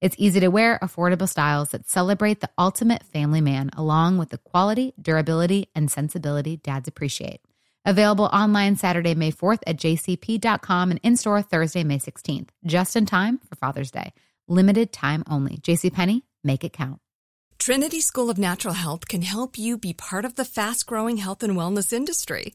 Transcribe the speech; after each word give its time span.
It's 0.00 0.14
easy 0.18 0.38
to 0.40 0.48
wear, 0.48 0.78
affordable 0.80 1.28
styles 1.28 1.70
that 1.70 1.88
celebrate 1.88 2.40
the 2.40 2.50
ultimate 2.56 3.02
family 3.02 3.40
man, 3.40 3.70
along 3.76 4.18
with 4.18 4.30
the 4.30 4.38
quality, 4.38 4.94
durability, 5.00 5.68
and 5.74 5.90
sensibility 5.90 6.56
dads 6.56 6.86
appreciate. 6.86 7.40
Available 7.84 8.26
online 8.26 8.76
Saturday, 8.76 9.14
May 9.14 9.32
4th 9.32 9.60
at 9.66 9.76
jcp.com 9.76 10.90
and 10.92 11.00
in 11.02 11.16
store 11.16 11.42
Thursday, 11.42 11.82
May 11.82 11.98
16th, 11.98 12.50
just 12.64 12.94
in 12.94 13.06
time 13.06 13.38
for 13.48 13.56
Father's 13.56 13.90
Day. 13.90 14.12
Limited 14.46 14.92
time 14.92 15.24
only. 15.28 15.56
JCPenney, 15.56 16.22
make 16.44 16.62
it 16.62 16.72
count. 16.72 17.00
Trinity 17.58 18.00
School 18.00 18.30
of 18.30 18.38
Natural 18.38 18.74
Health 18.74 19.08
can 19.08 19.22
help 19.22 19.58
you 19.58 19.76
be 19.76 19.92
part 19.92 20.24
of 20.24 20.36
the 20.36 20.44
fast 20.44 20.86
growing 20.86 21.16
health 21.16 21.42
and 21.42 21.54
wellness 21.54 21.92
industry. 21.92 22.54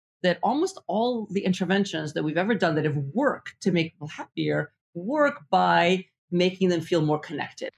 that 0.23 0.37
almost 0.43 0.79
all 0.87 1.27
the 1.31 1.43
interventions 1.43 2.13
that 2.13 2.23
we've 2.23 2.37
ever 2.37 2.53
done 2.53 2.75
that 2.75 2.85
have 2.85 2.97
worked 3.13 3.59
to 3.61 3.71
make 3.71 3.93
people 3.93 4.07
happier 4.07 4.71
work 4.93 5.33
by 5.49 6.05
making 6.29 6.69
them 6.69 6.81
feel 6.81 7.01
more 7.01 7.19
connected. 7.19 7.71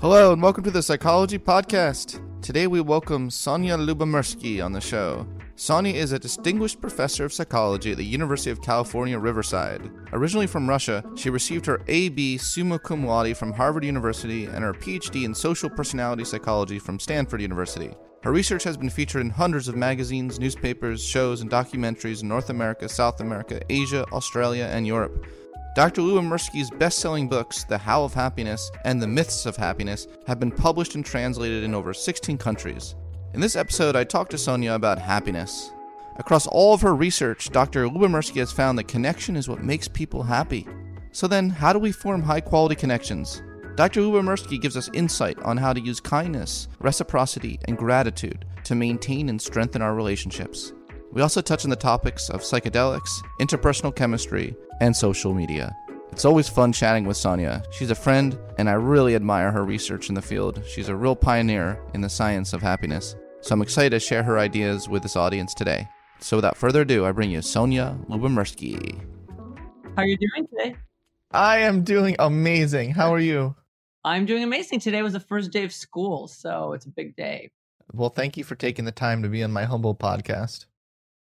Hello, 0.00 0.32
and 0.32 0.42
welcome 0.42 0.64
to 0.64 0.70
the 0.70 0.82
Psychology 0.82 1.38
Podcast. 1.38 2.20
Today 2.40 2.66
we 2.66 2.80
welcome 2.80 3.28
Sonja 3.28 3.78
Lyubomirsky 3.78 4.64
on 4.64 4.72
the 4.72 4.80
show. 4.80 5.26
Sonja 5.56 5.94
is 5.94 6.10
a 6.10 6.18
distinguished 6.18 6.80
professor 6.80 7.24
of 7.24 7.32
psychology 7.32 7.92
at 7.92 7.96
the 7.96 8.04
University 8.04 8.50
of 8.50 8.60
California, 8.60 9.16
Riverside. 9.16 9.88
Originally 10.12 10.48
from 10.48 10.68
Russia, 10.68 11.04
she 11.14 11.30
received 11.30 11.64
her 11.66 11.80
A.B. 11.86 12.38
summa 12.38 12.76
cum 12.76 13.06
laude 13.06 13.36
from 13.36 13.52
Harvard 13.52 13.84
University 13.84 14.46
and 14.46 14.64
her 14.64 14.72
PhD 14.72 15.24
in 15.24 15.32
social 15.32 15.70
personality 15.70 16.24
psychology 16.24 16.80
from 16.80 16.98
Stanford 16.98 17.40
University. 17.40 17.94
Her 18.24 18.32
research 18.32 18.64
has 18.64 18.76
been 18.76 18.90
featured 18.90 19.20
in 19.20 19.30
hundreds 19.30 19.68
of 19.68 19.76
magazines, 19.76 20.40
newspapers, 20.40 21.04
shows, 21.04 21.40
and 21.40 21.48
documentaries 21.48 22.22
in 22.22 22.28
North 22.28 22.50
America, 22.50 22.88
South 22.88 23.20
America, 23.20 23.60
Asia, 23.70 24.04
Australia, 24.12 24.64
and 24.72 24.84
Europe. 24.84 25.24
Dr. 25.76 26.02
Lou 26.02 26.20
Lyubomirsky's 26.20 26.70
best 26.70 26.98
selling 26.98 27.28
books, 27.28 27.62
The 27.62 27.78
How 27.78 28.02
of 28.02 28.14
Happiness 28.14 28.72
and 28.84 29.00
The 29.00 29.06
Myths 29.06 29.46
of 29.46 29.56
Happiness, 29.56 30.08
have 30.26 30.40
been 30.40 30.50
published 30.50 30.96
and 30.96 31.04
translated 31.04 31.62
in 31.62 31.74
over 31.74 31.94
16 31.94 32.38
countries. 32.38 32.96
In 33.34 33.40
this 33.40 33.56
episode, 33.56 33.96
I 33.96 34.04
talked 34.04 34.30
to 34.30 34.36
Sonja 34.36 34.76
about 34.76 35.00
happiness. 35.00 35.72
Across 36.18 36.46
all 36.46 36.72
of 36.72 36.82
her 36.82 36.94
research, 36.94 37.50
Dr. 37.50 37.88
Lyubomirsky 37.88 38.36
has 38.36 38.52
found 38.52 38.78
that 38.78 38.86
connection 38.86 39.34
is 39.34 39.48
what 39.48 39.64
makes 39.64 39.88
people 39.88 40.22
happy. 40.22 40.68
So 41.10 41.26
then, 41.26 41.50
how 41.50 41.72
do 41.72 41.80
we 41.80 41.90
form 41.90 42.22
high 42.22 42.40
quality 42.40 42.76
connections? 42.76 43.42
Dr. 43.74 44.02
Lyubomirsky 44.02 44.62
gives 44.62 44.76
us 44.76 44.88
insight 44.92 45.36
on 45.40 45.56
how 45.56 45.72
to 45.72 45.80
use 45.80 45.98
kindness, 45.98 46.68
reciprocity, 46.78 47.58
and 47.66 47.76
gratitude 47.76 48.44
to 48.62 48.76
maintain 48.76 49.28
and 49.28 49.42
strengthen 49.42 49.82
our 49.82 49.96
relationships. 49.96 50.72
We 51.10 51.20
also 51.20 51.40
touch 51.40 51.64
on 51.64 51.70
the 51.70 51.76
topics 51.76 52.30
of 52.30 52.42
psychedelics, 52.42 53.20
interpersonal 53.40 53.96
chemistry, 53.96 54.54
and 54.80 54.94
social 54.94 55.34
media. 55.34 55.76
It's 56.12 56.24
always 56.24 56.48
fun 56.48 56.72
chatting 56.72 57.04
with 57.04 57.16
Sonja. 57.16 57.64
She's 57.72 57.90
a 57.90 57.96
friend, 57.96 58.38
and 58.58 58.70
I 58.70 58.74
really 58.74 59.16
admire 59.16 59.50
her 59.50 59.64
research 59.64 60.08
in 60.08 60.14
the 60.14 60.22
field. 60.22 60.62
She's 60.64 60.88
a 60.88 60.94
real 60.94 61.16
pioneer 61.16 61.82
in 61.94 62.00
the 62.00 62.08
science 62.08 62.52
of 62.52 62.62
happiness. 62.62 63.16
So 63.44 63.52
I'm 63.52 63.60
excited 63.60 63.90
to 63.90 64.00
share 64.00 64.22
her 64.22 64.38
ideas 64.38 64.88
with 64.88 65.02
this 65.02 65.16
audience 65.16 65.52
today. 65.52 65.86
So 66.18 66.38
without 66.38 66.56
further 66.56 66.80
ado, 66.80 67.04
I 67.04 67.12
bring 67.12 67.30
you 67.30 67.40
Sonja 67.40 68.02
Lyubomirsky. 68.06 68.98
How 69.94 70.02
are 70.02 70.06
you 70.06 70.16
doing 70.16 70.48
today? 70.48 70.76
I 71.30 71.58
am 71.58 71.82
doing 71.82 72.16
amazing. 72.18 72.92
How 72.92 73.12
are 73.12 73.20
you? 73.20 73.54
I'm 74.02 74.24
doing 74.24 74.44
amazing. 74.44 74.80
Today 74.80 75.02
was 75.02 75.12
the 75.12 75.20
first 75.20 75.52
day 75.52 75.62
of 75.62 75.74
school, 75.74 76.26
so 76.26 76.72
it's 76.72 76.86
a 76.86 76.88
big 76.88 77.16
day. 77.16 77.50
Well, 77.92 78.08
thank 78.08 78.38
you 78.38 78.44
for 78.44 78.54
taking 78.54 78.86
the 78.86 78.92
time 78.92 79.22
to 79.22 79.28
be 79.28 79.42
on 79.42 79.52
my 79.52 79.64
humble 79.64 79.94
podcast. 79.94 80.64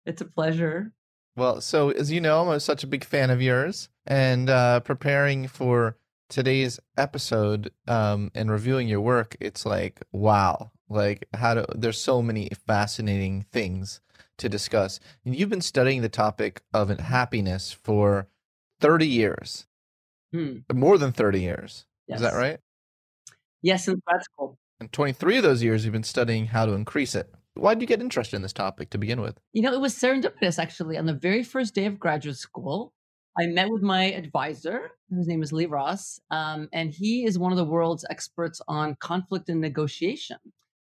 It's 0.05 0.21
a 0.21 0.25
pleasure. 0.25 0.93
Well, 1.35 1.59
so 1.59 1.89
as 1.89 2.13
you 2.13 2.21
know, 2.21 2.49
I'm 2.49 2.61
such 2.61 2.85
a 2.85 2.87
big 2.87 3.03
fan 3.03 3.29
of 3.29 3.41
yours, 3.41 3.89
and 4.07 4.49
uh, 4.49 4.79
preparing 4.79 5.49
for 5.49 5.97
today's 6.29 6.79
episode 6.97 7.71
um, 7.87 8.31
and 8.35 8.51
reviewing 8.51 8.87
your 8.87 9.01
work, 9.01 9.35
it's 9.39 9.65
like 9.65 10.01
wow, 10.11 10.71
like 10.89 11.27
how 11.33 11.53
to. 11.55 11.65
There's 11.75 11.97
so 11.99 12.21
many 12.21 12.49
fascinating 12.67 13.45
things 13.51 14.01
to 14.37 14.49
discuss. 14.49 14.99
And 15.25 15.35
you've 15.35 15.49
been 15.49 15.61
studying 15.61 16.01
the 16.01 16.09
topic 16.09 16.61
of 16.73 16.89
happiness 16.99 17.71
for 17.71 18.27
30 18.81 19.07
years, 19.07 19.65
Hmm. 20.33 20.57
more 20.73 20.97
than 20.97 21.11
30 21.13 21.41
years. 21.41 21.85
Yes. 22.07 22.17
Is 22.17 22.21
that 22.23 22.33
right? 22.37 22.59
Yes, 23.61 23.87
in 23.87 24.01
grad 24.05 24.23
school. 24.23 24.57
And 24.79 24.91
23 24.91 25.37
of 25.37 25.43
those 25.43 25.63
years, 25.63 25.85
you've 25.85 25.93
been 25.93 26.03
studying 26.03 26.47
how 26.47 26.65
to 26.65 26.73
increase 26.73 27.15
it. 27.15 27.33
Why 27.53 27.73
did 27.73 27.81
you 27.81 27.87
get 27.87 28.01
interested 28.01 28.35
in 28.35 28.41
this 28.41 28.51
topic 28.51 28.89
to 28.89 28.97
begin 28.97 29.21
with? 29.21 29.39
You 29.53 29.61
know, 29.61 29.73
it 29.73 29.79
was 29.79 29.95
serendipitous 29.95 30.59
actually. 30.59 30.97
On 30.97 31.05
the 31.05 31.13
very 31.13 31.41
first 31.43 31.73
day 31.73 31.85
of 31.85 31.97
graduate 31.97 32.35
school, 32.35 32.93
I 33.37 33.47
met 33.47 33.69
with 33.69 33.81
my 33.81 34.05
advisor, 34.05 34.91
whose 35.09 35.27
name 35.27 35.43
is 35.43 35.51
Lee 35.51 35.65
Ross, 35.65 36.19
um, 36.31 36.69
and 36.71 36.91
he 36.91 37.25
is 37.25 37.37
one 37.37 37.51
of 37.51 37.57
the 37.57 37.65
world's 37.65 38.05
experts 38.09 38.61
on 38.67 38.95
conflict 39.01 39.49
and 39.49 39.59
negotiation, 39.59 40.37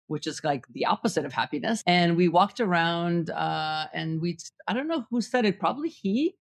which 0.07 0.25
is 0.25 0.43
like 0.43 0.65
the 0.73 0.85
opposite 0.85 1.23
of 1.23 1.33
happiness. 1.33 1.83
And 1.85 2.17
we 2.17 2.27
walked 2.29 2.59
around, 2.59 3.29
uh, 3.29 3.87
and 3.93 4.19
we, 4.19 4.37
I 4.67 4.73
don't 4.73 4.87
know 4.87 5.05
who 5.11 5.21
said 5.21 5.45
it, 5.45 5.59
probably 5.59 5.89
he 5.89 6.35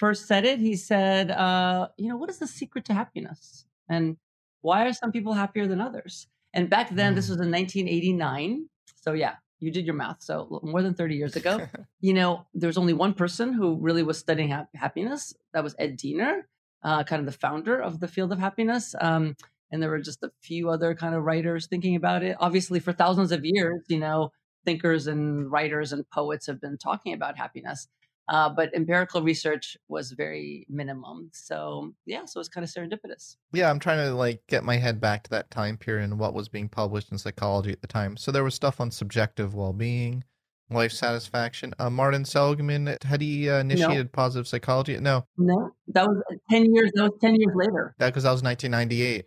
first 0.00 0.26
said 0.26 0.44
it. 0.44 0.58
He 0.58 0.76
said, 0.76 1.30
uh, 1.30 1.88
you 1.98 2.08
know, 2.08 2.16
what 2.16 2.30
is 2.30 2.38
the 2.38 2.46
secret 2.46 2.86
to 2.86 2.94
happiness? 2.94 3.66
And 3.88 4.16
why 4.62 4.86
are 4.86 4.92
some 4.92 5.12
people 5.12 5.34
happier 5.34 5.66
than 5.66 5.80
others? 5.80 6.26
And 6.54 6.70
back 6.70 6.90
then, 6.90 7.14
this 7.14 7.28
was 7.28 7.38
in 7.40 7.50
1989. 7.50 8.68
So, 8.96 9.12
yeah, 9.12 9.34
you 9.60 9.70
did 9.70 9.86
your 9.86 9.94
math. 9.94 10.22
So, 10.22 10.60
more 10.62 10.82
than 10.82 10.94
30 10.94 11.14
years 11.14 11.36
ago, 11.36 11.68
you 12.00 12.14
know, 12.14 12.46
there 12.54 12.68
was 12.68 12.78
only 12.78 12.92
one 12.92 13.14
person 13.14 13.52
who 13.52 13.76
really 13.76 14.02
was 14.02 14.18
studying 14.18 14.50
ha- 14.50 14.66
happiness. 14.74 15.34
That 15.52 15.62
was 15.62 15.74
Ed 15.78 15.96
Diener, 15.96 16.48
uh, 16.82 17.04
kind 17.04 17.20
of 17.20 17.26
the 17.26 17.38
founder 17.38 17.80
of 17.80 18.00
the 18.00 18.08
field 18.08 18.32
of 18.32 18.38
happiness. 18.38 18.94
Um, 19.00 19.36
and 19.70 19.82
there 19.82 19.90
were 19.90 20.00
just 20.00 20.22
a 20.22 20.32
few 20.42 20.70
other 20.70 20.94
kind 20.94 21.14
of 21.14 21.22
writers 21.22 21.66
thinking 21.66 21.94
about 21.94 22.22
it. 22.22 22.36
Obviously, 22.40 22.80
for 22.80 22.92
thousands 22.92 23.30
of 23.30 23.44
years, 23.44 23.82
you 23.88 23.98
know, 23.98 24.32
thinkers 24.64 25.06
and 25.06 25.50
writers 25.50 25.92
and 25.92 26.08
poets 26.10 26.46
have 26.46 26.60
been 26.60 26.76
talking 26.76 27.12
about 27.12 27.36
happiness. 27.36 27.86
Uh, 28.30 28.48
but 28.48 28.72
empirical 28.74 29.22
research 29.22 29.76
was 29.88 30.12
very 30.12 30.64
minimum. 30.68 31.28
So 31.32 31.92
yeah, 32.06 32.24
so 32.24 32.38
it's 32.38 32.48
kind 32.48 32.64
of 32.64 32.70
serendipitous. 32.70 33.36
Yeah, 33.52 33.68
I'm 33.68 33.80
trying 33.80 34.06
to 34.06 34.14
like 34.14 34.40
get 34.48 34.62
my 34.62 34.76
head 34.76 35.00
back 35.00 35.24
to 35.24 35.30
that 35.30 35.50
time 35.50 35.76
period 35.76 36.04
and 36.04 36.18
what 36.18 36.32
was 36.32 36.48
being 36.48 36.68
published 36.68 37.10
in 37.10 37.18
psychology 37.18 37.72
at 37.72 37.80
the 37.80 37.88
time. 37.88 38.16
So 38.16 38.30
there 38.30 38.44
was 38.44 38.54
stuff 38.54 38.80
on 38.80 38.92
subjective 38.92 39.52
well-being, 39.54 40.22
life 40.70 40.92
satisfaction. 40.92 41.74
Uh, 41.80 41.90
Martin 41.90 42.24
Seligman 42.24 42.96
had 43.04 43.20
he 43.20 43.50
uh, 43.50 43.58
initiated 43.58 44.12
positive 44.12 44.46
psychology? 44.46 44.96
No, 44.98 45.24
No, 45.36 45.72
that 45.88 46.06
was 46.06 46.22
uh, 46.30 46.36
ten 46.48 46.72
years. 46.72 46.92
That 46.94 47.02
was 47.10 47.18
ten 47.20 47.34
years 47.34 47.52
later. 47.56 47.96
that 47.98 48.06
because 48.06 48.22
that 48.22 48.32
was 48.32 48.44
1998. 48.44 49.26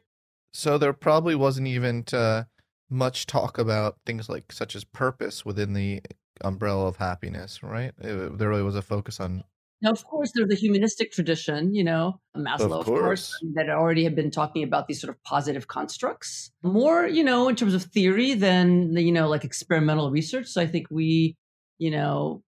So 0.53 0.77
there 0.77 0.93
probably 0.93 1.35
wasn't 1.35 1.67
even 1.67 2.05
uh, 2.13 2.43
much 2.89 3.25
talk 3.25 3.57
about 3.57 3.97
things 4.05 4.29
like 4.29 4.51
such 4.51 4.75
as 4.75 4.85
purpose 4.85 5.43
within 5.43 5.73
the 5.73 6.01
umbrella 6.43 6.87
of 6.87 6.97
happiness, 6.97 7.63
right? 7.63 7.93
It, 7.99 8.37
there 8.37 8.49
really 8.49 8.63
was 8.63 8.75
a 8.75 8.81
focus 8.81 9.19
on. 9.19 9.43
Now, 9.81 9.91
of 9.91 10.05
course, 10.05 10.31
there's 10.33 10.47
the 10.47 10.55
humanistic 10.55 11.11
tradition, 11.11 11.75
you 11.75 11.83
know, 11.83 12.21
Maslow, 12.37 12.79
of 12.79 12.85
course. 12.85 12.87
course, 12.87 13.39
that 13.55 13.69
already 13.69 14.05
had 14.05 14.15
been 14.15 14.31
talking 14.31 14.63
about 14.63 14.87
these 14.87 15.01
sort 15.01 15.09
of 15.09 15.21
positive 15.23 15.67
constructs, 15.67 16.51
more, 16.63 17.05
you 17.05 17.23
know, 17.23 17.49
in 17.49 17.57
terms 17.57 17.73
of 17.73 17.83
theory 17.83 18.33
than, 18.33 18.95
you 18.95 19.11
know, 19.11 19.27
like 19.27 19.43
experimental 19.43 20.09
research. 20.09 20.47
So 20.47 20.61
I 20.61 20.67
think 20.67 20.87
we, 20.89 21.35
you 21.79 21.91
know, 21.91 22.43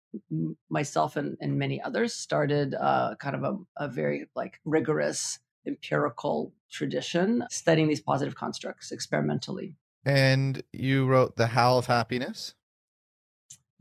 myself 0.68 1.16
and, 1.16 1.38
and 1.40 1.58
many 1.58 1.80
others 1.80 2.14
started 2.14 2.74
uh, 2.74 3.14
kind 3.18 3.34
of 3.34 3.44
a, 3.44 3.84
a 3.84 3.88
very 3.88 4.28
like 4.36 4.60
rigorous 4.66 5.38
empirical 5.66 6.52
tradition 6.70 7.44
studying 7.50 7.88
these 7.88 8.00
positive 8.00 8.34
constructs 8.34 8.92
experimentally. 8.92 9.76
And 10.04 10.62
you 10.72 11.06
wrote 11.06 11.36
The 11.36 11.46
How 11.46 11.78
of 11.78 11.86
Happiness. 11.86 12.54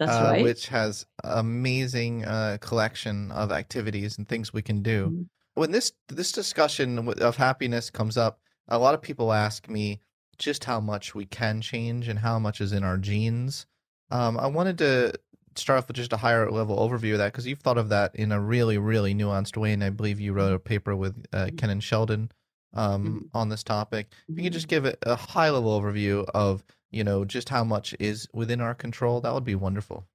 That's 0.02 0.12
uh, 0.12 0.32
right. 0.32 0.44
Which 0.44 0.68
has 0.70 1.06
amazing 1.24 2.26
uh, 2.26 2.58
collection 2.60 3.32
of 3.32 3.52
activities 3.52 4.18
and 4.18 4.28
things 4.28 4.52
we 4.52 4.64
can 4.64 4.82
do. 4.82 5.06
Mm-hmm. 5.06 5.22
When 5.54 5.72
this 5.72 5.92
this 6.08 6.32
discussion 6.32 7.08
of 7.08 7.36
happiness 7.38 7.92
comes 7.92 8.18
up, 8.18 8.40
a 8.68 8.80
lot 8.80 8.96
of 8.96 9.02
people 9.04 9.32
ask 9.32 9.70
me 9.70 10.02
just 10.40 10.64
how 10.64 10.80
much 10.80 11.14
we 11.14 11.26
can 11.26 11.62
change 11.62 12.08
and 12.08 12.18
how 12.18 12.40
much 12.40 12.62
is 12.62 12.74
in 12.74 12.84
our 12.84 12.98
genes. 12.98 13.68
Um, 14.10 14.40
I 14.40 14.48
wanted 14.48 14.80
to 14.80 15.14
start 15.56 15.78
off 15.78 15.88
with 15.88 15.98
just 15.98 16.14
a 16.14 16.18
higher 16.18 16.50
level 16.50 16.78
overview 16.78 17.12
of 17.12 17.20
that 17.20 17.32
because 17.32 17.46
you've 17.46 17.60
thought 17.60 17.78
of 17.78 17.90
that 17.90 18.16
in 18.16 18.32
a 18.32 18.40
really, 18.40 18.80
really 18.80 19.14
nuanced 19.14 19.56
way. 19.56 19.72
And 19.72 19.84
I 19.84 19.92
believe 19.92 20.20
you 20.20 20.34
wrote 20.34 20.54
a 20.54 20.60
paper 20.60 20.96
with 20.96 21.26
uh, 21.32 21.46
mm-hmm. 21.46 21.58
Ken 21.58 21.70
and 21.70 21.84
Sheldon 21.84 22.32
um, 22.74 23.06
mm-hmm. 23.06 23.38
on 23.38 23.50
this 23.50 23.64
topic. 23.64 24.08
If 24.28 24.38
you 24.38 24.44
could 24.44 24.54
just 24.54 24.68
give 24.68 24.86
it 24.86 24.98
a 25.04 25.16
high 25.16 25.52
level 25.52 25.80
overview 25.80 26.26
of, 26.34 26.64
you 26.92 27.04
know, 27.04 27.26
just 27.26 27.50
how 27.50 27.64
much 27.64 27.96
is 28.00 28.28
within 28.34 28.62
our 28.62 28.76
control, 28.76 29.22
that 29.22 29.34
would 29.34 29.46
be 29.46 29.56
wonderful. 29.56 30.06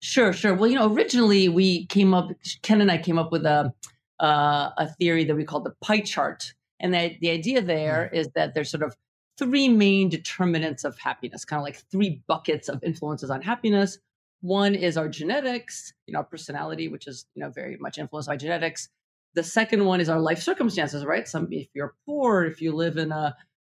Sure, 0.00 0.32
sure. 0.32 0.54
Well, 0.54 0.68
you 0.68 0.76
know, 0.76 0.92
originally 0.92 1.48
we 1.48 1.86
came 1.86 2.12
up, 2.12 2.30
Ken 2.62 2.80
and 2.80 2.90
I 2.90 2.98
came 2.98 3.18
up 3.18 3.32
with 3.32 3.46
a, 3.46 3.72
uh, 4.20 4.70
a 4.76 4.88
theory 4.98 5.24
that 5.24 5.34
we 5.34 5.44
called 5.44 5.64
the 5.64 5.74
pie 5.82 6.00
chart. 6.00 6.52
And 6.80 6.92
the, 6.92 7.16
the 7.20 7.30
idea 7.30 7.62
there 7.62 8.06
mm-hmm. 8.06 8.16
is 8.16 8.28
that 8.34 8.54
there's 8.54 8.70
sort 8.70 8.82
of 8.82 8.96
three 9.38 9.68
main 9.68 10.08
determinants 10.08 10.84
of 10.84 10.98
happiness, 10.98 11.44
kind 11.44 11.58
of 11.58 11.64
like 11.64 11.82
three 11.90 12.22
buckets 12.26 12.68
of 12.68 12.82
influences 12.82 13.30
on 13.30 13.42
happiness. 13.42 13.98
One 14.40 14.74
is 14.74 14.96
our 14.96 15.08
genetics, 15.08 15.92
you 16.06 16.12
know, 16.12 16.18
our 16.18 16.24
personality, 16.24 16.88
which 16.88 17.06
is, 17.06 17.26
you 17.34 17.42
know, 17.42 17.50
very 17.50 17.76
much 17.78 17.98
influenced 17.98 18.28
by 18.28 18.36
genetics. 18.36 18.88
The 19.34 19.42
second 19.42 19.84
one 19.86 20.00
is 20.00 20.08
our 20.08 20.20
life 20.20 20.40
circumstances, 20.40 21.04
right? 21.04 21.26
Some 21.26 21.48
if 21.50 21.68
you're 21.74 21.94
poor, 22.06 22.44
if 22.44 22.60
you 22.60 22.72
live 22.72 22.98
in 22.98 23.10
a 23.10 23.34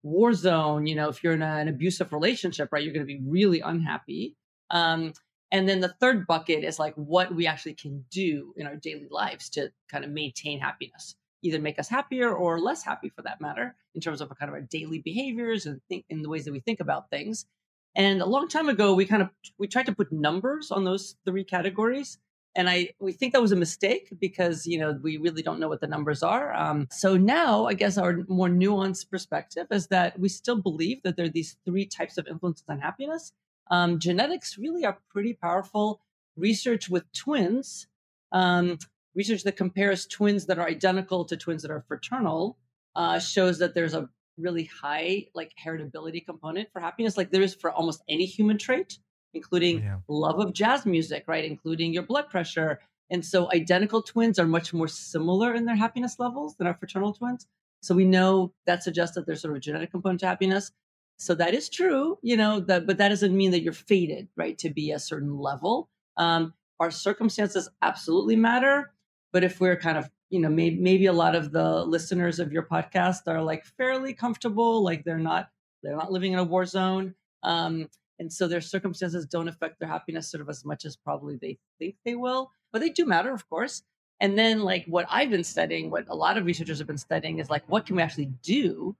war 0.06 0.32
zone, 0.32 0.86
you 0.86 0.94
know, 0.94 1.08
if 1.08 1.22
you're 1.22 1.34
in 1.34 1.42
a, 1.42 1.56
an 1.56 1.68
abusive 1.68 2.12
relationship, 2.12 2.68
right, 2.70 2.82
you're 2.82 2.94
going 2.94 3.06
to 3.06 3.12
be 3.12 3.20
really 3.26 3.60
unhappy. 3.60 4.36
Um, 4.70 5.12
and 5.50 5.68
then 5.68 5.80
the 5.80 5.94
third 6.00 6.26
bucket 6.26 6.64
is 6.64 6.78
like 6.78 6.94
what 6.94 7.34
we 7.34 7.46
actually 7.46 7.74
can 7.74 8.04
do 8.10 8.54
in 8.56 8.66
our 8.66 8.76
daily 8.76 9.08
lives 9.10 9.48
to 9.50 9.70
kind 9.90 10.04
of 10.04 10.10
maintain 10.10 10.60
happiness, 10.60 11.14
either 11.42 11.58
make 11.58 11.78
us 11.78 11.88
happier 11.88 12.32
or 12.32 12.60
less 12.60 12.82
happy 12.84 13.08
for 13.08 13.22
that 13.22 13.40
matter, 13.40 13.74
in 13.94 14.00
terms 14.00 14.20
of 14.20 14.28
kind 14.38 14.48
of 14.48 14.54
our 14.54 14.60
daily 14.60 15.00
behaviors 15.00 15.66
and 15.66 15.80
think 15.88 16.04
in 16.08 16.22
the 16.22 16.28
ways 16.28 16.44
that 16.44 16.52
we 16.52 16.60
think 16.60 16.80
about 16.80 17.10
things. 17.10 17.46
And 17.94 18.20
a 18.20 18.26
long 18.26 18.48
time 18.48 18.68
ago, 18.68 18.94
we 18.94 19.06
kind 19.06 19.22
of 19.22 19.30
we 19.58 19.66
tried 19.66 19.86
to 19.86 19.94
put 19.94 20.12
numbers 20.12 20.70
on 20.70 20.84
those 20.84 21.16
three 21.24 21.44
categories, 21.44 22.18
and 22.56 22.68
I 22.70 22.90
we 22.98 23.12
think 23.12 23.32
that 23.34 23.42
was 23.42 23.52
a 23.52 23.56
mistake 23.56 24.12
because 24.18 24.66
you 24.66 24.78
know 24.78 24.98
we 25.02 25.18
really 25.18 25.42
don't 25.42 25.60
know 25.60 25.68
what 25.68 25.80
the 25.80 25.86
numbers 25.86 26.22
are. 26.22 26.54
Um, 26.54 26.88
so 26.90 27.16
now, 27.16 27.66
I 27.66 27.74
guess 27.74 27.98
our 27.98 28.24
more 28.28 28.48
nuanced 28.48 29.10
perspective 29.10 29.66
is 29.70 29.88
that 29.88 30.18
we 30.18 30.28
still 30.28 30.60
believe 30.60 31.02
that 31.04 31.16
there 31.16 31.26
are 31.26 31.30
these 31.30 31.56
three 31.64 31.86
types 31.86 32.18
of 32.18 32.26
influences 32.26 32.64
on 32.68 32.80
happiness. 32.80 33.32
Um, 33.70 33.98
genetics 33.98 34.58
really 34.58 34.84
are 34.84 34.98
pretty 35.10 35.34
powerful. 35.34 36.00
Research 36.36 36.88
with 36.88 37.04
twins, 37.12 37.86
um, 38.32 38.78
research 39.14 39.42
that 39.44 39.56
compares 39.56 40.06
twins 40.06 40.46
that 40.46 40.58
are 40.58 40.66
identical 40.66 41.24
to 41.26 41.36
twins 41.36 41.62
that 41.62 41.70
are 41.70 41.84
fraternal, 41.86 42.58
uh, 42.94 43.18
shows 43.18 43.58
that 43.58 43.74
there's 43.74 43.94
a 43.94 44.08
really 44.38 44.64
high 44.64 45.26
like 45.34 45.52
heritability 45.62 46.24
component 46.24 46.68
for 46.72 46.80
happiness 46.80 47.16
like 47.16 47.30
there 47.30 47.40
is 47.40 47.54
for 47.54 47.70
almost 47.70 48.02
any 48.06 48.26
human 48.26 48.58
trait 48.58 48.98
including 49.36 49.80
yeah. 49.80 49.98
love 50.08 50.40
of 50.40 50.52
jazz 50.52 50.84
music 50.86 51.24
right 51.26 51.44
including 51.44 51.92
your 51.92 52.02
blood 52.02 52.28
pressure. 52.28 52.80
And 53.10 53.24
so 53.24 53.50
identical 53.52 54.02
twins 54.02 54.38
are 54.38 54.46
much 54.46 54.74
more 54.74 54.88
similar 54.88 55.54
in 55.54 55.64
their 55.64 55.76
happiness 55.76 56.18
levels 56.18 56.56
than 56.56 56.66
our 56.66 56.74
fraternal 56.74 57.12
twins. 57.12 57.46
So 57.80 57.94
we 57.94 58.04
know 58.04 58.52
that 58.66 58.82
suggests 58.82 59.14
that 59.14 59.26
there's 59.26 59.42
sort 59.42 59.52
of 59.52 59.58
a 59.58 59.60
genetic 59.60 59.92
component 59.92 60.20
to 60.20 60.26
happiness. 60.26 60.72
So 61.18 61.34
that 61.36 61.54
is 61.54 61.68
true 61.68 62.18
you 62.22 62.36
know 62.36 62.60
that 62.60 62.86
but 62.86 62.98
that 62.98 63.10
doesn't 63.10 63.36
mean 63.36 63.52
that 63.52 63.62
you're 63.62 63.72
fated 63.72 64.28
right 64.36 64.58
to 64.58 64.70
be 64.70 64.90
a 64.90 64.98
certain 64.98 65.38
level. 65.38 65.88
Um, 66.16 66.54
our 66.80 66.90
circumstances 66.90 67.68
absolutely 67.82 68.36
matter 68.36 68.92
but 69.32 69.44
if 69.44 69.60
we're 69.60 69.76
kind 69.76 69.98
of 69.98 70.10
you 70.30 70.40
know 70.40 70.48
maybe 70.48 70.80
maybe 70.80 71.06
a 71.06 71.12
lot 71.12 71.34
of 71.34 71.52
the 71.52 71.84
listeners 71.84 72.38
of 72.38 72.52
your 72.52 72.62
podcast 72.62 73.20
are 73.26 73.42
like 73.42 73.64
fairly 73.64 74.14
comfortable 74.14 74.82
like 74.82 75.04
they're 75.04 75.18
not 75.18 75.50
they're 75.82 75.96
not 75.96 76.10
living 76.10 76.32
in 76.32 76.38
a 76.38 76.44
war 76.44 76.64
zone 76.64 77.14
um, 77.42 77.88
and 78.18 78.32
so 78.32 78.48
their 78.48 78.60
circumstances 78.60 79.26
don't 79.26 79.48
affect 79.48 79.78
their 79.78 79.88
happiness 79.88 80.30
sort 80.30 80.40
of 80.40 80.48
as 80.48 80.64
much 80.64 80.84
as 80.84 80.96
probably 80.96 81.36
they 81.36 81.58
think 81.78 81.96
they 82.04 82.14
will 82.14 82.50
but 82.72 82.80
they 82.80 82.90
do 82.90 83.04
matter 83.04 83.32
of 83.32 83.48
course 83.48 83.82
and 84.20 84.38
then 84.38 84.62
like 84.62 84.84
what 84.86 85.06
i've 85.10 85.30
been 85.30 85.44
studying 85.44 85.90
what 85.90 86.04
a 86.08 86.14
lot 86.14 86.36
of 86.36 86.46
researchers 86.46 86.78
have 86.78 86.86
been 86.86 86.98
studying 86.98 87.38
is 87.38 87.50
like 87.50 87.64
what 87.68 87.86
can 87.86 87.96
we 87.96 88.02
actually 88.02 88.30
do 88.42 88.96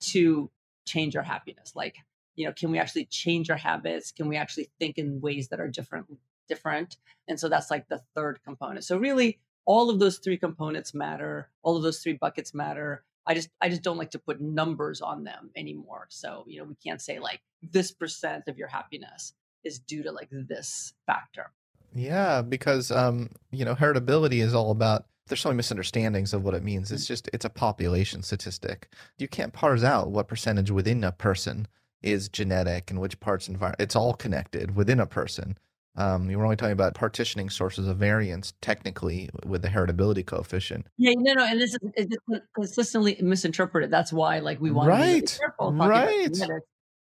to 0.00 0.50
change 0.88 1.16
our 1.16 1.22
happiness? 1.22 1.72
Like 1.76 1.96
you 2.34 2.46
know 2.46 2.52
can 2.52 2.70
we 2.70 2.78
actually 2.78 3.04
change 3.04 3.50
our 3.50 3.56
habits? 3.56 4.10
Can 4.10 4.28
we 4.28 4.36
actually 4.36 4.70
think 4.78 4.98
in 4.98 5.20
ways 5.20 5.48
that 5.48 5.60
are 5.60 5.68
different 5.68 6.06
different? 6.48 6.96
And 7.28 7.38
so 7.38 7.48
that's 7.48 7.70
like 7.70 7.88
the 7.88 8.02
third 8.14 8.40
component. 8.44 8.84
So 8.84 8.96
really 8.96 9.38
all 9.66 9.90
of 9.90 9.98
those 9.98 10.18
three 10.18 10.38
components 10.38 10.94
matter 10.94 11.50
all 11.62 11.76
of 11.76 11.82
those 11.82 12.00
three 12.00 12.14
buckets 12.14 12.54
matter 12.54 13.04
i 13.28 13.34
just 13.34 13.50
i 13.60 13.68
just 13.68 13.82
don't 13.82 13.98
like 13.98 14.10
to 14.10 14.18
put 14.18 14.40
numbers 14.40 15.00
on 15.00 15.22
them 15.22 15.50
anymore. 15.54 16.06
So 16.08 16.44
you 16.48 16.58
know 16.58 16.64
we 16.64 16.74
can't 16.74 17.00
say 17.00 17.18
like 17.18 17.40
this 17.62 17.92
percent 17.92 18.44
of 18.48 18.58
your 18.58 18.68
happiness 18.68 19.34
is 19.64 19.78
due 19.78 20.02
to 20.02 20.10
like 20.12 20.28
this 20.30 20.94
factor. 21.06 21.52
Yeah 21.94 22.42
because 22.42 22.90
um 22.90 23.30
you 23.52 23.64
know 23.64 23.74
heritability 23.74 24.42
is 24.42 24.54
all 24.54 24.70
about 24.70 25.06
there's 25.28 25.40
so 25.40 25.50
many 25.50 25.58
misunderstandings 25.58 26.32
of 26.32 26.42
what 26.42 26.54
it 26.54 26.64
means. 26.64 26.90
It's 26.90 27.04
mm. 27.04 27.08
just 27.08 27.28
it's 27.32 27.44
a 27.44 27.50
population 27.50 28.22
statistic. 28.22 28.88
You 29.18 29.28
can't 29.28 29.52
parse 29.52 29.84
out 29.84 30.10
what 30.10 30.26
percentage 30.26 30.70
within 30.70 31.04
a 31.04 31.12
person 31.12 31.68
is 32.02 32.28
genetic 32.28 32.90
and 32.90 33.00
which 33.00 33.18
parts 33.20 33.48
environment 33.48 33.80
it's 33.80 33.96
all 33.96 34.14
connected 34.14 34.76
within 34.76 35.00
a 35.00 35.06
person 35.06 35.58
um, 35.98 36.30
you 36.30 36.38
were 36.38 36.44
only 36.44 36.56
talking 36.56 36.72
about 36.72 36.94
partitioning 36.94 37.50
sources 37.50 37.88
of 37.88 37.96
variance 37.96 38.54
technically 38.62 39.28
with 39.44 39.62
the 39.62 39.68
heritability 39.68 40.24
coefficient. 40.24 40.86
Yeah, 40.96 41.12
no, 41.16 41.34
no, 41.34 41.44
and 41.44 41.60
this 41.60 41.76
is 41.96 42.06
consistently 42.54 43.18
misinterpreted. 43.20 43.90
That's 43.90 44.12
why, 44.12 44.38
like, 44.38 44.60
we 44.60 44.70
want 44.70 44.88
right. 44.88 45.26
to 45.26 45.34
be 45.34 45.38
careful 45.38 45.72
right. 45.72 46.38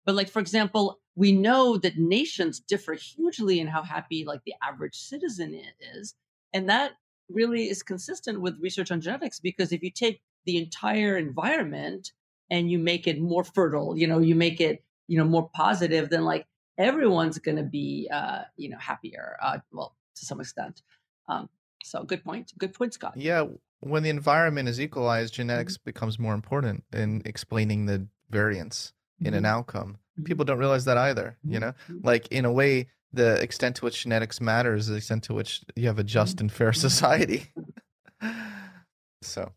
But, 0.07 0.15
like, 0.15 0.31
for 0.31 0.41
example, 0.41 0.99
we 1.15 1.33
know 1.33 1.77
that 1.77 1.99
nations 1.99 2.59
differ 2.59 2.95
hugely 2.95 3.61
in 3.61 3.67
how 3.67 3.83
happy, 3.83 4.25
like, 4.25 4.41
the 4.47 4.55
average 4.63 4.97
citizen 4.97 5.61
is, 5.95 6.15
and 6.55 6.69
that 6.71 6.93
really 7.29 7.69
is 7.69 7.83
consistent 7.83 8.41
with 8.41 8.59
research 8.61 8.91
on 8.91 9.01
genetics 9.01 9.41
because 9.41 9.73
if 9.73 9.83
you 9.83 9.91
take 9.91 10.23
the 10.47 10.57
entire 10.57 11.17
environment 11.17 12.13
and 12.51 12.71
you 12.71 12.79
make 12.79 13.07
it 13.07 13.21
more 13.21 13.45
fertile, 13.45 13.99
you 13.99 14.07
know, 14.07 14.21
you 14.21 14.35
make 14.35 14.61
it, 14.61 14.83
you 15.09 15.19
know, 15.19 15.25
more 15.25 15.51
positive, 15.55 16.09
then 16.09 16.25
like 16.25 16.47
everyone's 16.79 17.39
going 17.39 17.57
to 17.57 17.63
be, 17.63 18.09
uh, 18.13 18.43
you 18.57 18.69
know, 18.69 18.79
happier. 18.79 19.37
Uh, 19.43 19.59
well, 19.73 19.97
to 20.17 20.27
some 20.27 20.41
extent. 20.41 20.83
Um, 21.29 21.49
so 21.83 22.03
good 22.03 22.25
point. 22.25 22.53
Good 22.59 22.75
point, 22.75 22.95
Scott. 22.95 23.15
Yeah. 23.17 23.47
When 23.81 24.03
the 24.03 24.11
environment 24.11 24.69
is 24.69 24.81
equalized, 24.81 25.35
genetics 25.35 25.75
mm-hmm. 25.75 25.85
becomes 25.85 26.19
more 26.19 26.35
important 26.35 26.85
in 26.93 27.23
explaining 27.25 27.87
the 27.87 28.07
variance 28.31 28.93
mm-hmm. 29.21 29.29
in 29.29 29.35
an 29.35 29.45
mm-hmm. 29.45 29.59
outcome. 29.59 29.99
People 30.25 30.45
mm-hmm. 30.45 30.49
don't 30.49 30.59
realize 30.59 30.85
that 30.87 30.97
either. 30.97 31.37
You 31.45 31.61
know, 31.61 31.73
mm-hmm. 31.89 31.99
like 32.03 32.29
in 32.29 32.45
a 32.45 32.53
way, 32.53 32.89
the 33.13 33.41
extent 33.41 33.77
to 33.77 33.85
which 33.85 34.03
genetics 34.03 34.41
matters, 34.41 34.85
is 34.85 34.89
the 34.89 34.97
extent 34.97 35.25
to 35.25 35.35
which 35.35 35.63
you 35.75 35.87
have 35.87 35.99
a 35.99 36.05
just 36.05 36.41
and 36.41 36.51
fair 36.51 36.73
society. 36.73 37.53
so, 39.23 39.53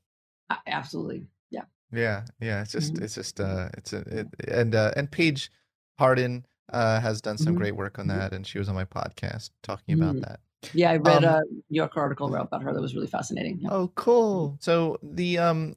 absolutely, 0.67 1.27
yeah, 1.49 1.63
yeah, 1.93 2.23
yeah. 2.41 2.61
It's 2.61 2.73
just, 2.73 2.97
it's 2.97 3.15
just, 3.15 3.39
uh, 3.39 3.69
it's 3.77 3.93
a, 3.93 3.99
it, 3.99 4.27
and 4.47 4.75
uh, 4.75 4.91
and 4.97 5.09
Paige 5.09 5.49
Harden 5.97 6.45
uh, 6.71 6.99
has 6.99 7.21
done 7.21 7.37
some 7.37 7.53
mm-hmm. 7.53 7.57
great 7.57 7.75
work 7.75 7.99
on 7.99 8.07
mm-hmm. 8.07 8.19
that, 8.19 8.33
and 8.33 8.45
she 8.45 8.59
was 8.59 8.69
on 8.69 8.75
my 8.75 8.85
podcast 8.85 9.51
talking 9.63 9.95
about 9.95 10.15
mm-hmm. 10.15 10.21
that. 10.21 10.39
Yeah, 10.73 10.91
I 10.91 10.97
read 10.97 11.23
um, 11.23 11.35
a 11.35 11.41
New 11.69 11.77
York 11.77 11.95
article 11.95 12.35
about 12.35 12.61
her 12.63 12.73
that 12.73 12.81
was 12.81 12.93
really 12.93 13.07
fascinating. 13.07 13.59
Yeah. 13.61 13.69
Oh, 13.71 13.91
cool! 13.95 14.57
So 14.59 14.99
the 15.01 15.37
um 15.37 15.75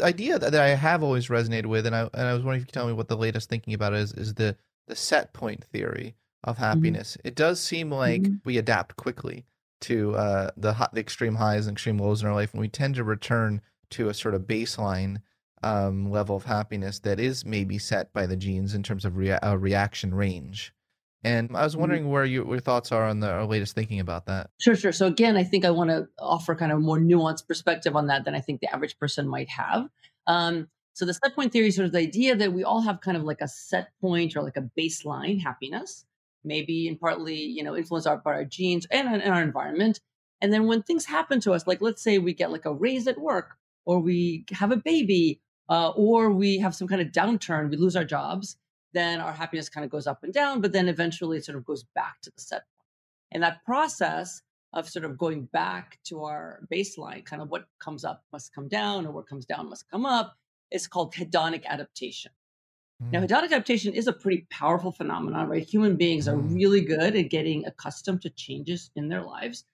idea 0.00 0.38
that, 0.38 0.52
that 0.52 0.60
I 0.60 0.70
have 0.70 1.02
always 1.02 1.28
resonated 1.28 1.66
with, 1.66 1.86
and 1.86 1.94
I 1.94 2.02
and 2.14 2.28
I 2.28 2.32
was 2.32 2.42
wondering 2.42 2.58
if 2.58 2.62
you 2.62 2.66
could 2.66 2.74
tell 2.74 2.86
me 2.86 2.92
what 2.92 3.08
the 3.08 3.16
latest 3.16 3.48
thinking 3.48 3.74
about 3.74 3.94
is, 3.94 4.12
is 4.12 4.34
the 4.34 4.56
the 4.86 4.96
set 4.96 5.32
point 5.32 5.64
theory 5.64 6.14
of 6.44 6.56
mm-hmm. 6.56 6.64
happiness. 6.64 7.16
Mm-hmm. 7.16 7.28
It 7.28 7.34
does 7.34 7.60
seem 7.60 7.90
like 7.90 8.22
mm-hmm. 8.22 8.36
we 8.44 8.58
adapt 8.58 8.96
quickly 8.96 9.46
to 9.82 10.14
uh, 10.14 10.50
the 10.56 10.74
the 10.92 11.00
extreme 11.00 11.34
highs 11.34 11.66
and 11.66 11.74
extreme 11.74 11.98
lows 11.98 12.22
in 12.22 12.28
our 12.28 12.34
life, 12.34 12.52
and 12.52 12.60
we 12.60 12.68
tend 12.68 12.94
to 12.96 13.04
return 13.04 13.60
to 13.90 14.08
a 14.08 14.14
sort 14.14 14.34
of 14.34 14.42
baseline 14.42 15.18
um, 15.64 16.10
level 16.10 16.36
of 16.36 16.44
happiness 16.44 16.98
that 17.00 17.18
is 17.18 17.44
maybe 17.44 17.78
set 17.78 18.12
by 18.12 18.26
the 18.26 18.36
genes 18.36 18.74
in 18.74 18.82
terms 18.82 19.04
of 19.04 19.16
rea- 19.16 19.38
uh, 19.40 19.56
reaction 19.56 20.14
range. 20.14 20.72
And 21.24 21.56
I 21.56 21.64
was 21.64 21.72
mm-hmm. 21.72 21.80
wondering 21.80 22.10
where 22.10 22.24
you, 22.24 22.46
your 22.46 22.60
thoughts 22.60 22.92
are 22.92 23.04
on 23.04 23.20
the 23.20 23.44
latest 23.46 23.74
thinking 23.74 23.98
about 23.98 24.26
that. 24.26 24.50
Sure, 24.60 24.76
sure. 24.76 24.92
So 24.92 25.06
again, 25.06 25.36
I 25.36 25.44
think 25.44 25.64
I 25.64 25.70
want 25.70 25.90
to 25.90 26.06
offer 26.18 26.54
kind 26.54 26.70
of 26.70 26.78
a 26.78 26.82
more 26.82 26.98
nuanced 26.98 27.48
perspective 27.48 27.96
on 27.96 28.08
that 28.08 28.24
than 28.24 28.34
I 28.34 28.40
think 28.40 28.60
the 28.60 28.72
average 28.72 28.98
person 28.98 29.26
might 29.26 29.48
have. 29.48 29.88
Um, 30.26 30.68
so 30.92 31.06
the 31.06 31.14
set 31.14 31.34
point 31.34 31.52
theory 31.52 31.68
is 31.68 31.76
sort 31.76 31.86
of 31.86 31.92
the 31.92 31.98
idea 31.98 32.36
that 32.36 32.52
we 32.52 32.62
all 32.62 32.82
have 32.82 33.00
kind 33.00 33.16
of 33.16 33.24
like 33.24 33.40
a 33.40 33.48
set 33.48 33.88
point 34.00 34.36
or 34.36 34.42
like 34.42 34.56
a 34.56 34.70
baseline 34.78 35.42
happiness, 35.42 36.04
maybe 36.44 36.86
in 36.86 36.98
partly, 36.98 37.42
you 37.42 37.64
know, 37.64 37.74
influenced 37.74 38.06
by 38.22 38.32
our 38.32 38.44
genes 38.44 38.86
and, 38.90 39.08
and 39.08 39.32
our 39.32 39.42
environment. 39.42 40.00
And 40.40 40.52
then 40.52 40.66
when 40.66 40.82
things 40.82 41.06
happen 41.06 41.40
to 41.40 41.52
us, 41.52 41.66
like 41.66 41.80
let's 41.80 42.02
say 42.02 42.18
we 42.18 42.34
get 42.34 42.52
like 42.52 42.66
a 42.66 42.72
raise 42.72 43.08
at 43.08 43.18
work, 43.18 43.56
or 43.86 43.98
we 43.98 44.44
have 44.52 44.72
a 44.72 44.76
baby, 44.76 45.40
uh, 45.68 45.90
or 45.90 46.30
we 46.30 46.58
have 46.58 46.74
some 46.74 46.88
kind 46.88 47.00
of 47.00 47.08
downturn, 47.08 47.70
we 47.70 47.76
lose 47.76 47.96
our 47.96 48.04
jobs, 48.04 48.56
then 48.92 49.20
our 49.20 49.32
happiness 49.32 49.68
kind 49.68 49.84
of 49.84 49.90
goes 49.90 50.06
up 50.06 50.22
and 50.22 50.32
down, 50.32 50.60
but 50.60 50.72
then 50.72 50.88
eventually 50.88 51.38
it 51.38 51.44
sort 51.44 51.58
of 51.58 51.64
goes 51.64 51.84
back 51.94 52.20
to 52.22 52.30
the 52.34 52.40
set 52.40 52.62
point. 52.76 52.88
And 53.32 53.42
that 53.42 53.64
process 53.64 54.42
of 54.72 54.88
sort 54.88 55.04
of 55.04 55.16
going 55.18 55.44
back 55.46 55.98
to 56.04 56.24
our 56.24 56.60
baseline, 56.72 57.24
kind 57.24 57.42
of 57.42 57.50
what 57.50 57.66
comes 57.78 58.04
up 58.04 58.24
must 58.32 58.54
come 58.54 58.68
down, 58.68 59.06
or 59.06 59.12
what 59.12 59.28
comes 59.28 59.46
down 59.46 59.68
must 59.68 59.90
come 59.90 60.04
up, 60.04 60.36
is 60.70 60.86
called 60.86 61.14
hedonic 61.14 61.64
adaptation. 61.64 62.32
Mm. 63.02 63.12
Now, 63.12 63.20
hedonic 63.20 63.46
adaptation 63.46 63.94
is 63.94 64.06
a 64.06 64.12
pretty 64.12 64.46
powerful 64.50 64.92
phenomenon, 64.92 65.48
right? 65.48 65.68
Human 65.68 65.96
beings 65.96 66.28
are 66.28 66.36
mm. 66.36 66.54
really 66.54 66.80
good 66.80 67.16
at 67.16 67.30
getting 67.30 67.66
accustomed 67.66 68.22
to 68.22 68.30
changes 68.30 68.90
in 68.96 69.08
their 69.08 69.22
lives. 69.22 69.64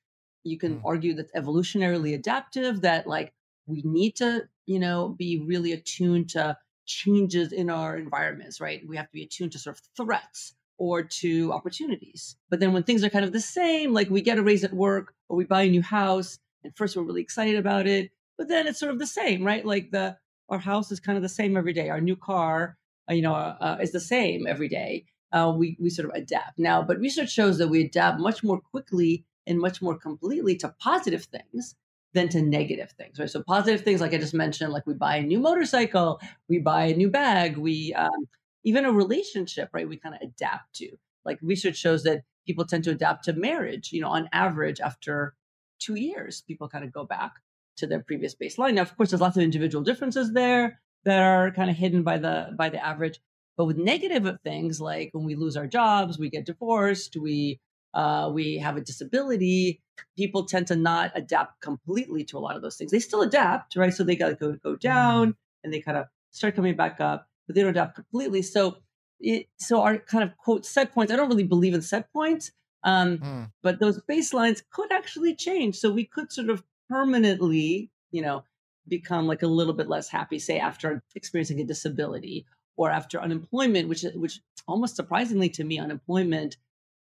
You 0.45 0.59
can 0.59 0.77
mm. 0.77 0.83
argue 0.85 1.15
that 1.15 1.33
evolutionarily 1.35 2.15
adaptive, 2.15 2.83
that 2.83 3.07
like 3.07 3.33
we 3.71 3.83
need 3.85 4.17
to, 4.17 4.43
you 4.67 4.79
know, 4.79 5.11
be 5.11 5.43
really 5.47 5.73
attuned 5.73 6.31
to 6.31 6.57
changes 6.87 7.53
in 7.53 7.71
our 7.71 7.97
environments, 7.97 8.61
right? 8.61 8.83
We 8.87 8.97
have 8.97 9.07
to 9.07 9.13
be 9.13 9.23
attuned 9.23 9.53
to 9.53 9.59
sort 9.59 9.79
of 9.79 9.83
threats 9.97 10.55
or 10.77 11.03
to 11.03 11.53
opportunities. 11.53 12.37
But 12.49 12.59
then 12.61 12.73
when 12.73 12.83
things 12.83 13.05
are 13.05 13.11
kind 13.11 13.25
of 13.25 13.33
the 13.33 13.41
same, 13.41 13.93
like 13.93 14.11
we 14.11 14.23
get 14.23 14.39
a 14.39 14.43
raise 14.43 14.65
at 14.65 14.73
work 14.73 15.15
or 15.29 15.37
we 15.37 15.45
buy 15.45 15.63
a 15.63 15.71
new 15.71 15.83
house, 15.83 16.39
and 16.65 16.77
first 16.77 16.97
we're 16.97 17.03
really 17.03 17.23
excited 17.23 17.57
about 17.57 17.87
it, 17.87 18.11
but 18.37 18.49
then 18.49 18.67
it's 18.67 18.81
sort 18.81 18.93
of 18.93 18.99
the 18.99 19.07
same, 19.07 19.45
right? 19.45 19.65
Like 19.65 19.91
the 19.91 20.17
our 20.49 20.59
house 20.59 20.91
is 20.91 20.99
kind 20.99 21.17
of 21.17 21.23
the 21.23 21.29
same 21.29 21.57
every 21.57 21.73
day. 21.73 21.91
Our 21.91 22.01
new 22.01 22.17
car, 22.17 22.77
uh, 23.09 23.15
you 23.15 23.23
know, 23.23 23.35
uh, 23.35 23.57
uh, 23.61 23.79
is 23.81 23.93
the 23.93 24.01
same 24.01 24.47
every 24.47 24.69
day. 24.69 25.05
Uh, 25.33 25.53
we 25.57 25.77
we 25.81 25.91
sort 25.91 26.09
of 26.09 26.15
adapt 26.15 26.59
now, 26.59 26.83
but 26.83 26.99
research 26.99 27.31
shows 27.31 27.59
that 27.59 27.69
we 27.69 27.85
adapt 27.85 28.19
much 28.19 28.43
more 28.43 28.61
quickly 28.61 29.25
and 29.47 29.59
much 29.59 29.81
more 29.81 29.97
completely 29.97 30.57
to 30.57 30.75
positive 30.81 31.25
things 31.25 31.77
than 32.13 32.29
to 32.31 32.43
negative 32.43 32.91
things, 32.93 33.19
right? 33.19 33.31
So 33.31 33.43
positive 33.43 33.83
things, 33.83 34.01
like 34.01 34.13
I 34.13 34.19
just 34.19 34.35
mentioned, 34.35 34.73
like 34.73 34.87
we 34.87 34.95
buy 34.95 35.17
a 35.17 35.23
new 35.23 35.39
motorcycle, 35.39 36.21
we 36.49 36.59
buy 36.59 36.87
a 36.87 36.97
new 36.97 37.09
bag, 37.09 37.57
we 37.57 37.95
um, 37.95 38.29
even 38.65 38.85
a 38.85 38.93
relationship, 38.93 39.71
right? 39.73 39.89
We 39.89 39.97
kind 39.97 40.15
of 40.15 40.21
adapt 40.23 40.75
to. 40.77 40.91
Like 41.25 41.39
research 41.43 41.77
shows 41.77 42.03
that 42.05 42.23
people 42.47 42.65
tend 42.65 42.85
to 42.85 42.91
adapt 42.91 43.25
to 43.25 43.33
marriage. 43.33 43.93
You 43.93 44.01
know, 44.01 44.09
on 44.09 44.29
average, 44.33 44.81
after 44.81 45.35
two 45.79 45.95
years, 45.95 46.43
people 46.43 46.69
kind 46.69 46.85
of 46.85 46.93
go 46.93 47.05
back 47.05 47.33
to 47.77 47.87
their 47.87 48.01
previous 48.01 48.35
baseline. 48.35 48.75
Now, 48.75 48.83
of 48.83 48.97
course, 48.97 49.11
there's 49.11 49.21
lots 49.21 49.37
of 49.37 49.43
individual 49.43 49.85
differences 49.85 50.33
there 50.33 50.81
that 51.05 51.19
are 51.19 51.51
kind 51.53 51.71
of 51.71 51.77
hidden 51.77 52.03
by 52.03 52.19
the 52.19 52.51
by 52.57 52.69
the 52.69 52.85
average. 52.85 53.21
But 53.57 53.67
with 53.67 53.77
negative 53.77 54.27
things 54.43 54.81
like 54.81 55.11
when 55.13 55.25
we 55.25 55.35
lose 55.35 55.57
our 55.57 55.67
jobs, 55.67 56.19
we 56.19 56.31
get 56.31 56.47
divorced, 56.47 57.17
we 57.17 57.61
uh, 57.93 58.31
we 58.33 58.59
have 58.59 58.77
a 58.77 58.81
disability, 58.81 59.81
people 60.17 60.45
tend 60.45 60.67
to 60.69 60.77
not 60.77 61.13
adapt 61.15 61.61
completely 61.61 62.25
to 62.25 62.39
a 62.39 62.41
lot 62.41 62.57
of 62.57 62.63
those 62.63 62.77
things. 62.77 62.91
They 62.91 63.01
still 63.01 63.23
adapt, 63.23 63.77
right? 63.77 63.93
So 63.93 64.05
they 64.05 64.17
got 64.17 64.29
to 64.29 64.35
go 64.35 64.53
go 64.63 64.77
down 64.77 65.29
mm-hmm. 65.29 65.65
and 65.65 65.73
they 65.73 65.81
kind 65.81 65.99
of 65.99 66.07
start 66.31 66.57
coming 66.57 66.77
back 66.77 67.01
up, 67.01 67.29
but 67.47 67.55
they 67.55 67.63
don't 67.63 67.71
adapt 67.71 67.95
completely. 67.95 68.43
So 68.43 68.79
it 69.21 69.49
so 69.59 69.83
our 69.83 69.99
kind 69.99 70.25
of 70.25 70.37
quote 70.37 70.65
set 70.67 70.93
points. 70.93 71.13
I 71.13 71.17
don't 71.17 71.29
really 71.29 71.45
believe 71.45 71.75
in 71.75 71.83
set 71.83 72.13
points, 72.13 72.53
um, 72.85 73.19
mm. 73.19 73.51
but 73.63 73.81
those 73.81 74.01
baselines 74.11 74.63
could 74.71 74.93
actually 74.93 75.35
change. 75.35 75.77
So 75.77 75.91
we 75.91 76.05
could 76.05 76.33
sort 76.33 76.51
of 76.51 76.65
permanently, 76.89 77.91
you 78.11 78.23
know, 78.23 78.45
become 78.89 79.27
like 79.27 79.43
a 79.43 79.47
little 79.47 79.75
bit 79.75 79.89
less 79.89 80.09
happy, 80.09 80.39
say 80.39 80.59
after 80.59 81.03
experiencing 81.15 81.61
a 81.61 81.65
disability 81.65 82.47
or 82.77 82.91
after 82.91 83.21
unemployment, 83.21 83.89
which 83.89 84.05
which 84.15 84.41
almost 84.67 84.97
surprisingly 84.97 85.49
to 85.51 85.65
me, 85.65 85.79
unemployment 85.79 86.57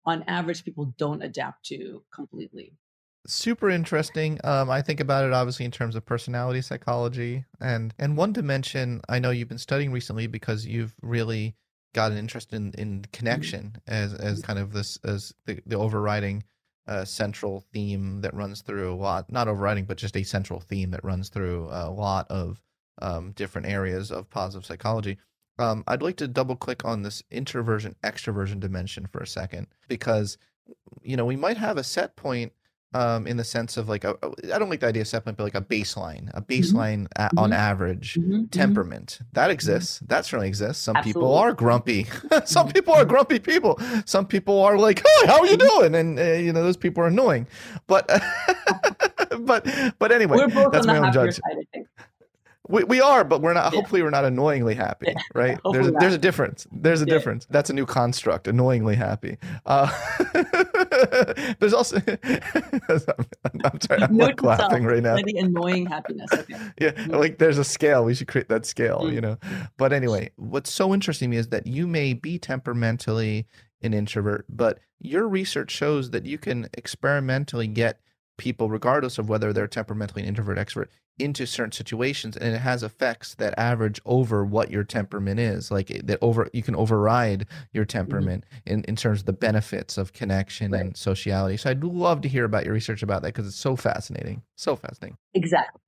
on 0.05 0.25
average 0.27 0.65
people 0.65 0.93
don't 0.97 1.23
adapt 1.23 1.67
to 1.67 2.03
completely 2.13 2.73
super 3.27 3.69
interesting. 3.71 4.39
Um, 4.45 4.71
i 4.71 4.83
think 4.83 5.01
about 5.01 5.25
it 5.25 5.33
obviously 5.33 5.65
in 5.65 5.71
terms 5.71 5.95
of 5.97 6.05
personality 6.05 6.61
psychology. 6.61 7.45
And 7.61 7.95
and 7.99 8.17
one 8.17 8.33
dimension 8.33 9.01
i 9.09 9.19
know 9.19 9.31
you've 9.31 9.49
been 9.49 9.59
studying 9.59 9.93
recently 9.93 10.27
because 10.27 10.67
you've 10.67 10.95
really 11.03 11.55
got 11.95 12.13
an 12.13 12.19
interest 12.19 12.53
in 12.53 12.73
in 12.79 13.05
connection 13.13 13.77
as 13.87 14.15
as 14.15 14.43
kind 14.43 14.59
of 14.59 14.73
this 14.73 14.99
as 15.05 15.35
the, 15.47 15.61
the 15.67 15.77
overriding 15.77 16.45
uh, 16.87 17.05
central 17.05 17.61
theme 17.73 18.23
that 18.23 18.33
runs 18.33 18.63
through 18.63 18.93
a 18.93 18.97
lot 18.97 19.31
not 19.31 19.47
overriding 19.47 19.85
but 19.85 19.99
just 19.99 20.17
a 20.17 20.23
central 20.23 20.59
theme 20.61 20.91
that 20.91 21.05
runs 21.05 21.29
through 21.29 21.69
a 21.71 21.91
lot 21.91 22.27
of 22.31 22.63
um, 23.01 23.33
different 23.33 23.67
areas 23.67 24.11
of 24.11 24.29
positive 24.31 24.67
psychology. 24.67 25.19
Um, 25.59 25.83
I'd 25.87 26.03
like 26.03 26.17
to 26.17 26.29
double 26.29 26.57
click 26.57 26.85
on 26.85 27.03
this 27.03 27.23
introversion 27.31 27.97
extroversion 28.05 28.61
dimension 28.61 29.07
for 29.07 29.21
a 29.21 29.27
second 29.27 29.67
because 29.89 30.39
you 31.03 31.17
know 31.17 31.25
we 31.25 31.37
might 31.37 31.57
have 31.57 31.77
a 31.79 31.85
set 31.85 32.17
point 32.17 32.53
um, 32.95 33.27
in 33.27 33.37
the 33.37 33.45
sense 33.45 33.77
of 33.77 33.89
like 33.89 34.05
a, 34.05 34.17
I 34.53 34.59
don't 34.59 34.71
like 34.71 34.81
the 34.81 34.87
idea 34.87 35.03
of 35.03 35.09
set 35.09 35.25
but 35.25 35.39
like 35.39 35.55
a 35.55 35.61
baseline, 35.61 36.31
a 36.35 36.41
mm-hmm. 36.41 36.53
baseline 36.53 37.09
mm-hmm. 37.09 37.39
a, 37.39 37.41
on 37.41 37.53
average 37.53 38.15
mm-hmm. 38.15 38.33
mm-hmm. 38.33 38.45
temperament 38.47 39.21
that 39.33 39.45
mm-hmm. 39.45 39.51
exists. 39.51 40.01
That 40.01 40.25
certainly 40.25 40.49
exists. 40.49 40.83
Some 40.83 40.97
Absolutely. 40.97 41.21
people 41.21 41.35
are 41.35 41.53
grumpy. 41.53 42.07
Some 42.45 42.69
people 42.69 42.95
are 42.95 43.05
grumpy 43.05 43.39
people. 43.39 43.79
Some 44.07 44.27
people 44.27 44.63
are 44.63 44.79
like, 44.79 45.01
"Hey, 45.01 45.27
how 45.27 45.41
are 45.41 45.47
you 45.47 45.57
doing?" 45.57 45.95
And 45.95 46.19
uh, 46.19 46.23
you 46.23 46.53
know 46.53 46.63
those 46.63 46.77
people 46.77 47.03
are 47.03 47.09
annoying. 47.09 47.47
But 47.87 48.07
but 49.41 49.67
but 49.99 50.13
anyway, 50.13 50.39
that's 50.73 50.87
my 50.87 50.99
own 50.99 51.13
judgment. 51.13 51.68
We, 52.69 52.85
we 52.85 53.01
are, 53.01 53.25
but 53.25 53.41
we're 53.41 53.55
not. 53.55 53.73
Yeah. 53.73 53.81
Hopefully, 53.81 54.03
we're 54.03 54.11
not 54.11 54.25
annoyingly 54.25 54.75
happy, 54.75 55.15
right? 55.35 55.59
there's 55.73 55.89
a, 55.89 55.91
there's 55.93 56.15
a 56.15 56.19
difference. 56.19 56.67
There's 56.71 57.03
a 57.03 57.07
yeah. 57.07 57.15
difference. 57.15 57.47
That's 57.51 57.71
a 57.71 57.73
new 57.73 57.87
construct. 57.87 58.47
Annoyingly 58.47 58.95
happy. 58.95 59.39
Uh, 59.67 59.91
there's 61.59 61.73
also. 61.73 61.97
I'm, 61.97 62.41
I'm 63.65 63.81
sorry. 63.81 64.03
I'm 64.03 64.17
like 64.17 64.43
laughing 64.43 64.85
right 64.85 65.03
now. 65.03 65.17
The 65.17 65.39
annoying 65.39 65.87
happiness. 65.87 66.31
Okay. 66.33 66.55
yeah, 66.81 66.91
mm-hmm. 66.91 67.15
like 67.15 67.39
there's 67.39 67.59
a 67.59 67.65
scale. 67.65 68.05
We 68.05 68.15
should 68.15 68.29
create 68.29 68.49
that 68.49 68.67
scale. 68.67 69.01
Mm-hmm. 69.01 69.15
You 69.15 69.21
know. 69.23 69.39
But 69.77 69.93
anyway, 69.93 70.31
what's 70.37 70.73
so 70.73 70.93
interesting 70.93 71.31
to 71.31 71.37
me 71.37 71.39
is 71.39 71.49
that 71.49 71.67
you 71.67 71.87
may 71.87 72.13
be 72.13 72.39
temperamentally 72.39 73.47
an 73.83 73.95
introvert, 73.95 74.45
but 74.49 74.79
your 75.01 75.29
research 75.29 75.71
shows 75.71 76.11
that 76.11 76.27
you 76.27 76.39
can 76.39 76.69
experimentally 76.77 77.69
get 77.69 78.01
people, 78.39 78.71
regardless 78.71 79.19
of 79.19 79.29
whether 79.29 79.53
they're 79.53 79.69
temperamentally 79.69 80.23
an 80.23 80.29
introvert, 80.29 80.57
extrovert, 80.57 80.89
into 81.19 81.47
certain 81.47 81.73
situations 81.73 82.37
and 82.37 82.55
it 82.55 82.59
has 82.59 82.83
effects 82.83 83.35
that 83.37 83.53
average 83.59 84.01
over 84.07 84.45
what 84.45 84.71
your 84.71 84.85
temperament 84.85 85.41
is 85.41 85.71
like 85.71 85.89
that 86.05 86.19
over 86.23 86.49
you 86.53 86.63
can 86.63 86.77
override 86.77 87.47
your 87.73 87.85
mm-hmm. 87.85 87.99
temperament 87.99 88.45
mm-hmm. 88.45 88.75
in, 88.75 88.85
in 88.85 88.97
terms 88.97 89.21
of 89.21 89.27
the 89.27 89.33
benefits 89.33 89.99
of 89.99 90.13
connection 90.13 90.71
right. 90.71 90.81
and 90.81 90.97
sociality 90.97 91.57
so 91.57 91.71
i'd 91.71 91.83
love 91.83 92.21
to 92.21 92.29
hear 92.29 92.45
about 92.45 92.65
your 92.65 92.73
research 92.73 93.03
about 93.03 93.23
that 93.23 93.29
because 93.35 93.47
it's 93.47 93.57
so 93.57 93.75
fascinating 93.75 94.43
so 94.57 94.77
fascinating 94.77 95.17
exactly 95.35 95.81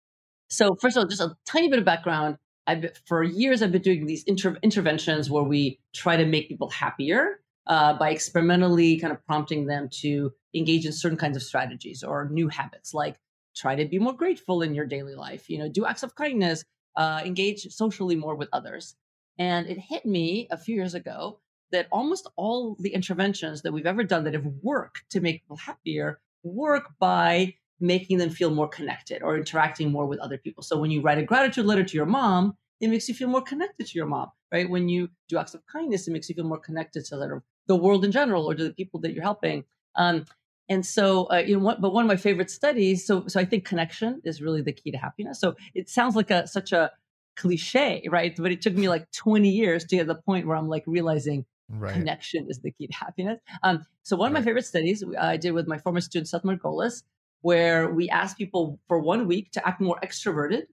so 0.49 0.75
first 0.81 0.97
of 0.97 1.03
all 1.03 1.09
just 1.09 1.21
a 1.21 1.35
tiny 1.47 1.69
bit 1.69 1.79
of 1.79 1.85
background 1.85 2.37
I've 2.67 2.87
for 3.07 3.23
years 3.23 3.63
i've 3.63 3.73
been 3.73 3.83
doing 3.83 4.07
these 4.07 4.25
inter- 4.25 4.59
interventions 4.63 5.31
where 5.31 5.45
we 5.45 5.79
try 5.95 6.17
to 6.17 6.27
make 6.27 6.49
people 6.49 6.71
happier 6.71 7.41
uh, 7.67 7.95
by 7.95 8.11
experimentally 8.11 8.99
kind 8.99 9.13
of 9.13 9.25
prompting 9.27 9.67
them 9.67 9.89
to 9.91 10.33
engage 10.55 10.87
in 10.87 10.93
certain 10.93 11.19
kinds 11.19 11.37
of 11.37 11.43
strategies 11.43 12.03
or 12.03 12.29
new 12.31 12.49
habits 12.49 12.93
like 12.93 13.17
try 13.55 13.75
to 13.75 13.85
be 13.85 13.99
more 13.99 14.13
grateful 14.13 14.63
in 14.63 14.75
your 14.75 14.87
daily 14.87 15.15
life 15.15 15.49
you 15.49 15.59
know 15.59 15.69
do 15.69 15.85
acts 15.85 16.03
of 16.03 16.15
kindness 16.15 16.65
uh, 16.97 17.23
engage 17.25 17.63
socially 17.71 18.17
more 18.17 18.35
with 18.35 18.49
others. 18.53 18.97
And 19.39 19.67
it 19.67 19.79
hit 19.79 20.05
me 20.05 20.49
a 20.51 20.57
few 20.57 20.75
years 20.75 20.95
ago 20.95 21.41
that 21.73 21.87
almost 21.93 22.29
all 22.37 22.77
the 22.81 22.93
interventions 22.93 23.63
that 23.63 23.73
we've 23.73 23.87
ever 23.87 24.03
done 24.03 24.25
that 24.25 24.35
have 24.35 24.47
worked 24.63 25.09
to 25.11 25.21
make 25.21 25.43
people 25.43 25.57
happier 25.57 26.21
work 26.43 26.91
by 26.99 27.55
making 27.79 28.19
them 28.19 28.29
feel 28.29 28.51
more 28.51 28.69
connected 28.69 29.23
or 29.23 29.37
interacting 29.37 29.91
more 29.91 30.07
with 30.07 30.19
other 30.19 30.37
people. 30.37 30.63
So 30.63 30.79
when 30.79 30.91
you 30.91 31.01
write 31.01 31.19
a 31.19 31.23
gratitude 31.23 31.65
letter 31.65 31.85
to 31.85 31.97
your 31.97 32.07
mom 32.07 32.57
it 32.81 32.89
makes 32.89 33.09
you 33.09 33.15
feel 33.15 33.29
more 33.29 33.43
connected 33.43 33.87
to 33.87 33.99
your 33.99 34.07
mom 34.07 34.29
right 34.53 34.69
when 34.69 34.89
you 34.89 35.09
do 35.29 35.39
acts 35.39 35.55
of 35.55 35.65
kindness 35.67 36.09
it 36.09 36.13
makes 36.13 36.29
you 36.29 36.35
feel 36.35 36.45
more 36.45 36.59
connected 36.59 37.05
to 37.05 37.41
the 37.67 37.77
world 37.77 38.05
in 38.05 38.13
general 38.13 38.49
or 38.51 38.55
to 38.55 38.65
the 38.65 38.73
people 38.75 39.01
that 39.01 39.13
you're 39.13 39.23
helping 39.23 39.65
um, 39.97 40.25
and 40.71 40.87
so, 40.87 41.29
uh, 41.33 41.39
you 41.39 41.57
know, 41.57 41.65
what, 41.65 41.81
but 41.81 41.93
one 41.93 42.05
of 42.05 42.09
my 42.09 42.17
favorite 42.17 42.49
studies. 42.49 43.05
So, 43.05 43.27
so 43.27 43.41
I 43.41 43.45
think 43.45 43.65
connection 43.65 44.23
is 44.25 44.41
really 44.41 44.63
the 44.63 44.73
key 44.73 44.93
to 44.93 44.99
happiness. 44.99 45.41
So 45.41 45.57
it 45.75 45.89
sounds 45.89 46.15
like 46.15 46.31
a 46.31 46.47
such 46.47 46.71
a 46.71 46.93
cliche, 47.37 48.07
right? 48.09 48.35
But 48.37 48.53
it 48.53 48.63
took 48.63 48.75
me 48.75 48.89
like 48.89 49.11
20 49.11 49.49
years 49.49 49.85
to 49.87 49.97
get 49.97 50.03
to 50.03 50.07
the 50.07 50.15
point 50.15 50.47
where 50.47 50.57
I'm 50.57 50.69
like 50.69 50.85
realizing 50.87 51.45
right. 51.69 51.93
connection 51.93 52.47
is 52.49 52.61
the 52.61 52.71
key 52.71 52.87
to 52.87 52.93
happiness. 52.93 53.41
Um, 53.65 53.85
so 54.05 54.17
one 54.17 54.29
of 54.29 54.33
my 54.33 54.43
favorite 54.43 54.65
studies 54.65 55.03
I 55.19 55.37
did 55.37 55.51
with 55.53 55.67
my 55.67 55.77
former 55.77 56.01
student 56.01 56.29
Seth 56.29 56.45
Margolis, 56.45 57.03
where 57.41 57.91
we 57.93 58.09
asked 58.09 58.39
people 58.39 58.79
for 58.87 59.01
one 59.01 59.27
week 59.27 59.51
to 59.53 59.67
act 59.67 59.81
more 59.81 59.99
extroverted, 60.05 60.67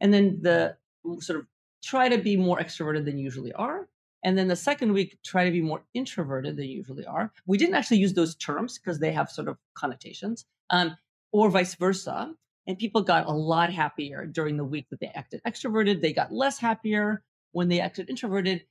and 0.00 0.14
then 0.14 0.38
the 0.40 0.76
sort 1.20 1.40
of 1.40 1.46
try 1.82 2.08
to 2.08 2.18
be 2.18 2.36
more 2.36 2.58
extroverted 2.58 3.04
than 3.04 3.18
you 3.18 3.24
usually 3.24 3.52
are. 3.52 3.88
And 4.24 4.38
then 4.38 4.48
the 4.48 4.56
second 4.56 4.92
week, 4.92 5.18
try 5.24 5.44
to 5.44 5.50
be 5.50 5.60
more 5.60 5.82
introverted 5.94 6.56
than 6.56 6.66
you 6.66 6.76
usually 6.76 7.04
are. 7.04 7.32
We 7.46 7.58
didn't 7.58 7.74
actually 7.74 7.98
use 7.98 8.14
those 8.14 8.36
terms 8.36 8.78
because 8.78 9.00
they 9.00 9.12
have 9.12 9.28
sort 9.30 9.48
of 9.48 9.58
connotations, 9.74 10.44
um, 10.70 10.96
or 11.32 11.50
vice 11.50 11.74
versa. 11.74 12.32
And 12.68 12.78
people 12.78 13.02
got 13.02 13.26
a 13.26 13.32
lot 13.32 13.72
happier 13.72 14.24
during 14.24 14.56
the 14.56 14.64
week 14.64 14.86
that 14.90 15.00
they 15.00 15.08
acted 15.08 15.40
extroverted. 15.44 16.00
They 16.00 16.12
got 16.12 16.32
less 16.32 16.58
happier 16.58 17.24
when 17.50 17.68
they 17.68 17.80
acted 17.80 18.08
introverted. 18.08 18.64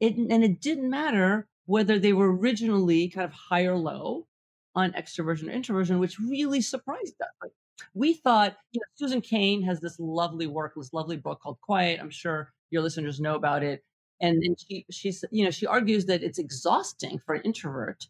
It, 0.00 0.16
and 0.16 0.42
it 0.42 0.62
didn't 0.62 0.88
matter 0.88 1.46
whether 1.66 1.98
they 1.98 2.14
were 2.14 2.34
originally 2.34 3.08
kind 3.08 3.26
of 3.26 3.32
high 3.32 3.66
or 3.66 3.76
low 3.76 4.26
on 4.74 4.92
extroversion 4.92 5.48
or 5.48 5.52
introversion, 5.52 5.98
which 5.98 6.18
really 6.18 6.62
surprised 6.62 7.20
us. 7.20 7.28
Like, 7.42 7.52
we 7.92 8.14
thought, 8.14 8.56
you 8.72 8.80
know, 8.80 8.86
Susan 8.94 9.20
Cain 9.20 9.62
has 9.64 9.80
this 9.80 10.00
lovely 10.00 10.46
work, 10.46 10.72
this 10.74 10.94
lovely 10.94 11.18
book 11.18 11.40
called 11.42 11.60
Quiet. 11.60 12.00
I'm 12.00 12.10
sure 12.10 12.53
your 12.70 12.82
listeners 12.82 13.20
know 13.20 13.34
about 13.34 13.62
it. 13.62 13.84
And, 14.20 14.42
and 14.42 14.56
she, 14.58 14.86
she's, 14.90 15.24
you 15.30 15.44
know, 15.44 15.50
she 15.50 15.66
argues 15.66 16.06
that 16.06 16.22
it's 16.22 16.38
exhausting 16.38 17.20
for 17.24 17.34
an 17.34 17.42
introvert 17.42 18.06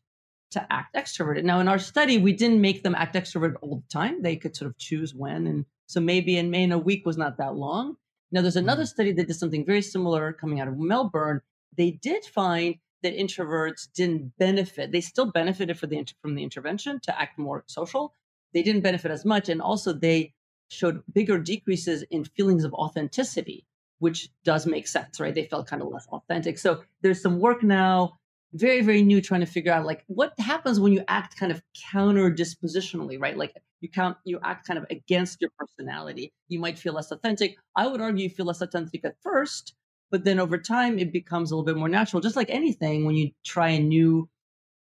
to 0.52 0.66
act 0.72 0.94
extroverted. 0.94 1.44
Now, 1.44 1.60
in 1.60 1.68
our 1.68 1.78
study, 1.78 2.18
we 2.18 2.32
didn't 2.32 2.60
make 2.60 2.82
them 2.82 2.94
act 2.94 3.14
extroverted 3.14 3.56
all 3.60 3.76
the 3.76 3.92
time. 3.92 4.22
They 4.22 4.36
could 4.36 4.54
sort 4.54 4.70
of 4.70 4.78
choose 4.78 5.14
when. 5.14 5.46
And 5.46 5.64
so 5.86 6.00
maybe 6.00 6.36
in 6.36 6.50
May, 6.50 6.70
a 6.70 6.78
week 6.78 7.04
was 7.04 7.16
not 7.16 7.38
that 7.38 7.56
long. 7.56 7.96
Now, 8.30 8.42
there's 8.42 8.56
another 8.56 8.82
mm-hmm. 8.82 8.88
study 8.88 9.12
that 9.12 9.26
did 9.26 9.36
something 9.36 9.64
very 9.64 9.82
similar 9.82 10.32
coming 10.32 10.60
out 10.60 10.68
of 10.68 10.78
Melbourne. 10.78 11.40
They 11.76 11.90
did 11.90 12.24
find 12.24 12.76
that 13.02 13.16
introverts 13.16 13.88
didn't 13.94 14.32
benefit. 14.38 14.92
They 14.92 15.00
still 15.00 15.30
benefited 15.30 15.76
the, 15.76 16.06
from 16.22 16.34
the 16.34 16.42
intervention 16.42 17.00
to 17.02 17.20
act 17.20 17.38
more 17.38 17.64
social. 17.66 18.14
They 18.52 18.62
didn't 18.62 18.82
benefit 18.82 19.10
as 19.10 19.24
much. 19.24 19.48
And 19.48 19.60
also, 19.60 19.92
they 19.92 20.34
showed 20.68 21.02
bigger 21.12 21.38
decreases 21.38 22.04
in 22.10 22.24
feelings 22.24 22.64
of 22.64 22.72
authenticity, 22.74 23.66
which 23.98 24.28
does 24.44 24.66
make 24.66 24.86
sense, 24.86 25.20
right? 25.20 25.34
They 25.34 25.46
felt 25.46 25.66
kind 25.66 25.82
of 25.82 25.88
less 25.88 26.06
authentic. 26.08 26.58
So 26.58 26.82
there's 27.02 27.22
some 27.22 27.40
work 27.40 27.62
now 27.62 28.18
very 28.54 28.82
very 28.82 29.02
new 29.02 29.20
trying 29.20 29.40
to 29.40 29.46
figure 29.46 29.72
out 29.72 29.84
like 29.84 30.04
what 30.06 30.32
happens 30.38 30.78
when 30.78 30.92
you 30.92 31.02
act 31.08 31.36
kind 31.36 31.50
of 31.50 31.60
counter 31.90 32.30
dispositionally 32.30 33.20
right? 33.20 33.36
Like 33.36 33.52
you 33.80 33.88
count 33.88 34.16
you 34.24 34.38
act 34.44 34.66
kind 34.66 34.78
of 34.78 34.86
against 34.90 35.40
your 35.40 35.50
personality. 35.58 36.32
You 36.48 36.60
might 36.60 36.78
feel 36.78 36.92
less 36.94 37.10
authentic. 37.10 37.56
I 37.76 37.88
would 37.88 38.00
argue 38.00 38.24
you 38.24 38.30
feel 38.30 38.46
less 38.46 38.60
authentic 38.60 39.04
at 39.04 39.16
first 39.22 39.74
but 40.10 40.22
then 40.22 40.38
over 40.38 40.56
time 40.56 40.98
it 40.98 41.12
becomes 41.12 41.50
a 41.50 41.56
little 41.56 41.66
bit 41.66 41.76
more 41.76 41.88
natural. 41.88 42.20
Just 42.20 42.36
like 42.36 42.48
anything 42.48 43.04
when 43.04 43.16
you 43.16 43.30
try 43.44 43.70
a 43.70 43.80
new 43.80 44.28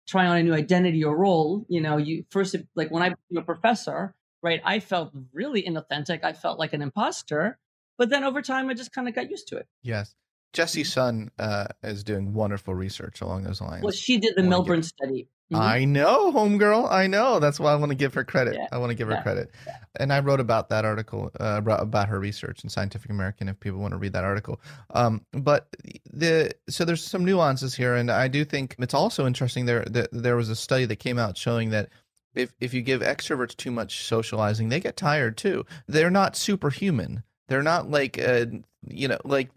try 0.07 0.27
on 0.27 0.39
a 0.39 0.43
new 0.43 0.55
identity 0.55 1.05
or 1.05 1.17
role 1.17 1.65
you 1.69 1.81
know 1.81 1.97
you 1.97 2.25
first 2.31 2.57
like 2.75 2.91
when 2.91 3.03
i 3.03 3.11
became 3.11 3.37
a 3.37 3.43
professor 3.43 4.15
right 4.43 4.61
i 4.65 4.81
felt 4.81 5.13
really 5.33 5.63
inauthentic. 5.63 6.25
I 6.25 6.33
felt 6.33 6.59
like 6.59 6.73
an 6.73 6.83
imposter 6.83 7.59
but 8.01 8.09
then 8.09 8.25
over 8.25 8.43
time 8.43 8.69
i 8.69 8.75
just 8.75 8.93
kind 8.93 9.07
of 9.07 9.15
got 9.15 9.31
used 9.31 9.47
to 9.47 9.57
it 9.57 9.69
yes 9.83 10.17
Jessie 10.53 10.85
Sun 10.85 11.31
uh, 11.39 11.67
is 11.83 12.03
doing 12.03 12.33
wonderful 12.33 12.75
research 12.75 13.21
along 13.21 13.45
those 13.45 13.61
lines. 13.61 13.85
Well, 13.85 13.93
she 13.93 14.19
did 14.19 14.35
the 14.37 14.43
Melbourne 14.43 14.83
study. 14.83 15.29
Mm-hmm. 15.53 15.63
I 15.63 15.85
know, 15.85 16.33
homegirl. 16.33 16.91
I 16.91 17.09
know. 17.09 17.41
That's 17.41 17.59
why 17.59 17.73
I 17.73 17.75
want 17.75 17.91
to 17.91 17.97
give 17.97 18.15
her 18.15 18.23
credit. 18.23 18.55
Yeah. 18.55 18.67
I 18.71 18.79
want 18.79 18.91
to 18.91 18.95
give 18.95 19.09
her 19.09 19.15
yeah. 19.15 19.23
credit. 19.23 19.51
Yeah. 19.67 19.77
And 19.99 20.13
I 20.13 20.21
wrote 20.21 20.39
about 20.39 20.69
that 20.69 20.85
article 20.85 21.31
uh, 21.41 21.61
about 21.65 22.09
her 22.09 22.21
research 22.21 22.63
in 22.63 22.71
Scientific 22.71 23.11
American. 23.11 23.49
If 23.49 23.59
people 23.59 23.81
want 23.81 23.93
to 23.93 23.99
read 23.99 24.13
that 24.13 24.23
article, 24.23 24.61
um, 24.91 25.25
but 25.33 25.69
the 26.13 26.53
so 26.69 26.85
there's 26.85 27.03
some 27.03 27.25
nuances 27.25 27.75
here, 27.75 27.97
and 27.97 28.13
I 28.13 28.29
do 28.29 28.45
think 28.45 28.77
it's 28.79 28.95
also 28.95 29.27
interesting. 29.27 29.67
There, 29.67 29.85
that 29.87 30.11
there 30.13 30.37
was 30.37 30.51
a 30.51 30.57
study 30.57 30.85
that 30.85 30.97
came 30.97 31.19
out 31.19 31.37
showing 31.37 31.71
that 31.71 31.89
if 32.37 32.53
if 32.61 32.73
you 32.73 32.83
give 32.83 33.01
extroverts 33.01 33.57
too 33.57 33.73
much 33.73 34.05
socializing, 34.05 34.69
they 34.69 34.79
get 34.79 34.97
tired 34.97 35.37
too. 35.37 35.67
They're 35.89 36.11
not 36.11 36.37
superhuman. 36.37 37.25
They're 37.51 37.65
not 37.65 37.91
like 37.91 38.17
uh, 38.17 38.47
you 38.87 39.09
know 39.09 39.19
like 39.25 39.51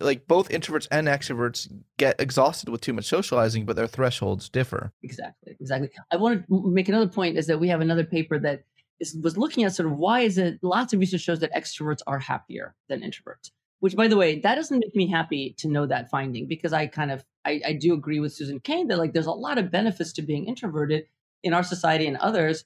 like 0.00 0.26
both 0.26 0.48
introverts 0.48 0.88
and 0.90 1.06
extroverts 1.06 1.70
get 1.98 2.18
exhausted 2.18 2.70
with 2.70 2.80
too 2.80 2.94
much 2.94 3.04
socializing, 3.04 3.66
but 3.66 3.76
their 3.76 3.86
thresholds 3.86 4.48
differ. 4.48 4.90
Exactly, 5.02 5.54
exactly. 5.60 5.90
I 6.10 6.16
want 6.16 6.46
to 6.48 6.62
make 6.66 6.88
another 6.88 7.08
point 7.08 7.36
is 7.36 7.46
that 7.48 7.60
we 7.60 7.68
have 7.68 7.82
another 7.82 8.04
paper 8.04 8.38
that 8.38 8.64
is, 9.00 9.14
was 9.22 9.36
looking 9.36 9.64
at 9.64 9.74
sort 9.74 9.92
of 9.92 9.98
why 9.98 10.20
is 10.20 10.38
it 10.38 10.58
lots 10.62 10.94
of 10.94 10.98
research 10.98 11.20
shows 11.20 11.40
that 11.40 11.52
extroverts 11.52 12.00
are 12.06 12.18
happier 12.18 12.74
than 12.88 13.02
introverts. 13.02 13.50
Which, 13.80 13.94
by 13.94 14.08
the 14.08 14.16
way, 14.16 14.40
that 14.40 14.54
doesn't 14.54 14.78
make 14.78 14.96
me 14.96 15.06
happy 15.06 15.54
to 15.58 15.68
know 15.68 15.84
that 15.84 16.08
finding 16.08 16.48
because 16.48 16.72
I 16.72 16.86
kind 16.86 17.10
of 17.10 17.22
I, 17.44 17.60
I 17.66 17.72
do 17.74 17.92
agree 17.92 18.18
with 18.18 18.32
Susan 18.32 18.60
Cain 18.60 18.88
that 18.88 18.96
like 18.96 19.12
there's 19.12 19.26
a 19.26 19.32
lot 19.32 19.58
of 19.58 19.70
benefits 19.70 20.14
to 20.14 20.22
being 20.22 20.46
introverted 20.46 21.04
in 21.42 21.52
our 21.52 21.62
society 21.62 22.06
and 22.06 22.16
others, 22.16 22.64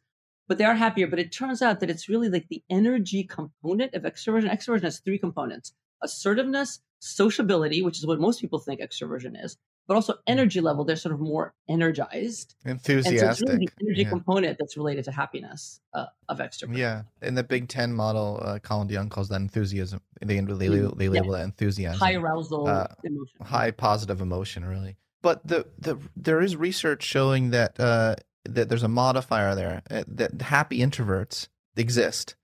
but 0.51 0.59
they 0.59 0.65
are 0.65 0.75
happier. 0.75 1.07
But 1.07 1.21
it 1.21 1.31
turns 1.31 1.63
out 1.63 1.79
that 1.79 1.91
it's 1.91 2.09
really 2.09 2.29
like 2.29 2.49
the 2.49 2.61
energy 2.69 3.23
component 3.23 3.95
of 3.95 4.03
extroversion. 4.03 4.51
Extroversion 4.51 4.83
has 4.83 4.99
three 4.99 5.17
components: 5.17 5.73
assertiveness, 6.03 6.81
sociability, 6.99 7.83
which 7.83 7.99
is 7.99 8.07
what 8.07 8.19
most 8.19 8.41
people 8.41 8.59
think 8.59 8.81
extroversion 8.81 9.43
is, 9.43 9.57
but 9.87 9.95
also 9.95 10.15
mm-hmm. 10.15 10.33
energy 10.33 10.61
level. 10.61 10.85
They're 10.85 10.97
sort 10.97 11.15
of 11.15 11.21
more 11.21 11.55
energized, 11.69 12.57
enthusiastic. 12.65 13.23
And 13.23 13.37
so 13.37 13.45
really 13.47 13.67
the 13.67 13.87
energy 13.87 14.03
yeah. 14.03 14.09
component 14.09 14.59
that's 14.59 14.77
related 14.77 15.05
to 15.05 15.13
happiness 15.13 15.81
uh, 15.95 16.07
of 16.29 16.39
extroversion. 16.39 16.79
Yeah, 16.79 17.03
in 17.23 17.37
the 17.37 17.45
Big 17.45 17.69
Ten 17.69 17.93
model, 17.93 18.41
uh, 18.43 18.59
Colin 18.59 18.89
DeYoung 18.89 19.09
calls 19.09 19.29
that 19.29 19.41
enthusiasm. 19.41 20.01
They 20.21 20.35
they, 20.35 20.41
they, 20.41 20.67
mm-hmm. 20.67 20.99
they 20.99 21.09
label 21.09 21.27
yeah. 21.27 21.39
that 21.39 21.45
enthusiasm, 21.45 22.01
high 22.01 22.15
arousal, 22.15 22.67
uh, 22.67 22.89
emotion, 23.05 23.37
high 23.41 23.71
positive 23.71 24.21
emotion, 24.21 24.65
really. 24.65 24.97
But 25.23 25.47
the 25.47 25.69
the 25.79 25.97
there 26.17 26.41
is 26.41 26.57
research 26.57 27.05
showing 27.05 27.51
that 27.51 27.79
uh, 27.79 28.17
that 28.45 28.69
there's 28.69 28.83
a 28.83 28.89
modifier 28.89 29.55
there 29.55 29.83
uh, 29.91 30.05
that 30.07 30.41
happy 30.43 30.79
introverts 30.79 31.49
exist 31.77 32.37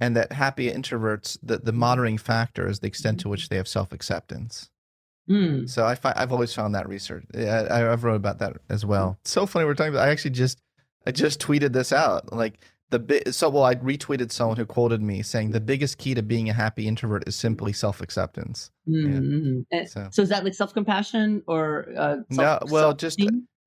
and 0.00 0.16
that 0.16 0.32
happy 0.32 0.70
introverts 0.70 1.38
the, 1.42 1.58
the 1.58 1.72
moderating 1.72 2.18
factor 2.18 2.68
is 2.68 2.80
the 2.80 2.86
extent 2.86 3.20
to 3.20 3.28
which 3.28 3.48
they 3.48 3.56
have 3.56 3.68
self-acceptance 3.68 4.70
mm. 5.28 5.68
so 5.68 5.86
I 5.86 5.94
fi- 5.94 6.14
i've 6.16 6.32
always 6.32 6.54
found 6.54 6.74
that 6.74 6.88
research 6.88 7.24
I, 7.34 7.86
i've 7.86 8.04
wrote 8.04 8.16
about 8.16 8.38
that 8.38 8.56
as 8.68 8.84
well 8.84 9.18
so 9.24 9.46
funny 9.46 9.64
we're 9.64 9.74
talking 9.74 9.94
about 9.94 10.08
i 10.08 10.10
actually 10.10 10.32
just 10.32 10.60
i 11.06 11.10
just 11.10 11.40
tweeted 11.40 11.72
this 11.72 11.92
out 11.92 12.32
like 12.32 12.58
the 12.90 12.98
bi- 12.98 13.30
so 13.30 13.48
well 13.48 13.64
i 13.64 13.74
retweeted 13.74 14.32
someone 14.32 14.56
who 14.56 14.66
quoted 14.66 15.02
me 15.02 15.22
saying 15.22 15.50
the 15.50 15.60
biggest 15.60 15.98
key 15.98 16.14
to 16.14 16.22
being 16.22 16.48
a 16.48 16.52
happy 16.52 16.88
introvert 16.88 17.26
is 17.28 17.36
simply 17.36 17.72
self-acceptance 17.72 18.70
mm-hmm. 18.88 19.60
yeah. 19.70 19.84
so. 19.84 20.08
so. 20.10 20.22
is 20.22 20.28
that 20.30 20.44
like 20.44 20.54
self-compassion 20.54 21.42
or 21.46 21.88
uh, 21.96 22.16
self- 22.30 22.62
no 22.64 22.72
well 22.72 22.94
just 22.94 23.20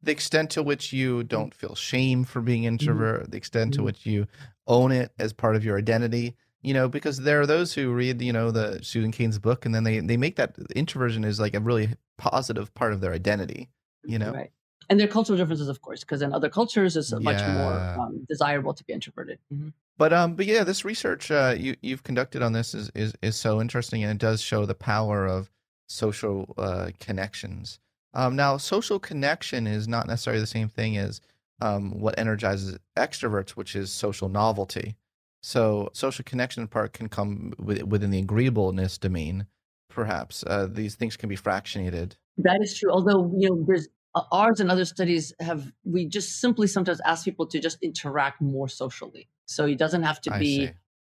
the 0.05 0.11
extent 0.11 0.51
to 0.51 0.63
which 0.63 0.93
you 0.93 1.23
don't 1.23 1.53
feel 1.53 1.75
shame 1.75 2.23
for 2.23 2.41
being 2.41 2.61
mm-hmm. 2.61 2.69
introvert, 2.69 3.23
mm-hmm. 3.23 3.31
the 3.31 3.37
extent 3.37 3.73
to 3.73 3.79
mm-hmm. 3.79 3.85
which 3.85 4.05
you 4.05 4.27
own 4.67 4.91
it 4.91 5.11
as 5.19 5.33
part 5.33 5.55
of 5.55 5.63
your 5.63 5.77
identity 5.77 6.35
you 6.65 6.73
know 6.73 6.89
because 6.89 7.19
there 7.19 7.39
are 7.39 7.45
those 7.45 7.73
who 7.73 7.93
read 7.93 8.21
you 8.21 8.33
know 8.33 8.49
the 8.49 8.79
susan 8.81 9.11
cain's 9.11 9.37
book 9.37 9.65
and 9.65 9.75
then 9.75 9.83
they 9.83 9.99
they 9.99 10.17
make 10.17 10.35
that 10.35 10.55
introversion 10.75 11.23
is 11.23 11.39
like 11.39 11.53
a 11.53 11.59
really 11.59 11.89
positive 12.17 12.73
part 12.73 12.91
of 12.91 13.01
their 13.01 13.13
identity 13.13 13.69
you 14.03 14.17
know 14.17 14.31
right 14.31 14.51
and 14.89 14.99
there 14.99 15.07
are 15.07 15.11
cultural 15.11 15.37
differences 15.37 15.67
of 15.67 15.81
course 15.81 16.01
because 16.01 16.23
in 16.23 16.33
other 16.33 16.49
cultures 16.49 16.97
it's 16.97 17.11
yeah. 17.11 17.19
much 17.19 17.47
more 17.47 17.73
um, 17.99 18.25
desirable 18.27 18.73
to 18.73 18.83
be 18.83 18.93
introverted 18.93 19.37
mm-hmm. 19.53 19.69
but 19.97 20.11
um 20.11 20.33
but 20.33 20.47
yeah 20.47 20.63
this 20.63 20.83
research 20.83 21.29
uh 21.29 21.53
you 21.55 21.75
you've 21.81 22.03
conducted 22.03 22.41
on 22.41 22.53
this 22.53 22.73
is 22.73 22.91
is, 22.95 23.13
is 23.21 23.35
so 23.35 23.61
interesting 23.61 24.03
and 24.03 24.11
it 24.11 24.17
does 24.17 24.41
show 24.41 24.65
the 24.65 24.75
power 24.75 25.27
of 25.27 25.51
social 25.87 26.51
uh 26.57 26.89
connections 26.99 27.79
um 28.15 28.35
now 28.35 28.57
social 28.57 28.99
connection 28.99 29.67
is 29.67 29.87
not 29.87 30.07
necessarily 30.07 30.41
the 30.41 30.47
same 30.47 30.69
thing 30.69 30.97
as 30.97 31.21
um, 31.61 31.99
what 31.99 32.17
energizes 32.17 32.77
extroverts, 32.97 33.51
which 33.51 33.75
is 33.75 33.91
social 33.91 34.29
novelty. 34.29 34.95
So, 35.41 35.89
social 35.93 36.23
connection 36.23 36.67
part 36.67 36.93
can 36.93 37.07
come 37.07 37.53
within 37.59 38.09
the 38.09 38.19
agreeableness 38.19 38.97
domain. 38.97 39.45
Perhaps 39.89 40.43
uh, 40.47 40.67
these 40.69 40.95
things 40.95 41.15
can 41.15 41.29
be 41.29 41.37
fractionated. 41.37 42.13
That 42.37 42.59
is 42.61 42.77
true. 42.77 42.91
Although 42.91 43.31
you 43.37 43.49
know, 43.49 43.63
there's 43.65 43.87
uh, 44.15 44.23
ours 44.31 44.59
and 44.59 44.71
other 44.71 44.85
studies 44.85 45.33
have 45.39 45.71
we 45.83 46.07
just 46.07 46.41
simply 46.41 46.67
sometimes 46.67 46.99
ask 47.05 47.23
people 47.23 47.45
to 47.47 47.59
just 47.59 47.77
interact 47.81 48.41
more 48.41 48.67
socially. 48.67 49.29
So 49.45 49.65
it 49.65 49.77
doesn't 49.77 50.03
have 50.03 50.19
to 50.21 50.37
be 50.39 50.71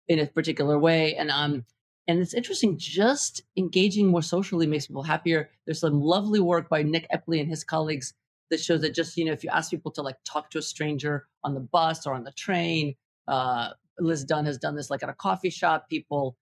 in 0.07 0.19
a 0.19 0.27
particular 0.27 0.79
way. 0.79 1.15
And 1.17 1.31
um, 1.31 1.65
and 2.09 2.21
it's 2.21 2.35
interesting. 2.35 2.79
Just 2.79 3.43
engaging 3.57 4.09
more 4.09 4.23
socially 4.23 4.67
makes 4.67 4.87
people 4.87 5.03
happier. 5.03 5.51
There's 5.67 5.81
some 5.81 6.01
lovely 6.01 6.41
work 6.41 6.69
by 6.69 6.83
Nick 6.83 7.07
Epley 7.13 7.39
and 7.39 7.49
his 7.49 7.63
colleagues 7.63 8.15
that 8.51 8.61
shows 8.61 8.81
that 8.81 8.95
just 8.95 9.17
you 9.17 9.25
know 9.25 9.33
if 9.33 9.45
you 9.45 9.51
ask 9.51 9.71
people 9.71 9.91
to 9.93 10.03
like 10.03 10.17
talk 10.25 10.51
to 10.51 10.59
a 10.59 10.63
stranger 10.63 11.27
on 11.45 11.55
the 11.55 11.61
bus 11.61 12.07
or 12.07 12.15
on 12.15 12.25
the 12.25 12.33
train 12.33 12.95
uh, 13.27 13.71
liz 13.99 14.25
dunn 14.25 14.47
has 14.47 14.59
done 14.59 14.75
this 14.75 14.91
like 14.91 15.03
at 15.03 15.09
a 15.09 15.15
coffee 15.15 15.51
shop 15.51 15.89
people 15.89 16.37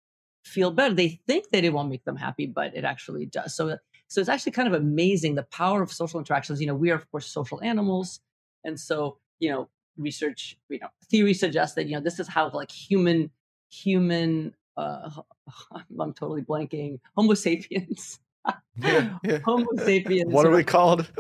feel 0.44 0.72
better 0.72 0.94
they 0.94 1.20
think 1.28 1.50
that 1.50 1.64
it 1.64 1.74
won't 1.74 1.90
make 1.90 2.04
them 2.06 2.16
happy 2.16 2.46
but 2.46 2.76
it 2.76 2.84
actually 2.84 3.26
does 3.26 3.56
so 3.56 3.78
so 4.08 4.22
it's 4.22 4.30
actually 4.30 4.52
kind 4.52 4.68
of 4.68 4.74
amazing 4.74 5.36
the 5.36 5.44
power 5.44 5.82
of 5.82 5.92
social 5.92 6.20
interactions 6.20 6.62
you 6.62 6.68
know 6.68 6.76
we 6.76 6.92
are 6.92 6.96
of 6.96 7.10
course 7.12 7.26
social 7.26 7.62
animals 7.64 8.20
and 8.64 8.80
so 8.80 9.18
you 9.40 9.50
know 9.50 9.68
research 9.98 10.58
you 10.70 10.80
know 10.80 10.90
theory 11.10 11.34
suggests 11.34 11.76
that 11.76 11.88
you 11.88 11.96
know 11.96 12.02
this 12.02 12.20
is 12.20 12.28
how 12.28 12.50
like 12.52 12.72
human 12.72 13.32
human 13.72 14.54
uh 14.78 15.10
i'm 16.00 16.14
totally 16.14 16.42
blanking 16.42 17.00
homo 17.16 17.34
sapiens 17.34 18.20
yeah, 18.78 19.18
yeah. 19.24 19.40
Homo 19.44 19.68
sapiens. 19.78 20.32
What 20.32 20.46
are 20.46 20.52
we 20.52 20.64
called? 20.64 21.12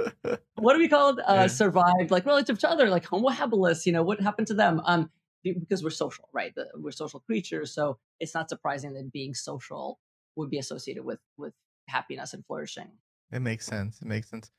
what 0.56 0.76
are 0.76 0.80
we 0.80 0.88
called? 0.88 1.20
Uh, 1.20 1.34
yeah. 1.34 1.48
Survived 1.48 2.12
like 2.12 2.26
relative 2.26 2.60
to 2.60 2.70
other 2.70 2.90
like 2.90 3.06
Homo 3.06 3.30
habilis. 3.30 3.86
You 3.86 3.94
know 3.94 4.04
what 4.04 4.20
happened 4.20 4.48
to 4.48 4.54
them? 4.54 4.82
Um, 4.86 5.10
because 5.44 5.84
we're 5.84 5.92
social, 5.92 6.28
right? 6.34 6.54
The, 6.56 6.68
we're 6.76 6.92
social 6.92 7.20
creatures, 7.20 7.74
so 7.74 8.00
it's 8.20 8.34
not 8.34 8.50
surprising 8.50 8.94
that 8.94 9.12
being 9.12 9.34
social 9.34 10.00
would 10.36 10.50
be 10.50 10.58
associated 10.58 11.06
with 11.06 11.20
with 11.38 11.54
happiness 11.88 12.34
and 12.34 12.46
flourishing. 12.46 12.90
It 13.32 13.40
makes 13.40 13.66
sense. 13.66 14.02
It 14.02 14.08
makes 14.08 14.30
sense. 14.30 14.52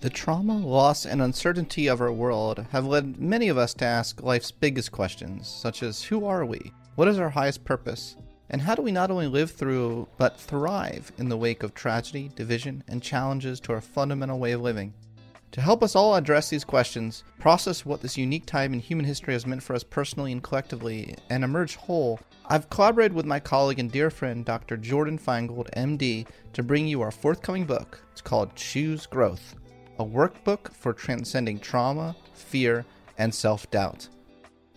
The 0.00 0.10
trauma, 0.10 0.58
loss, 0.58 1.06
and 1.06 1.22
uncertainty 1.22 1.86
of 1.86 2.00
our 2.00 2.12
world 2.12 2.64
have 2.70 2.86
led 2.86 3.18
many 3.18 3.48
of 3.48 3.56
us 3.56 3.74
to 3.74 3.84
ask 3.84 4.22
life's 4.22 4.50
biggest 4.50 4.92
questions, 4.92 5.48
such 5.48 5.82
as 5.82 6.02
who 6.02 6.26
are 6.26 6.44
we? 6.44 6.70
What 6.96 7.08
is 7.08 7.18
our 7.18 7.28
highest 7.28 7.62
purpose? 7.62 8.16
And 8.48 8.62
how 8.62 8.74
do 8.74 8.80
we 8.80 8.90
not 8.90 9.10
only 9.10 9.26
live 9.26 9.50
through, 9.50 10.08
but 10.16 10.40
thrive 10.40 11.12
in 11.18 11.28
the 11.28 11.36
wake 11.36 11.62
of 11.62 11.74
tragedy, 11.74 12.30
division, 12.34 12.82
and 12.88 13.02
challenges 13.02 13.60
to 13.60 13.74
our 13.74 13.82
fundamental 13.82 14.38
way 14.38 14.52
of 14.52 14.62
living? 14.62 14.94
To 15.52 15.60
help 15.60 15.82
us 15.82 15.94
all 15.94 16.14
address 16.14 16.48
these 16.48 16.64
questions, 16.64 17.22
process 17.38 17.84
what 17.84 18.00
this 18.00 18.16
unique 18.16 18.46
time 18.46 18.72
in 18.72 18.80
human 18.80 19.04
history 19.04 19.34
has 19.34 19.46
meant 19.46 19.62
for 19.62 19.76
us 19.76 19.84
personally 19.84 20.32
and 20.32 20.42
collectively, 20.42 21.14
and 21.28 21.44
emerge 21.44 21.76
whole, 21.76 22.18
I've 22.46 22.70
collaborated 22.70 23.12
with 23.12 23.26
my 23.26 23.40
colleague 23.40 23.78
and 23.78 23.92
dear 23.92 24.08
friend, 24.08 24.42
Dr. 24.42 24.78
Jordyn 24.78 25.20
Feingold, 25.20 25.68
MD, 25.76 26.26
to 26.54 26.62
bring 26.62 26.86
you 26.86 27.02
our 27.02 27.10
forthcoming 27.10 27.66
book. 27.66 28.00
It's 28.12 28.22
called 28.22 28.56
Choose 28.56 29.04
Growth, 29.04 29.54
a 29.98 30.04
workbook 30.04 30.72
for 30.72 30.94
transcending 30.94 31.58
trauma, 31.58 32.16
fear, 32.32 32.86
and 33.18 33.34
self 33.34 33.70
doubt. 33.70 34.08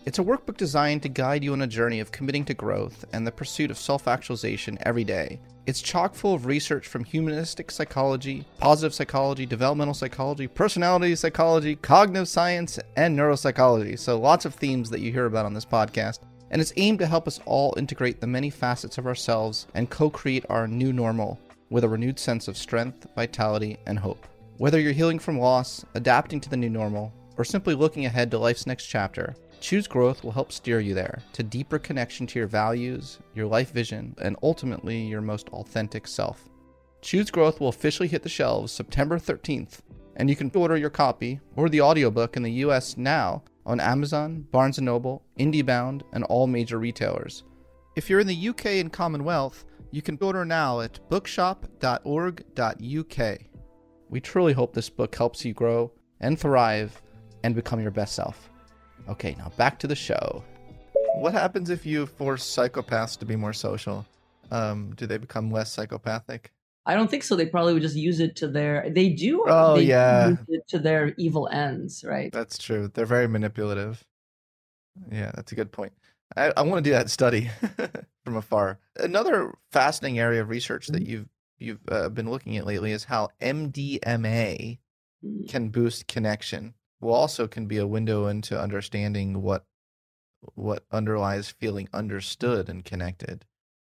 It's 0.06 0.18
a 0.18 0.24
workbook 0.24 0.56
designed 0.56 1.02
to 1.02 1.10
guide 1.10 1.44
you 1.44 1.52
on 1.52 1.60
a 1.60 1.66
journey 1.66 2.00
of 2.00 2.10
committing 2.10 2.46
to 2.46 2.54
growth 2.54 3.04
and 3.12 3.26
the 3.26 3.30
pursuit 3.30 3.70
of 3.70 3.76
self 3.76 4.08
actualization 4.08 4.78
every 4.82 5.04
day. 5.04 5.38
It's 5.66 5.82
chock 5.82 6.14
full 6.14 6.32
of 6.32 6.46
research 6.46 6.88
from 6.88 7.04
humanistic 7.04 7.70
psychology, 7.70 8.46
positive 8.58 8.94
psychology, 8.94 9.44
developmental 9.44 9.92
psychology, 9.92 10.48
personality 10.48 11.14
psychology, 11.16 11.76
cognitive 11.76 12.28
science, 12.28 12.78
and 12.96 13.16
neuropsychology. 13.16 13.98
So, 13.98 14.18
lots 14.18 14.46
of 14.46 14.54
themes 14.54 14.88
that 14.88 15.00
you 15.00 15.12
hear 15.12 15.26
about 15.26 15.44
on 15.44 15.52
this 15.52 15.66
podcast. 15.66 16.20
And 16.50 16.62
it's 16.62 16.72
aimed 16.78 16.98
to 17.00 17.06
help 17.06 17.28
us 17.28 17.38
all 17.44 17.74
integrate 17.76 18.22
the 18.22 18.26
many 18.26 18.48
facets 18.48 18.96
of 18.96 19.06
ourselves 19.06 19.66
and 19.74 19.90
co 19.90 20.08
create 20.08 20.46
our 20.48 20.66
new 20.66 20.94
normal 20.94 21.38
with 21.68 21.84
a 21.84 21.88
renewed 21.88 22.18
sense 22.18 22.48
of 22.48 22.56
strength, 22.56 23.06
vitality, 23.14 23.76
and 23.86 23.98
hope. 23.98 24.26
Whether 24.56 24.80
you're 24.80 24.92
healing 24.92 25.18
from 25.18 25.38
loss, 25.38 25.84
adapting 25.94 26.40
to 26.40 26.48
the 26.48 26.56
new 26.56 26.70
normal, 26.70 27.12
or 27.36 27.44
simply 27.44 27.74
looking 27.74 28.06
ahead 28.06 28.30
to 28.30 28.38
life's 28.38 28.66
next 28.66 28.86
chapter, 28.86 29.36
Choose 29.60 29.86
Growth 29.86 30.24
will 30.24 30.32
help 30.32 30.52
steer 30.52 30.80
you 30.80 30.94
there 30.94 31.22
to 31.34 31.42
deeper 31.42 31.78
connection 31.78 32.26
to 32.28 32.38
your 32.38 32.48
values, 32.48 33.18
your 33.34 33.46
life 33.46 33.72
vision, 33.72 34.14
and 34.20 34.36
ultimately 34.42 35.02
your 35.02 35.20
most 35.20 35.50
authentic 35.50 36.06
self. 36.06 36.48
Choose 37.02 37.30
Growth 37.30 37.60
will 37.60 37.68
officially 37.68 38.08
hit 38.08 38.22
the 38.22 38.28
shelves 38.28 38.72
September 38.72 39.18
13th, 39.18 39.80
and 40.16 40.30
you 40.30 40.36
can 40.36 40.50
order 40.54 40.78
your 40.78 40.90
copy 40.90 41.40
or 41.56 41.68
the 41.68 41.82
audiobook 41.82 42.36
in 42.36 42.42
the 42.42 42.52
US 42.64 42.96
now 42.96 43.42
on 43.66 43.80
Amazon, 43.80 44.46
Barnes 44.50 44.78
& 44.78 44.80
Noble, 44.80 45.22
IndieBound, 45.38 46.02
and 46.12 46.24
all 46.24 46.46
major 46.46 46.78
retailers. 46.78 47.44
If 47.96 48.08
you're 48.08 48.20
in 48.20 48.26
the 48.26 48.48
UK 48.48 48.66
and 48.66 48.92
Commonwealth, 48.92 49.64
you 49.90 50.00
can 50.00 50.16
order 50.20 50.44
now 50.44 50.80
at 50.80 51.00
bookshop.org.uk. 51.10 53.38
We 54.08 54.20
truly 54.20 54.52
hope 54.52 54.72
this 54.72 54.90
book 54.90 55.14
helps 55.14 55.44
you 55.44 55.52
grow 55.52 55.92
and 56.20 56.38
thrive 56.38 57.02
and 57.44 57.54
become 57.54 57.80
your 57.80 57.90
best 57.90 58.14
self. 58.14 58.49
Okay, 59.10 59.34
now 59.38 59.50
back 59.56 59.78
to 59.80 59.86
the 59.86 59.96
show. 59.96 60.42
What 61.16 61.32
happens 61.32 61.70
if 61.70 61.84
you 61.84 62.06
force 62.06 62.44
psychopaths 62.44 63.18
to 63.18 63.24
be 63.26 63.36
more 63.36 63.52
social? 63.52 64.06
Um, 64.50 64.94
do 64.96 65.06
they 65.06 65.18
become 65.18 65.50
less 65.50 65.72
psychopathic? 65.72 66.52
I 66.86 66.94
don't 66.94 67.10
think 67.10 67.22
so. 67.24 67.36
They 67.36 67.46
probably 67.46 67.72
would 67.74 67.82
just 67.82 67.96
use 67.96 68.20
it 68.20 68.36
to 68.36 68.48
their. 68.48 68.88
They 68.90 69.10
do. 69.10 69.44
Oh 69.46 69.76
they 69.76 69.82
yeah. 69.82 70.36
to 70.68 70.78
their 70.78 71.14
evil 71.18 71.48
ends, 71.48 72.04
right? 72.04 72.32
That's 72.32 72.56
true. 72.58 72.90
They're 72.92 73.06
very 73.06 73.28
manipulative. 73.28 74.02
Yeah, 75.10 75.30
that's 75.34 75.52
a 75.52 75.54
good 75.54 75.72
point. 75.72 75.92
I, 76.36 76.52
I 76.56 76.62
want 76.62 76.84
to 76.84 76.88
do 76.88 76.94
that 76.94 77.10
study 77.10 77.50
from 78.24 78.36
afar. 78.36 78.78
Another 78.96 79.52
fascinating 79.72 80.18
area 80.18 80.40
of 80.42 80.48
research 80.48 80.86
that 80.88 81.02
Mm-hmm. 81.02 81.10
you've 81.10 81.28
you've 81.58 81.80
uh, 81.88 82.08
been 82.08 82.30
looking 82.30 82.56
at 82.56 82.66
lately 82.66 82.92
is 82.92 83.04
how 83.04 83.28
MDMA 83.40 84.78
Mm. 85.22 85.46
can 85.50 85.68
boost 85.68 86.06
connection. 86.08 86.72
Well, 87.00 87.14
also 87.14 87.48
can 87.48 87.66
be 87.66 87.78
a 87.78 87.86
window 87.86 88.26
into 88.26 88.60
understanding 88.60 89.42
what 89.42 89.64
what 90.54 90.84
underlies 90.90 91.50
feeling 91.50 91.88
understood 91.92 92.68
and 92.68 92.84
connected. 92.84 93.44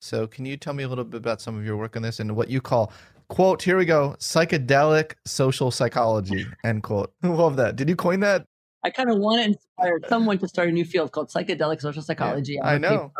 So, 0.01 0.27
can 0.27 0.45
you 0.45 0.57
tell 0.57 0.75
me 0.75 0.83
a 0.83 0.89
little 0.89 1.05
bit 1.05 1.19
about 1.19 1.41
some 1.41 1.57
of 1.59 1.65
your 1.65 1.77
work 1.77 1.97
on 1.97 2.03
this 2.03 2.21
and 2.21 2.37
what 2.37 2.49
you 2.49 2.61
call 2.61 2.93
quote? 3.29 3.63
Here 3.63 3.77
we 3.77 3.85
go, 3.85 4.17
psychedelic 4.19 5.15
social 5.27 5.71
psychology. 5.71 6.47
End 6.65 6.83
quote. 6.83 7.13
Love 7.23 7.57
that. 7.57 7.77
Did 7.77 7.89
you 7.89 7.97
coin 7.97 8.21
that? 8.21 8.47
I 8.85 8.91
kind 8.91 9.11
of 9.11 9.19
want 9.19 9.41
to 9.41 9.49
inspire 9.49 9.99
someone 10.09 10.39
to 10.39 10.49
start 10.49 10.69
a 10.69 10.73
new 10.73 10.85
field 10.85 11.13
called 11.13 11.31
psychedelic 11.31 11.81
social 11.81 12.03
psychology. 12.03 12.61
I 12.63 12.77
know. 12.77 13.11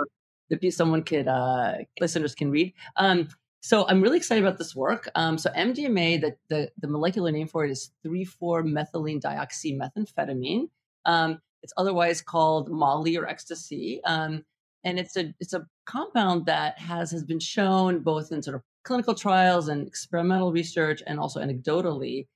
paper 0.51 0.61
That 0.63 0.73
someone 0.75 1.03
could 1.03 1.27
uh, 1.27 1.77
listeners 2.01 2.35
can 2.35 2.51
read. 2.51 2.75
Um, 2.97 3.29
so 3.65 3.87
I'm 3.89 4.03
really 4.03 4.19
excited 4.19 4.45
about 4.45 4.59
this 4.59 4.77
work. 4.77 5.09
Um, 5.15 5.39
so 5.39 5.49
MDMA, 5.51 6.21
the, 6.21 6.37
the 6.51 6.71
the 6.79 6.87
molecular 6.87 7.33
name 7.33 7.49
for 7.49 7.65
it 7.65 7.71
is 7.71 7.93
3,4-methylene 8.07 9.23
dioxymethamphetamine. 9.23 10.69
Um, 11.07 11.41
it's 11.63 11.73
otherwise 11.79 12.21
called 12.21 12.71
Molly 12.71 13.17
or 13.17 13.27
ecstasy. 13.27 14.03
Um, 14.05 14.45
and 14.85 14.99
it's 14.99 15.17
a 15.17 15.33
it's 15.41 15.55
a 15.55 15.67
compound 15.87 16.45
that 16.45 16.79
has 16.79 17.11
has 17.13 17.25
been 17.25 17.41
shown 17.41 18.01
both 18.01 18.33
in 18.33 18.43
sort 18.43 18.57
of 18.57 18.63
clinical 18.85 19.15
trials 19.15 19.69
and 19.69 19.87
experimental 19.87 20.53
research 20.53 21.03
and 21.07 21.19
also 21.19 21.41
anecdotally 21.41 22.27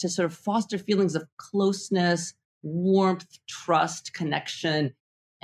to 0.00 0.08
sort 0.08 0.26
of 0.26 0.34
foster 0.36 0.78
feelings 0.78 1.14
of 1.14 1.28
closeness, 1.36 2.34
warmth, 2.64 3.38
trust, 3.48 4.12
connection, 4.14 4.94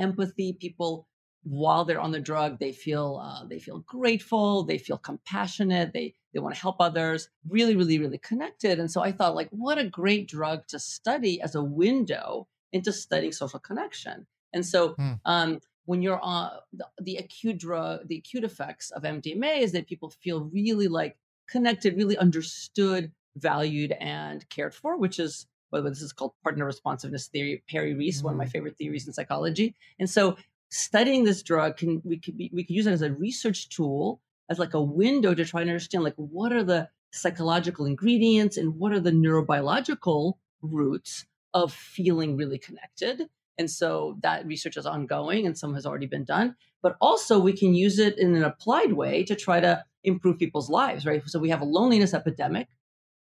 empathy. 0.01 0.53
People, 0.53 1.07
while 1.49 1.85
they're 1.85 2.01
on 2.01 2.13
the 2.13 2.21
drug, 2.21 2.59
they 2.59 2.73
feel 2.73 3.21
uh, 3.23 3.45
they 3.47 3.59
feel 3.59 3.81
grateful, 3.81 4.65
they 4.65 4.79
feel 4.79 4.99
compassionate, 4.99 5.93
they 5.93 6.15
they 6.33 6.41
want 6.41 6.55
to 6.55 6.61
help 6.61 6.77
others. 6.81 7.29
Really, 7.49 7.75
really, 7.77 7.99
really 7.99 8.19
connected. 8.19 8.79
And 8.79 8.91
so 8.91 9.01
I 9.03 9.13
thought, 9.13 9.35
like, 9.35 9.49
what 9.51 9.79
a 9.79 9.89
great 9.89 10.29
drug 10.29 10.67
to 10.69 10.79
study 10.79 11.41
as 11.41 11.55
a 11.55 11.63
window 11.63 12.49
into 12.73 12.93
studying 12.93 13.33
social 13.33 13.59
connection. 13.61 14.27
And 14.53 14.65
so, 14.67 14.99
Hmm. 14.99 15.13
um, 15.25 15.61
when 15.87 16.03
you're 16.03 16.21
on 16.21 16.51
the, 16.73 16.87
the 17.01 17.17
acute 17.17 17.59
drug, 17.59 18.07
the 18.09 18.19
acute 18.19 18.45
effects 18.45 18.91
of 18.91 19.05
MDMA 19.05 19.61
is 19.61 19.73
that 19.73 19.87
people 19.87 20.11
feel 20.11 20.43
really 20.45 20.87
like 20.89 21.17
connected, 21.49 21.97
really 21.97 22.19
understood, 22.19 23.11
valued, 23.37 23.93
and 23.93 24.47
cared 24.51 24.75
for, 24.75 24.99
which 24.99 25.19
is 25.19 25.47
what 25.71 25.85
this 25.85 26.03
is 26.03 26.13
called 26.13 26.33
partner 26.43 26.65
responsiveness 26.65 27.27
theory. 27.29 27.63
Harry 27.69 27.95
Reis, 27.95 28.23
one 28.23 28.35
of 28.35 28.39
my 28.39 28.47
favorite 28.47 28.77
theories 28.77 29.07
in 29.07 29.13
psychology. 29.13 29.75
And 29.99 30.09
so, 30.11 30.37
studying 30.71 31.25
this 31.25 31.43
drug 31.43 31.77
can 31.77 32.03
we 32.05 32.19
could 32.19 32.37
be 32.37 32.51
we 32.53 32.65
could 32.65 32.77
use 32.77 32.87
it 32.87 32.93
as 32.93 33.03
a 33.03 33.13
research 33.13 33.69
tool, 33.69 34.21
as 34.49 34.59
like 34.59 34.75
a 34.75 34.83
window 34.83 35.35
to 35.35 35.45
try 35.45 35.61
and 35.61 35.71
understand 35.71 36.05
like 36.05 36.15
what 36.17 36.53
are 36.53 36.65
the 36.65 36.89
psychological 37.11 37.87
ingredients 37.87 38.57
and 38.57 38.77
what 38.79 38.93
are 38.93 39.01
the 39.01 39.11
neurobiological 39.11 40.35
roots 40.63 41.25
of 41.55 41.73
feeling 41.73 42.37
really 42.37 42.59
connected. 42.59 43.29
And 43.57 43.71
so 43.71 44.19
that 44.23 44.47
research 44.47 44.77
is 44.77 44.87
ongoing 44.87 45.47
and 45.47 45.59
some 45.59 45.75
has 45.75 45.85
already 45.85 46.07
been 46.07 46.25
done. 46.25 46.55
But 46.81 46.97
also, 47.01 47.41
we 47.41 47.53
can 47.53 47.75
use 47.75 47.99
it 47.99 48.19
in 48.19 48.37
an 48.37 48.45
applied 48.45 48.93
way 48.93 49.25
to 49.25 49.35
try 49.35 49.59
to 49.59 49.85
improve 50.05 50.39
people's 50.39 50.71
lives, 50.71 51.05
right? 51.05 51.23
So 51.27 51.41
we 51.41 51.51
have 51.51 51.61
a 51.61 51.65
loneliness 51.65 52.15
epidemic. 52.15 52.69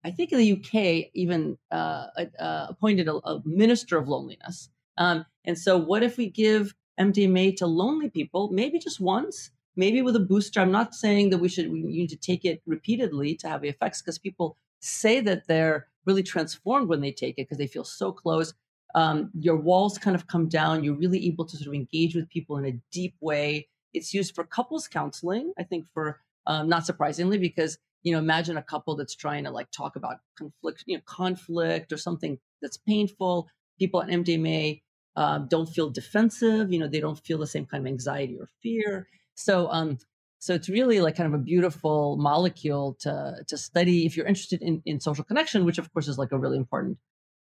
I 0.04 0.10
think 0.10 0.30
in 0.30 0.38
the 0.38 0.52
UK, 0.52 1.10
even 1.14 1.56
uh, 1.70 2.06
uh, 2.38 2.66
appointed 2.68 3.08
a, 3.08 3.14
a, 3.14 3.42
minister 3.44 3.96
of 3.96 4.08
loneliness. 4.08 4.68
Um, 4.98 5.24
and 5.44 5.58
so, 5.58 5.78
what 5.78 6.02
if 6.02 6.16
we 6.16 6.28
give 6.28 6.74
MDMA 6.98 7.56
to 7.56 7.66
lonely 7.66 8.10
people, 8.10 8.50
maybe 8.50 8.78
just 8.78 9.00
once, 9.00 9.50
maybe 9.76 10.02
with 10.02 10.16
a 10.16 10.20
booster? 10.20 10.60
I'm 10.60 10.72
not 10.72 10.94
saying 10.94 11.30
that 11.30 11.38
we 11.38 11.48
should 11.48 11.70
we 11.70 11.82
need 11.82 12.10
to 12.10 12.16
take 12.16 12.44
it 12.44 12.62
repeatedly 12.66 13.34
to 13.36 13.48
have 13.48 13.62
the 13.62 13.68
effects 13.68 14.02
because 14.02 14.18
people 14.18 14.56
say 14.80 15.20
that 15.20 15.46
they're 15.46 15.88
really 16.06 16.22
transformed 16.22 16.88
when 16.88 17.00
they 17.00 17.12
take 17.12 17.34
it 17.38 17.48
because 17.48 17.58
they 17.58 17.66
feel 17.66 17.84
so 17.84 18.12
close 18.12 18.54
um, 18.96 19.30
your 19.38 19.56
walls 19.56 19.98
kind 19.98 20.16
of 20.16 20.26
come 20.26 20.48
down. 20.48 20.82
You're 20.82 20.94
really 20.94 21.26
able 21.26 21.44
to 21.44 21.56
sort 21.56 21.68
of 21.68 21.74
engage 21.74 22.16
with 22.16 22.28
people 22.30 22.56
in 22.56 22.64
a 22.64 22.80
deep 22.90 23.14
way. 23.20 23.68
It's 23.92 24.14
used 24.14 24.34
for 24.34 24.42
couples 24.42 24.88
counseling, 24.88 25.52
I 25.58 25.64
think, 25.64 25.86
for 25.92 26.20
um, 26.46 26.68
not 26.68 26.86
surprisingly, 26.86 27.38
because 27.38 27.78
you 28.02 28.12
know, 28.12 28.18
imagine 28.18 28.56
a 28.56 28.62
couple 28.62 28.96
that's 28.96 29.14
trying 29.14 29.44
to 29.44 29.50
like 29.50 29.70
talk 29.70 29.96
about 29.96 30.18
conflict, 30.38 30.84
you 30.86 30.96
know, 30.96 31.02
conflict 31.06 31.92
or 31.92 31.98
something 31.98 32.38
that's 32.62 32.78
painful. 32.78 33.48
People 33.78 34.00
on 34.00 34.08
MDMA 34.08 34.80
uh, 35.16 35.38
don't 35.38 35.66
feel 35.66 35.90
defensive. 35.90 36.72
You 36.72 36.78
know, 36.78 36.88
they 36.88 37.00
don't 37.00 37.18
feel 37.18 37.38
the 37.38 37.46
same 37.46 37.66
kind 37.66 37.86
of 37.86 37.90
anxiety 37.90 38.36
or 38.38 38.48
fear. 38.62 39.08
So, 39.34 39.68
um, 39.70 39.98
so 40.38 40.54
it's 40.54 40.68
really 40.68 41.00
like 41.00 41.16
kind 41.16 41.32
of 41.32 41.40
a 41.40 41.42
beautiful 41.42 42.16
molecule 42.18 42.96
to 43.00 43.42
to 43.48 43.56
study 43.56 44.06
if 44.06 44.16
you're 44.16 44.26
interested 44.26 44.62
in 44.62 44.82
in 44.84 45.00
social 45.00 45.24
connection, 45.24 45.64
which 45.64 45.78
of 45.78 45.92
course 45.92 46.08
is 46.08 46.18
like 46.18 46.32
a 46.32 46.38
really 46.38 46.58
important 46.58 46.98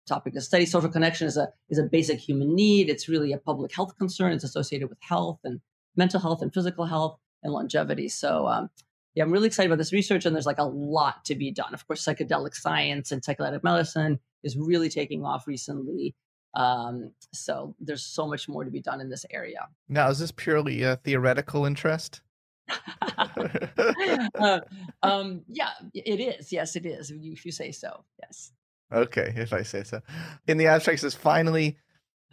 topic 0.07 0.33
to 0.33 0.41
study. 0.41 0.65
Social 0.65 0.89
connection 0.89 1.27
is 1.27 1.37
a 1.37 1.53
is 1.69 1.77
a 1.77 1.83
basic 1.83 2.19
human 2.19 2.55
need. 2.55 2.89
It's 2.89 3.07
really 3.07 3.31
a 3.31 3.37
public 3.37 3.73
health 3.73 3.97
concern. 3.97 4.33
It's 4.33 4.43
associated 4.43 4.89
with 4.89 4.97
health 5.01 5.39
and 5.43 5.61
mental 5.95 6.19
health 6.19 6.41
and 6.41 6.53
physical 6.53 6.85
health 6.85 7.19
and 7.43 7.53
longevity. 7.53 8.09
So 8.09 8.47
um, 8.47 8.69
yeah, 9.13 9.23
I'm 9.23 9.31
really 9.31 9.47
excited 9.47 9.69
about 9.69 9.77
this 9.77 9.93
research, 9.93 10.25
and 10.25 10.35
there's 10.35 10.45
like 10.45 10.59
a 10.59 10.63
lot 10.63 11.25
to 11.25 11.35
be 11.35 11.51
done. 11.51 11.73
Of 11.73 11.85
course, 11.87 12.03
psychedelic 12.03 12.55
science 12.55 13.11
and 13.11 13.21
psychedelic 13.21 13.63
medicine 13.63 14.19
is 14.43 14.57
really 14.57 14.89
taking 14.89 15.23
off 15.23 15.47
recently. 15.47 16.15
Um, 16.53 17.11
so 17.31 17.75
there's 17.79 18.03
so 18.03 18.27
much 18.27 18.49
more 18.49 18.63
to 18.63 18.71
be 18.71 18.81
done 18.81 19.01
in 19.01 19.09
this 19.09 19.25
area. 19.31 19.67
Now, 19.87 20.09
is 20.09 20.19
this 20.19 20.31
purely 20.31 20.83
a 20.83 20.95
theoretical 20.97 21.65
interest? 21.65 22.21
uh, 24.35 24.59
um, 25.03 25.41
yeah, 25.47 25.69
it 25.93 26.19
is. 26.19 26.51
Yes, 26.51 26.75
it 26.75 26.85
is. 26.85 27.11
If 27.11 27.21
you, 27.21 27.33
if 27.33 27.45
you 27.45 27.51
say 27.51 27.71
so. 27.71 28.03
Yes. 28.21 28.51
Okay, 28.91 29.33
if 29.35 29.53
I 29.53 29.61
say 29.61 29.83
so. 29.83 30.01
In 30.47 30.57
the 30.57 30.67
abstract 30.67 31.01
says 31.01 31.13
finally, 31.13 31.77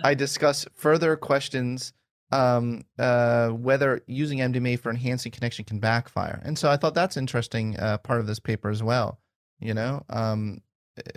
I 0.02 0.14
discuss 0.14 0.66
further 0.74 1.16
questions 1.16 1.92
um, 2.32 2.84
uh, 2.98 3.50
whether 3.50 4.02
using 4.06 4.38
MDMA 4.38 4.80
for 4.80 4.90
enhancing 4.90 5.32
connection 5.32 5.64
can 5.64 5.78
backfire. 5.78 6.40
And 6.44 6.58
so 6.58 6.70
I 6.70 6.76
thought 6.76 6.94
that's 6.94 7.16
interesting 7.16 7.78
uh, 7.78 7.98
part 7.98 8.20
of 8.20 8.26
this 8.26 8.40
paper 8.40 8.70
as 8.70 8.82
well. 8.82 9.20
You 9.60 9.74
know, 9.74 10.04
um, 10.10 10.60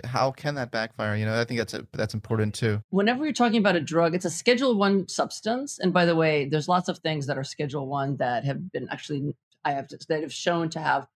how 0.04 0.32
can 0.32 0.56
that 0.56 0.72
backfire? 0.72 1.16
You 1.16 1.26
know, 1.26 1.40
I 1.40 1.46
think 1.46 1.60
that's 1.60 1.74
a, 1.74 1.88
that's 1.94 2.14
important 2.14 2.56
too. 2.56 2.82
Whenever 2.90 3.24
you're 3.24 3.34
talking 3.34 3.60
about 3.60 3.76
a 3.76 3.82
drug, 3.82 4.16
it's 4.16 4.26
a 4.26 4.30
Schedule 4.30 4.78
One 4.78 5.08
substance. 5.08 5.80
And 5.80 5.94
by 5.94 6.06
the 6.06 6.16
way, 6.16 6.46
there's 6.46 6.68
lots 6.68 6.90
of 6.90 7.00
things 7.00 7.28
that 7.28 7.38
are 7.38 7.44
Schedule 7.44 7.88
One 7.88 8.18
that 8.18 8.46
have 8.46 8.72
been 8.72 8.88
actually 8.90 9.36
I 9.66 9.72
have 9.72 9.90
that 10.08 10.22
have 10.22 10.34
shown 10.34 10.70
to 10.72 10.80
have 10.80 11.08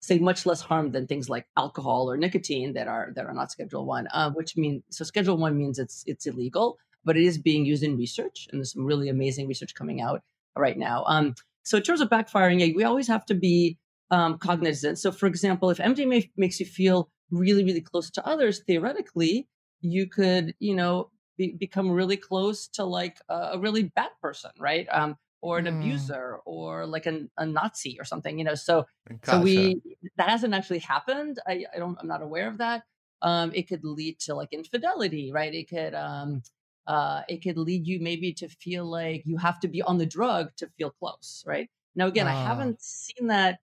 say 0.00 0.18
much 0.18 0.46
less 0.46 0.60
harm 0.60 0.90
than 0.90 1.06
things 1.06 1.28
like 1.28 1.46
alcohol 1.56 2.10
or 2.10 2.16
nicotine 2.16 2.72
that 2.74 2.88
are 2.88 3.12
that 3.14 3.26
are 3.26 3.34
not 3.34 3.50
Schedule 3.50 3.86
One. 3.86 4.08
Uh, 4.12 4.30
which 4.30 4.56
means 4.56 4.82
so 4.90 5.04
Schedule 5.04 5.36
One 5.36 5.56
means 5.56 5.78
it's 5.78 6.04
it's 6.06 6.26
illegal, 6.26 6.78
but 7.04 7.16
it 7.16 7.24
is 7.24 7.38
being 7.38 7.64
used 7.64 7.82
in 7.82 7.96
research, 7.96 8.48
and 8.50 8.60
there's 8.60 8.72
some 8.72 8.84
really 8.84 9.08
amazing 9.08 9.48
research 9.48 9.74
coming 9.74 10.00
out 10.00 10.22
right 10.56 10.78
now. 10.78 11.04
Um, 11.06 11.34
so 11.64 11.76
in 11.76 11.82
terms 11.82 12.00
of 12.00 12.08
backfiring, 12.08 12.60
yeah, 12.60 12.74
we 12.74 12.84
always 12.84 13.08
have 13.08 13.24
to 13.26 13.34
be 13.34 13.78
um, 14.10 14.38
cognizant. 14.38 14.98
So, 14.98 15.12
for 15.12 15.26
example, 15.26 15.70
if 15.70 15.78
MDMA 15.78 16.30
makes 16.36 16.60
you 16.60 16.66
feel 16.66 17.10
really, 17.32 17.64
really 17.64 17.80
close 17.80 18.10
to 18.10 18.26
others, 18.26 18.60
theoretically, 18.60 19.48
you 19.80 20.06
could, 20.06 20.54
you 20.60 20.76
know, 20.76 21.10
be, 21.36 21.52
become 21.52 21.90
really 21.90 22.16
close 22.16 22.68
to 22.68 22.84
like 22.84 23.18
a, 23.28 23.50
a 23.54 23.58
really 23.58 23.84
bad 23.84 24.10
person, 24.20 24.50
right? 24.58 24.86
Um, 24.90 25.16
or 25.40 25.58
an 25.58 25.64
mm. 25.64 25.76
abuser 25.76 26.38
or 26.44 26.86
like 26.86 27.06
an, 27.06 27.28
a 27.36 27.44
Nazi 27.44 27.98
or 27.98 28.04
something, 28.04 28.38
you 28.38 28.44
know. 28.44 28.54
So, 28.54 28.86
so 29.24 29.40
we 29.40 29.82
that 30.16 30.28
hasn't 30.28 30.54
actually 30.54 30.78
happened. 30.78 31.40
I, 31.46 31.64
I 31.74 31.78
don't. 31.78 31.98
I'm 32.00 32.06
not 32.06 32.22
aware 32.22 32.46
of 32.48 32.58
that. 32.58 32.84
Um, 33.22 33.50
it 33.54 33.68
could 33.68 33.84
lead 33.84 34.20
to 34.20 34.34
like 34.34 34.52
infidelity, 34.52 35.32
right? 35.32 35.52
It 35.52 35.68
could 35.68 35.94
um, 35.94 36.42
uh, 36.86 37.22
it 37.28 37.42
could 37.42 37.58
lead 37.58 37.86
you 37.86 38.00
maybe 38.00 38.32
to 38.34 38.48
feel 38.48 38.84
like 38.84 39.22
you 39.24 39.36
have 39.36 39.58
to 39.60 39.68
be 39.68 39.82
on 39.82 39.98
the 39.98 40.06
drug 40.06 40.50
to 40.58 40.68
feel 40.78 40.90
close, 40.90 41.42
right? 41.46 41.68
Now, 41.94 42.06
again, 42.06 42.26
uh. 42.26 42.30
I 42.30 42.34
ah. 42.34 42.46
haven't 42.46 42.80
seen 42.80 43.26
that 43.26 43.58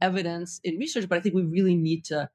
evidence 0.00 0.60
in 0.64 0.78
research, 0.78 1.08
but 1.08 1.18
I 1.18 1.20
think 1.20 1.34
we 1.34 1.44
really 1.44 1.76
need 1.76 2.04
to 2.06 2.28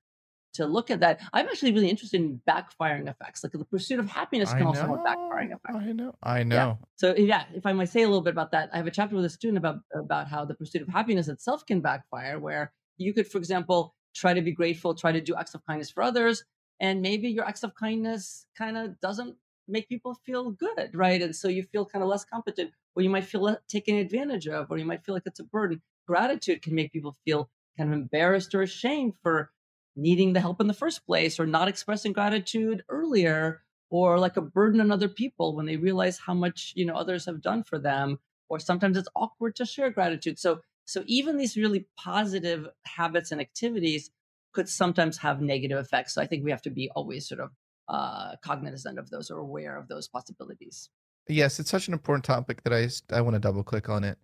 to 0.56 0.66
look 0.66 0.92
at 0.92 1.00
that. 1.00 1.22
I'm 1.34 1.48
actually 1.48 1.74
really 1.74 1.90
interested 1.90 2.20
in 2.20 2.42
backfiring 2.48 3.10
effects. 3.10 3.44
Like 3.44 3.54
the 3.54 3.66
pursuit 3.66 4.00
of 4.00 4.10
happiness 4.10 4.52
can 4.52 4.64
also 4.64 4.82
have 4.82 4.90
backfiring 4.90 5.54
effects. 5.54 5.76
I 5.76 5.92
know. 5.92 6.16
I 6.22 6.44
know. 6.44 6.56
Yeah. 6.56 6.74
So 6.96 7.16
yeah, 7.16 7.46
if 7.54 7.66
I 7.66 7.74
might 7.74 7.90
say 7.90 8.02
a 8.02 8.08
little 8.08 8.22
bit 8.22 8.34
about 8.34 8.52
that, 8.52 8.70
I 8.74 8.78
have 8.78 8.88
a 8.88 8.92
chapter 8.92 9.16
with 9.16 9.26
a 9.26 9.30
student 9.30 9.58
about 9.58 9.80
about 9.94 10.28
how 10.28 10.46
the 10.46 10.56
pursuit 10.56 10.82
of 10.82 10.88
happiness 10.90 11.28
itself 11.28 11.66
can 11.66 11.82
backfire, 11.82 12.40
where 12.40 12.74
you 12.98 13.14
could, 13.14 13.28
for 13.28 13.38
example, 13.38 13.96
try 14.16 14.34
to 14.34 14.42
be 14.42 14.52
grateful, 14.52 14.96
try 14.96 15.12
to 15.12 15.22
do 15.22 15.36
acts 15.36 15.54
of 15.54 15.66
kindness 15.66 15.92
for 15.92 16.04
others, 16.04 16.44
and 16.80 17.02
maybe 17.02 17.30
your 17.30 17.46
acts 17.46 17.64
of 17.64 17.76
kindness 17.76 18.46
kind 18.58 18.78
of 18.78 19.00
doesn't 19.02 19.36
make 19.68 19.90
people 19.90 20.16
feel 20.26 20.52
good, 20.52 20.92
right? 20.94 21.22
And 21.22 21.36
so 21.36 21.48
you 21.48 21.64
feel 21.64 21.86
kind 21.86 22.04
of 22.04 22.10
less 22.10 22.24
competent, 22.24 22.72
or 22.96 23.02
you 23.02 23.10
might 23.10 23.26
feel 23.26 23.58
taken 23.68 23.96
advantage 23.96 24.48
of, 24.48 24.68
or 24.70 24.78
you 24.78 24.86
might 24.86 25.04
feel 25.04 25.16
like 25.16 25.24
it's 25.26 25.40
a 25.40 25.44
burden. 25.44 25.82
Gratitude 26.08 26.62
can 26.62 26.76
make 26.76 26.92
people 26.92 27.18
feel 27.26 27.50
kind 27.78 27.92
of 27.92 28.00
embarrassed 28.00 28.54
or 28.56 28.62
ashamed 28.62 29.14
for 29.22 29.52
needing 29.96 30.34
the 30.34 30.42
help 30.42 30.62
in 30.62 30.68
the 30.68 30.74
first 30.74 31.06
place, 31.06 31.40
or 31.40 31.46
not 31.46 31.68
expressing 31.68 32.14
gratitude 32.14 32.84
earlier, 32.90 33.62
or 33.90 34.20
like 34.20 34.38
a 34.38 34.42
burden 34.42 34.82
on 34.82 34.92
other 34.92 35.10
people 35.10 35.56
when 35.56 35.66
they 35.66 35.78
realize 35.78 36.20
how 36.20 36.34
much 36.34 36.74
you 36.76 36.86
know 36.86 36.96
others 36.96 37.26
have 37.26 37.42
done 37.42 37.64
for 37.64 37.80
them. 37.80 38.20
Or 38.48 38.60
sometimes 38.60 38.96
it's 38.98 39.10
awkward 39.16 39.56
to 39.56 39.66
share 39.66 39.90
gratitude. 39.90 40.38
So 40.40 40.62
so 40.86 41.04
even 41.08 41.38
these 41.38 41.58
really 41.58 41.88
positive 41.98 42.68
habits 42.86 43.32
and 43.32 43.42
activities 43.42 44.12
could 44.54 44.70
sometimes 44.70 45.18
have 45.18 45.42
negative 45.42 45.78
effects. 45.78 46.14
So 46.14 46.22
I 46.22 46.28
think 46.28 46.44
we 46.44 46.52
have 46.52 46.62
to 46.64 46.70
be 46.70 46.90
always 46.96 47.28
sort 47.28 47.42
of 47.42 47.52
uh, 47.90 48.36
cognizant 48.44 48.98
of 48.98 49.10
those 49.10 49.30
or 49.30 49.40
aware 49.40 49.78
of 49.78 49.88
those 49.88 50.08
possibilities. 50.08 50.90
Yes, 51.28 51.60
it's 51.60 51.70
such 51.70 51.88
an 51.88 51.94
important 51.94 52.24
topic 52.24 52.64
that 52.64 52.74
I, 52.74 52.88
I 53.16 53.22
want 53.22 53.36
to 53.36 53.40
double 53.40 53.64
click 53.64 53.90
on 53.90 54.04
it. 54.04 54.18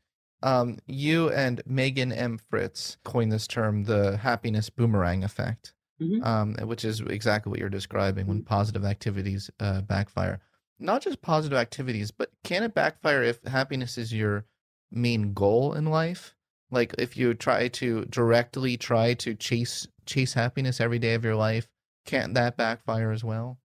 Um, 0.43 0.79
you 0.87 1.29
and 1.29 1.61
Megan 1.65 2.11
M. 2.11 2.39
Fritz 2.49 2.97
coined 3.03 3.31
this 3.31 3.47
term, 3.47 3.83
the 3.83 4.17
happiness 4.17 4.69
boomerang 4.69 5.23
effect, 5.23 5.73
mm-hmm. 6.01 6.23
um, 6.23 6.55
which 6.67 6.83
is 6.83 7.01
exactly 7.01 7.51
what 7.51 7.59
you're 7.59 7.69
describing 7.69 8.27
when 8.27 8.39
mm-hmm. 8.39 8.47
positive 8.47 8.85
activities 8.85 9.49
uh, 9.59 9.81
backfire. 9.81 10.39
Not 10.79 11.03
just 11.03 11.21
positive 11.21 11.57
activities, 11.57 12.09
but 12.09 12.31
can 12.43 12.63
it 12.63 12.73
backfire 12.73 13.21
if 13.21 13.43
happiness 13.43 13.97
is 13.99 14.11
your 14.11 14.45
main 14.91 15.33
goal 15.33 15.73
in 15.73 15.85
life? 15.85 16.35
Like 16.71 16.95
if 16.97 17.15
you 17.15 17.33
try 17.33 17.67
to 17.67 18.05
directly 18.05 18.77
try 18.77 19.13
to 19.15 19.35
chase 19.35 19.87
chase 20.05 20.33
happiness 20.33 20.81
every 20.81 20.99
day 20.99 21.13
of 21.13 21.23
your 21.23 21.35
life, 21.35 21.67
can't 22.05 22.33
that 22.33 22.57
backfire 22.57 23.11
as 23.11 23.23
well? 23.23 23.59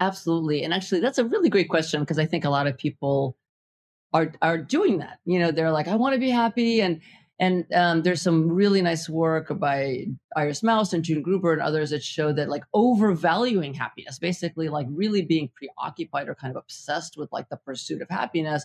Absolutely. 0.00 0.62
And 0.62 0.74
actually, 0.74 1.00
that's 1.00 1.18
a 1.18 1.24
really 1.24 1.48
great 1.48 1.68
question 1.68 2.00
because 2.00 2.18
I 2.18 2.26
think 2.26 2.44
a 2.44 2.50
lot 2.50 2.66
of 2.66 2.76
people 2.76 3.36
are 4.16 4.32
are 4.42 4.58
doing 4.58 4.98
that. 4.98 5.18
You 5.24 5.38
know, 5.38 5.50
they're 5.50 5.72
like, 5.72 5.88
I 5.88 5.96
want 5.96 6.14
to 6.14 6.20
be 6.20 6.30
happy, 6.30 6.80
and 6.80 7.00
and 7.38 7.66
um, 7.74 8.02
there's 8.02 8.22
some 8.22 8.48
really 8.48 8.80
nice 8.80 9.08
work 9.08 9.58
by 9.58 10.06
Iris 10.34 10.62
Mauss 10.62 10.92
and 10.92 11.04
June 11.04 11.22
Gruber 11.22 11.52
and 11.52 11.60
others 11.60 11.90
that 11.90 12.02
show 12.02 12.32
that 12.32 12.48
like 12.48 12.64
overvaluing 12.72 13.74
happiness, 13.74 14.18
basically 14.18 14.68
like 14.68 14.86
really 14.90 15.22
being 15.22 15.50
preoccupied 15.54 16.28
or 16.28 16.34
kind 16.34 16.50
of 16.50 16.56
obsessed 16.56 17.16
with 17.18 17.30
like 17.32 17.48
the 17.50 17.58
pursuit 17.58 18.00
of 18.00 18.08
happiness, 18.08 18.64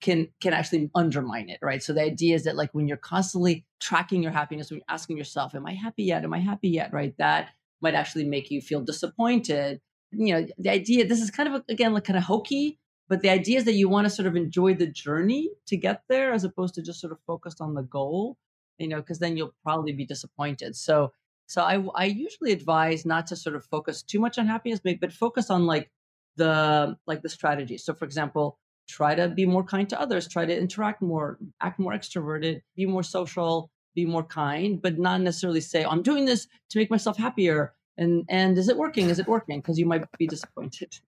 can 0.00 0.28
can 0.40 0.52
actually 0.52 0.90
undermine 0.94 1.48
it, 1.48 1.58
right? 1.62 1.82
So 1.82 1.92
the 1.92 2.02
idea 2.02 2.34
is 2.34 2.44
that 2.44 2.56
like 2.56 2.70
when 2.72 2.88
you're 2.88 2.96
constantly 2.96 3.64
tracking 3.78 4.22
your 4.22 4.32
happiness, 4.32 4.70
when 4.70 4.78
you're 4.78 4.94
asking 4.94 5.16
yourself, 5.16 5.54
"Am 5.54 5.66
I 5.66 5.74
happy 5.74 6.04
yet? 6.04 6.24
Am 6.24 6.34
I 6.34 6.40
happy 6.40 6.70
yet?" 6.70 6.92
Right? 6.92 7.14
That 7.18 7.50
might 7.80 7.94
actually 7.94 8.24
make 8.24 8.50
you 8.50 8.60
feel 8.60 8.80
disappointed. 8.80 9.80
You 10.12 10.34
know, 10.34 10.46
the 10.58 10.70
idea, 10.70 11.06
this 11.06 11.20
is 11.20 11.30
kind 11.30 11.54
of, 11.54 11.62
again, 11.68 11.94
like 11.94 12.04
kind 12.04 12.16
of 12.16 12.24
hokey, 12.24 12.78
but 13.10 13.22
the 13.22 13.28
idea 13.28 13.58
is 13.58 13.64
that 13.64 13.74
you 13.74 13.88
want 13.88 14.06
to 14.06 14.10
sort 14.10 14.28
of 14.28 14.36
enjoy 14.36 14.72
the 14.72 14.86
journey 14.86 15.50
to 15.66 15.76
get 15.76 16.04
there 16.08 16.32
as 16.32 16.44
opposed 16.44 16.74
to 16.74 16.82
just 16.82 17.00
sort 17.00 17.12
of 17.12 17.18
focused 17.26 17.60
on 17.60 17.74
the 17.74 17.82
goal, 17.82 18.38
you 18.78 18.86
know, 18.86 19.00
because 19.00 19.18
then 19.18 19.36
you'll 19.36 19.52
probably 19.64 19.92
be 19.92 20.06
disappointed. 20.06 20.76
So, 20.76 21.12
so 21.46 21.62
I, 21.62 21.84
I 21.96 22.04
usually 22.04 22.52
advise 22.52 23.04
not 23.04 23.26
to 23.26 23.36
sort 23.36 23.56
of 23.56 23.64
focus 23.64 24.04
too 24.04 24.20
much 24.20 24.38
on 24.38 24.46
happiness, 24.46 24.78
but 24.78 25.12
focus 25.12 25.50
on 25.50 25.66
like 25.66 25.90
the, 26.36 26.96
like 27.08 27.22
the 27.22 27.28
strategy. 27.28 27.78
So 27.78 27.94
for 27.94 28.04
example, 28.04 28.60
try 28.88 29.16
to 29.16 29.28
be 29.28 29.44
more 29.44 29.64
kind 29.64 29.88
to 29.88 30.00
others, 30.00 30.28
try 30.28 30.46
to 30.46 30.56
interact 30.56 31.02
more, 31.02 31.36
act 31.60 31.80
more 31.80 31.92
extroverted, 31.92 32.62
be 32.76 32.86
more 32.86 33.02
social, 33.02 33.72
be 33.96 34.06
more 34.06 34.22
kind, 34.22 34.80
but 34.80 35.00
not 35.00 35.20
necessarily 35.20 35.60
say, 35.60 35.84
I'm 35.84 36.02
doing 36.02 36.26
this 36.26 36.46
to 36.68 36.78
make 36.78 36.90
myself 36.92 37.16
happier. 37.16 37.74
And 37.98 38.24
and 38.28 38.56
is 38.56 38.68
it 38.68 38.76
working? 38.76 39.10
Is 39.10 39.18
it 39.18 39.26
working? 39.26 39.60
Because 39.60 39.80
you 39.80 39.84
might 39.84 40.04
be 40.16 40.28
disappointed. 40.28 41.00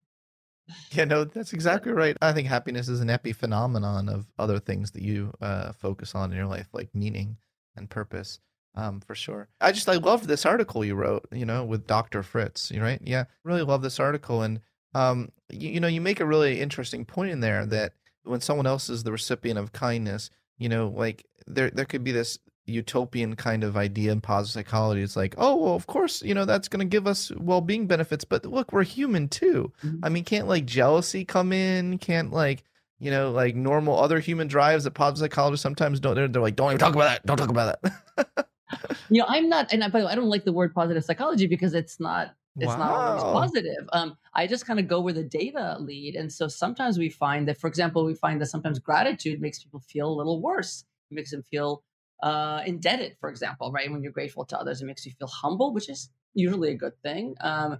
Yeah, 0.92 1.04
no, 1.04 1.24
that's 1.24 1.52
exactly 1.52 1.92
right. 1.92 2.16
I 2.20 2.32
think 2.32 2.48
happiness 2.48 2.88
is 2.88 3.00
an 3.00 3.08
epiphenomenon 3.08 4.12
of 4.12 4.26
other 4.38 4.58
things 4.58 4.90
that 4.92 5.02
you 5.02 5.32
uh, 5.40 5.72
focus 5.72 6.14
on 6.14 6.30
in 6.30 6.36
your 6.36 6.46
life, 6.46 6.68
like 6.72 6.94
meaning 6.94 7.38
and 7.76 7.88
purpose, 7.88 8.40
um, 8.74 9.00
for 9.00 9.14
sure. 9.14 9.48
I 9.60 9.72
just 9.72 9.88
I 9.88 9.94
loved 9.94 10.26
this 10.26 10.44
article 10.44 10.84
you 10.84 10.94
wrote, 10.94 11.26
you 11.32 11.46
know, 11.46 11.64
with 11.64 11.86
Dr. 11.86 12.22
Fritz, 12.22 12.70
right? 12.72 13.00
Yeah, 13.02 13.24
really 13.44 13.62
love 13.62 13.82
this 13.82 13.98
article, 14.00 14.42
and 14.42 14.60
um, 14.94 15.30
you, 15.50 15.70
you 15.70 15.80
know, 15.80 15.88
you 15.88 16.00
make 16.00 16.20
a 16.20 16.26
really 16.26 16.60
interesting 16.60 17.04
point 17.04 17.30
in 17.30 17.40
there 17.40 17.64
that 17.66 17.94
when 18.24 18.40
someone 18.40 18.66
else 18.66 18.88
is 18.90 19.02
the 19.02 19.12
recipient 19.12 19.58
of 19.58 19.72
kindness, 19.72 20.30
you 20.58 20.68
know, 20.68 20.92
like 20.94 21.24
there 21.46 21.70
there 21.70 21.84
could 21.86 22.04
be 22.04 22.12
this 22.12 22.38
utopian 22.66 23.34
kind 23.36 23.64
of 23.64 23.76
idea 23.76 24.12
in 24.12 24.20
positive 24.20 24.64
psychology. 24.64 25.02
It's 25.02 25.16
like, 25.16 25.34
oh, 25.38 25.56
well, 25.56 25.74
of 25.74 25.86
course, 25.86 26.22
you 26.22 26.34
know, 26.34 26.44
that's 26.44 26.68
going 26.68 26.80
to 26.80 26.90
give 26.90 27.06
us 27.06 27.32
well 27.36 27.60
being 27.60 27.86
benefits. 27.86 28.24
But 28.24 28.44
look, 28.46 28.72
we're 28.72 28.84
human 28.84 29.28
too. 29.28 29.72
Mm-hmm. 29.84 30.04
I 30.04 30.08
mean, 30.08 30.24
can't 30.24 30.48
like 30.48 30.64
jealousy 30.64 31.24
come 31.24 31.52
in? 31.52 31.98
Can't 31.98 32.32
like, 32.32 32.64
you 32.98 33.10
know, 33.10 33.30
like 33.32 33.56
normal 33.56 33.98
other 33.98 34.20
human 34.20 34.46
drives 34.46 34.84
that 34.84 34.92
positive 34.92 35.30
psychologists 35.30 35.62
sometimes 35.62 35.98
don't, 35.98 36.14
they're, 36.14 36.28
they're 36.28 36.42
like, 36.42 36.56
don't 36.56 36.70
even 36.70 36.78
talk 36.78 36.94
about 36.94 37.08
that. 37.08 37.26
Don't 37.26 37.36
talk 37.36 37.50
about 37.50 37.82
that. 37.82 38.46
you 39.10 39.20
know, 39.20 39.26
I'm 39.28 39.48
not, 39.48 39.72
and 39.72 39.82
I, 39.82 39.88
by 39.88 40.00
the 40.00 40.06
way, 40.06 40.12
I 40.12 40.14
don't 40.14 40.28
like 40.28 40.44
the 40.44 40.52
word 40.52 40.72
positive 40.72 41.04
psychology 41.04 41.48
because 41.48 41.74
it's 41.74 41.98
not, 41.98 42.34
it's 42.56 42.66
wow. 42.66 42.76
not 42.76 42.90
always 42.90 43.22
positive. 43.22 43.88
Um, 43.92 44.16
I 44.34 44.46
just 44.46 44.66
kind 44.66 44.78
of 44.78 44.86
go 44.86 45.00
where 45.00 45.14
the 45.14 45.24
data 45.24 45.76
lead. 45.80 46.16
And 46.16 46.30
so 46.30 46.48
sometimes 46.48 46.98
we 46.98 47.08
find 47.08 47.48
that, 47.48 47.58
for 47.58 47.66
example, 47.66 48.04
we 48.04 48.14
find 48.14 48.40
that 48.40 48.46
sometimes 48.46 48.78
gratitude 48.78 49.40
makes 49.40 49.62
people 49.62 49.80
feel 49.80 50.08
a 50.08 50.14
little 50.14 50.40
worse. 50.40 50.84
It 51.10 51.14
makes 51.14 51.30
them 51.30 51.42
feel 51.42 51.82
uh, 52.22 52.62
indebted, 52.64 53.16
for 53.20 53.28
example, 53.28 53.72
right? 53.72 53.90
When 53.90 54.02
you're 54.02 54.12
grateful 54.12 54.44
to 54.46 54.58
others, 54.58 54.80
it 54.80 54.86
makes 54.86 55.04
you 55.04 55.12
feel 55.18 55.28
humble, 55.28 55.74
which 55.74 55.88
is 55.88 56.08
usually 56.34 56.70
a 56.70 56.76
good 56.76 56.92
thing. 57.02 57.34
Um, 57.40 57.78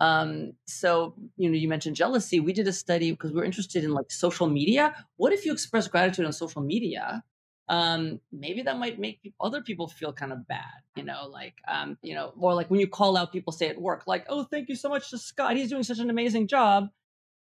um, 0.00 0.52
so, 0.66 1.14
you 1.36 1.50
know, 1.50 1.56
you 1.56 1.68
mentioned 1.68 1.96
jealousy. 1.96 2.38
We 2.38 2.52
did 2.52 2.68
a 2.68 2.72
study 2.72 3.10
because 3.10 3.32
we 3.32 3.40
are 3.40 3.44
interested 3.44 3.82
in 3.82 3.92
like 3.92 4.10
social 4.10 4.46
media. 4.46 4.94
What 5.16 5.32
if 5.32 5.44
you 5.44 5.52
express 5.52 5.88
gratitude 5.88 6.26
on 6.26 6.32
social 6.32 6.62
media? 6.62 7.24
Um, 7.68 8.20
maybe 8.32 8.62
that 8.62 8.78
might 8.78 8.98
make 8.98 9.20
other 9.40 9.60
people 9.60 9.88
feel 9.88 10.12
kind 10.12 10.32
of 10.32 10.46
bad, 10.46 10.64
you 10.96 11.02
know, 11.02 11.28
like, 11.30 11.54
um, 11.66 11.98
you 12.00 12.14
know, 12.14 12.32
or 12.38 12.54
like 12.54 12.70
when 12.70 12.80
you 12.80 12.86
call 12.86 13.16
out 13.16 13.32
people 13.32 13.52
say 13.52 13.68
at 13.68 13.80
work, 13.80 14.04
like, 14.06 14.24
oh, 14.28 14.44
thank 14.44 14.68
you 14.70 14.76
so 14.76 14.88
much 14.88 15.10
to 15.10 15.18
Scott. 15.18 15.56
He's 15.56 15.68
doing 15.68 15.82
such 15.82 15.98
an 15.98 16.08
amazing 16.08 16.46
job. 16.46 16.88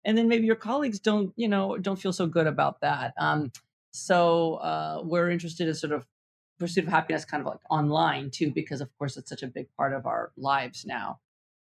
And 0.04 0.16
then 0.16 0.28
maybe 0.28 0.46
your 0.46 0.56
colleagues 0.56 0.98
don't, 0.98 1.32
you 1.36 1.46
know, 1.46 1.76
don't 1.76 2.00
feel 2.00 2.12
so 2.12 2.26
good 2.26 2.46
about 2.46 2.80
that. 2.80 3.12
Um, 3.18 3.52
so 3.92 4.54
uh, 4.54 5.02
we're 5.04 5.30
interested 5.30 5.68
in 5.68 5.74
sort 5.74 5.92
of 5.92 6.06
pursuit 6.60 6.84
of 6.84 6.90
happiness 6.90 7.24
kind 7.24 7.40
of 7.40 7.46
like 7.46 7.60
online 7.70 8.30
too, 8.30 8.52
because 8.52 8.80
of 8.80 8.96
course 8.98 9.16
it's 9.16 9.28
such 9.28 9.42
a 9.42 9.48
big 9.48 9.66
part 9.76 9.92
of 9.92 10.06
our 10.06 10.30
lives 10.36 10.84
now. 10.86 11.18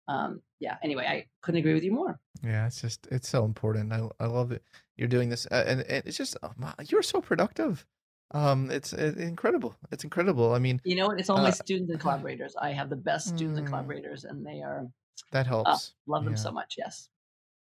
Um, 0.08 0.42
yeah. 0.58 0.76
Anyway, 0.82 1.06
I 1.06 1.26
couldn't 1.40 1.60
agree 1.60 1.74
with 1.74 1.84
you 1.84 1.92
more. 1.92 2.18
Yeah, 2.42 2.66
it's 2.66 2.80
just 2.80 3.06
it's 3.10 3.28
so 3.28 3.44
important. 3.44 3.92
I 3.92 4.08
I 4.18 4.26
love 4.26 4.52
it. 4.52 4.62
You're 4.96 5.08
doing 5.08 5.30
this, 5.30 5.46
uh, 5.50 5.64
and, 5.66 5.80
and 5.82 6.02
it's 6.04 6.16
just 6.16 6.36
oh, 6.42 6.52
you're 6.88 7.02
so 7.02 7.20
productive. 7.20 7.86
Um, 8.32 8.70
it's, 8.70 8.92
it's 8.92 9.18
incredible. 9.18 9.74
It's 9.90 10.04
incredible. 10.04 10.54
I 10.54 10.60
mean, 10.60 10.80
you 10.84 10.94
know, 10.94 11.10
it's 11.10 11.30
all 11.30 11.38
uh, 11.38 11.42
my 11.42 11.50
students 11.50 11.90
and 11.90 11.98
collaborators. 11.98 12.54
I 12.60 12.70
have 12.70 12.88
the 12.88 12.96
best 12.96 13.28
students 13.28 13.56
mm, 13.56 13.60
and 13.60 13.66
collaborators, 13.68 14.24
and 14.24 14.46
they 14.46 14.62
are 14.62 14.86
that 15.32 15.46
uh, 15.46 15.64
helps. 15.64 15.94
love 16.06 16.24
them 16.24 16.34
yeah. 16.34 16.38
so 16.38 16.52
much. 16.52 16.76
Yes, 16.78 17.08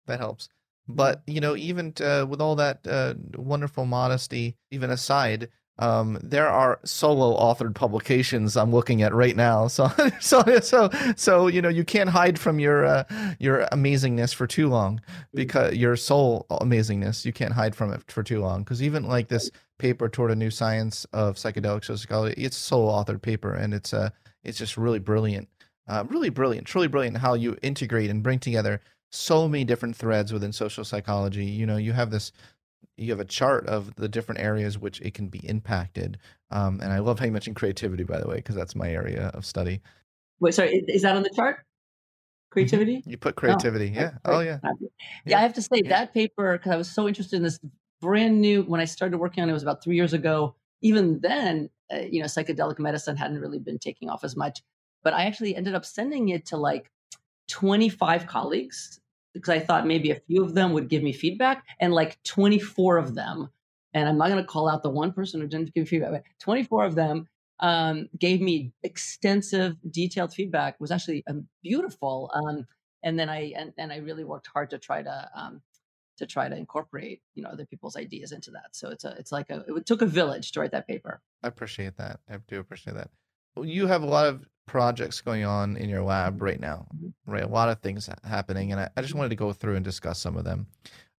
that 0.05 0.19
helps. 0.19 0.49
But 0.87 1.23
you 1.27 1.39
know, 1.39 1.55
even 1.55 1.93
uh, 2.01 2.25
with 2.27 2.41
all 2.41 2.55
that 2.57 2.85
uh, 2.85 3.13
wonderful 3.35 3.85
modesty, 3.85 4.57
even 4.69 4.89
aside, 4.89 5.49
um, 5.79 6.19
there 6.21 6.47
are 6.47 6.79
solo 6.83 7.35
authored 7.37 7.73
publications 7.73 8.55
I'm 8.55 8.71
looking 8.71 9.01
at 9.01 9.13
right 9.13 9.35
now. 9.35 9.67
So, 9.73 9.89
so, 10.19 10.43
so, 10.61 10.89
so, 11.15 11.47
you 11.47 11.61
know, 11.61 11.69
you 11.69 11.83
can't 11.83 12.09
hide 12.09 12.39
from 12.39 12.59
your, 12.59 12.85
uh, 12.85 13.03
your 13.39 13.65
amazingness 13.71 14.33
for 14.33 14.47
too 14.47 14.69
long 14.69 15.01
because 15.33 15.75
your 15.75 15.95
soul 15.95 16.45
amazingness, 16.51 17.25
you 17.25 17.33
can't 17.33 17.53
hide 17.53 17.75
from 17.75 17.91
it 17.91 18.09
for 18.11 18.23
too 18.23 18.39
long. 18.39 18.63
Cause 18.63 18.81
even 18.81 19.07
like 19.07 19.27
this 19.27 19.49
paper 19.79 20.07
toward 20.09 20.31
a 20.31 20.35
new 20.35 20.49
science 20.51 21.05
of 21.13 21.35
psychedelic 21.35 21.83
sociology, 21.85 22.41
it's 22.41 22.55
solo 22.55 22.91
authored 22.91 23.21
paper 23.21 23.53
and 23.53 23.73
it's, 23.73 23.93
uh, 23.93 24.09
it's 24.43 24.57
just 24.57 24.77
really 24.77 24.99
brilliant, 24.99 25.49
uh, 25.87 26.03
really 26.07 26.29
brilliant, 26.29 26.67
truly 26.67 26.87
brilliant 26.87 27.17
how 27.17 27.33
you 27.33 27.57
integrate 27.61 28.09
and 28.09 28.23
bring 28.23 28.39
together 28.39 28.79
so 29.11 29.47
many 29.47 29.63
different 29.63 29.95
threads 29.95 30.31
within 30.33 30.51
social 30.51 30.83
psychology. 30.83 31.45
You 31.45 31.65
know, 31.65 31.77
you 31.77 31.93
have 31.93 32.11
this 32.11 32.31
you 33.03 33.11
have 33.11 33.19
a 33.19 33.25
chart 33.25 33.67
of 33.67 33.95
the 33.95 34.07
different 34.07 34.41
areas 34.41 34.77
which 34.77 35.01
it 35.01 35.13
can 35.13 35.27
be 35.27 35.39
impacted. 35.47 36.17
Um, 36.51 36.79
and 36.81 36.91
I 36.93 36.99
love 36.99 37.19
how 37.19 37.25
you 37.25 37.31
mentioned 37.31 37.55
creativity, 37.55 38.03
by 38.03 38.19
the 38.19 38.27
way, 38.27 38.35
because 38.37 38.55
that's 38.55 38.75
my 38.75 38.89
area 38.89 39.31
of 39.33 39.45
study. 39.45 39.81
Wait, 40.39 40.53
sorry, 40.53 40.83
is 40.87 41.01
that 41.03 41.15
on 41.15 41.23
the 41.23 41.31
chart? 41.35 41.57
Mm-hmm. 41.57 42.51
Creativity? 42.51 43.03
You 43.05 43.17
put 43.17 43.35
creativity, 43.35 43.93
oh, 43.95 43.99
yeah. 43.99 44.11
Oh, 44.25 44.39
yeah. 44.39 44.59
yeah. 44.63 44.87
yeah. 45.25 45.39
I 45.39 45.41
have 45.41 45.53
to 45.53 45.61
say 45.61 45.81
yeah. 45.83 45.89
that 45.89 46.13
paper 46.13 46.53
because 46.57 46.71
I 46.71 46.75
was 46.75 46.89
so 46.89 47.07
interested 47.07 47.37
in 47.37 47.43
this 47.43 47.59
brand 48.01 48.39
new. 48.41 48.63
When 48.63 48.79
I 48.79 48.85
started 48.85 49.17
working 49.17 49.41
on 49.41 49.49
it, 49.49 49.51
it 49.51 49.53
was 49.53 49.63
about 49.63 49.83
three 49.83 49.95
years 49.95 50.13
ago. 50.13 50.55
Even 50.81 51.19
then, 51.21 51.69
uh, 51.91 51.99
you 51.99 52.19
know, 52.19 52.25
psychedelic 52.25 52.77
medicine 52.77 53.15
hadn't 53.15 53.39
really 53.39 53.59
been 53.59 53.79
taking 53.79 54.09
off 54.09 54.23
as 54.23 54.35
much. 54.35 54.61
But 55.03 55.13
I 55.13 55.25
actually 55.25 55.55
ended 55.55 55.73
up 55.73 55.85
sending 55.85 56.29
it 56.29 56.45
to 56.47 56.57
like 56.57 56.91
25 57.49 58.27
colleagues 58.27 58.99
because 59.33 59.49
I 59.49 59.59
thought 59.59 59.87
maybe 59.87 60.11
a 60.11 60.19
few 60.27 60.43
of 60.43 60.53
them 60.53 60.73
would 60.73 60.89
give 60.89 61.03
me 61.03 61.11
feedback, 61.11 61.65
and 61.79 61.93
like 61.93 62.21
24 62.23 62.97
of 62.97 63.15
them, 63.15 63.49
and 63.93 64.07
I'm 64.07 64.17
not 64.17 64.29
going 64.29 64.41
to 64.41 64.47
call 64.47 64.69
out 64.69 64.83
the 64.83 64.89
one 64.89 65.11
person 65.11 65.41
who 65.41 65.47
didn't 65.47 65.73
give 65.73 65.87
feedback, 65.89 66.11
but 66.11 66.23
24 66.39 66.85
of 66.85 66.95
them 66.95 67.27
um, 67.59 68.09
gave 68.19 68.41
me 68.41 68.73
extensive, 68.83 69.75
detailed 69.89 70.33
feedback. 70.33 70.79
was 70.79 70.91
actually 70.91 71.23
um, 71.27 71.47
beautiful, 71.63 72.31
um, 72.33 72.67
and 73.03 73.19
then 73.19 73.29
I 73.29 73.53
and, 73.57 73.73
and 73.77 73.91
I 73.91 73.97
really 73.97 74.23
worked 74.23 74.47
hard 74.47 74.69
to 74.71 74.77
try 74.77 75.01
to 75.01 75.29
um, 75.35 75.61
to 76.17 76.25
try 76.25 76.49
to 76.49 76.55
incorporate 76.55 77.21
you 77.35 77.43
know 77.43 77.49
other 77.49 77.65
people's 77.65 77.95
ideas 77.95 78.31
into 78.31 78.51
that. 78.51 78.67
So 78.73 78.89
it's 78.89 79.03
a 79.03 79.15
it's 79.17 79.31
like 79.31 79.49
a 79.49 79.63
it 79.67 79.85
took 79.85 80.01
a 80.01 80.05
village 80.05 80.51
to 80.53 80.59
write 80.59 80.71
that 80.71 80.87
paper. 80.87 81.21
I 81.43 81.47
appreciate 81.47 81.97
that. 81.97 82.19
I 82.29 82.37
do 82.47 82.59
appreciate 82.59 82.95
that. 82.95 83.09
You 83.61 83.87
have 83.87 84.01
a 84.03 84.07
lot 84.07 84.27
of 84.27 84.45
projects 84.65 85.21
going 85.21 85.45
on 85.45 85.77
in 85.77 85.89
your 85.89 86.03
lab 86.03 86.41
right 86.41 86.59
now, 86.59 86.87
mm-hmm. 86.95 87.31
right? 87.31 87.43
A 87.43 87.47
lot 87.47 87.69
of 87.69 87.79
things 87.79 88.09
happening, 88.23 88.71
and 88.71 88.81
I, 88.81 88.89
I 88.95 89.01
just 89.01 89.15
wanted 89.15 89.29
to 89.29 89.35
go 89.35 89.53
through 89.53 89.75
and 89.75 89.85
discuss 89.85 90.19
some 90.19 90.37
of 90.37 90.45
them. 90.45 90.67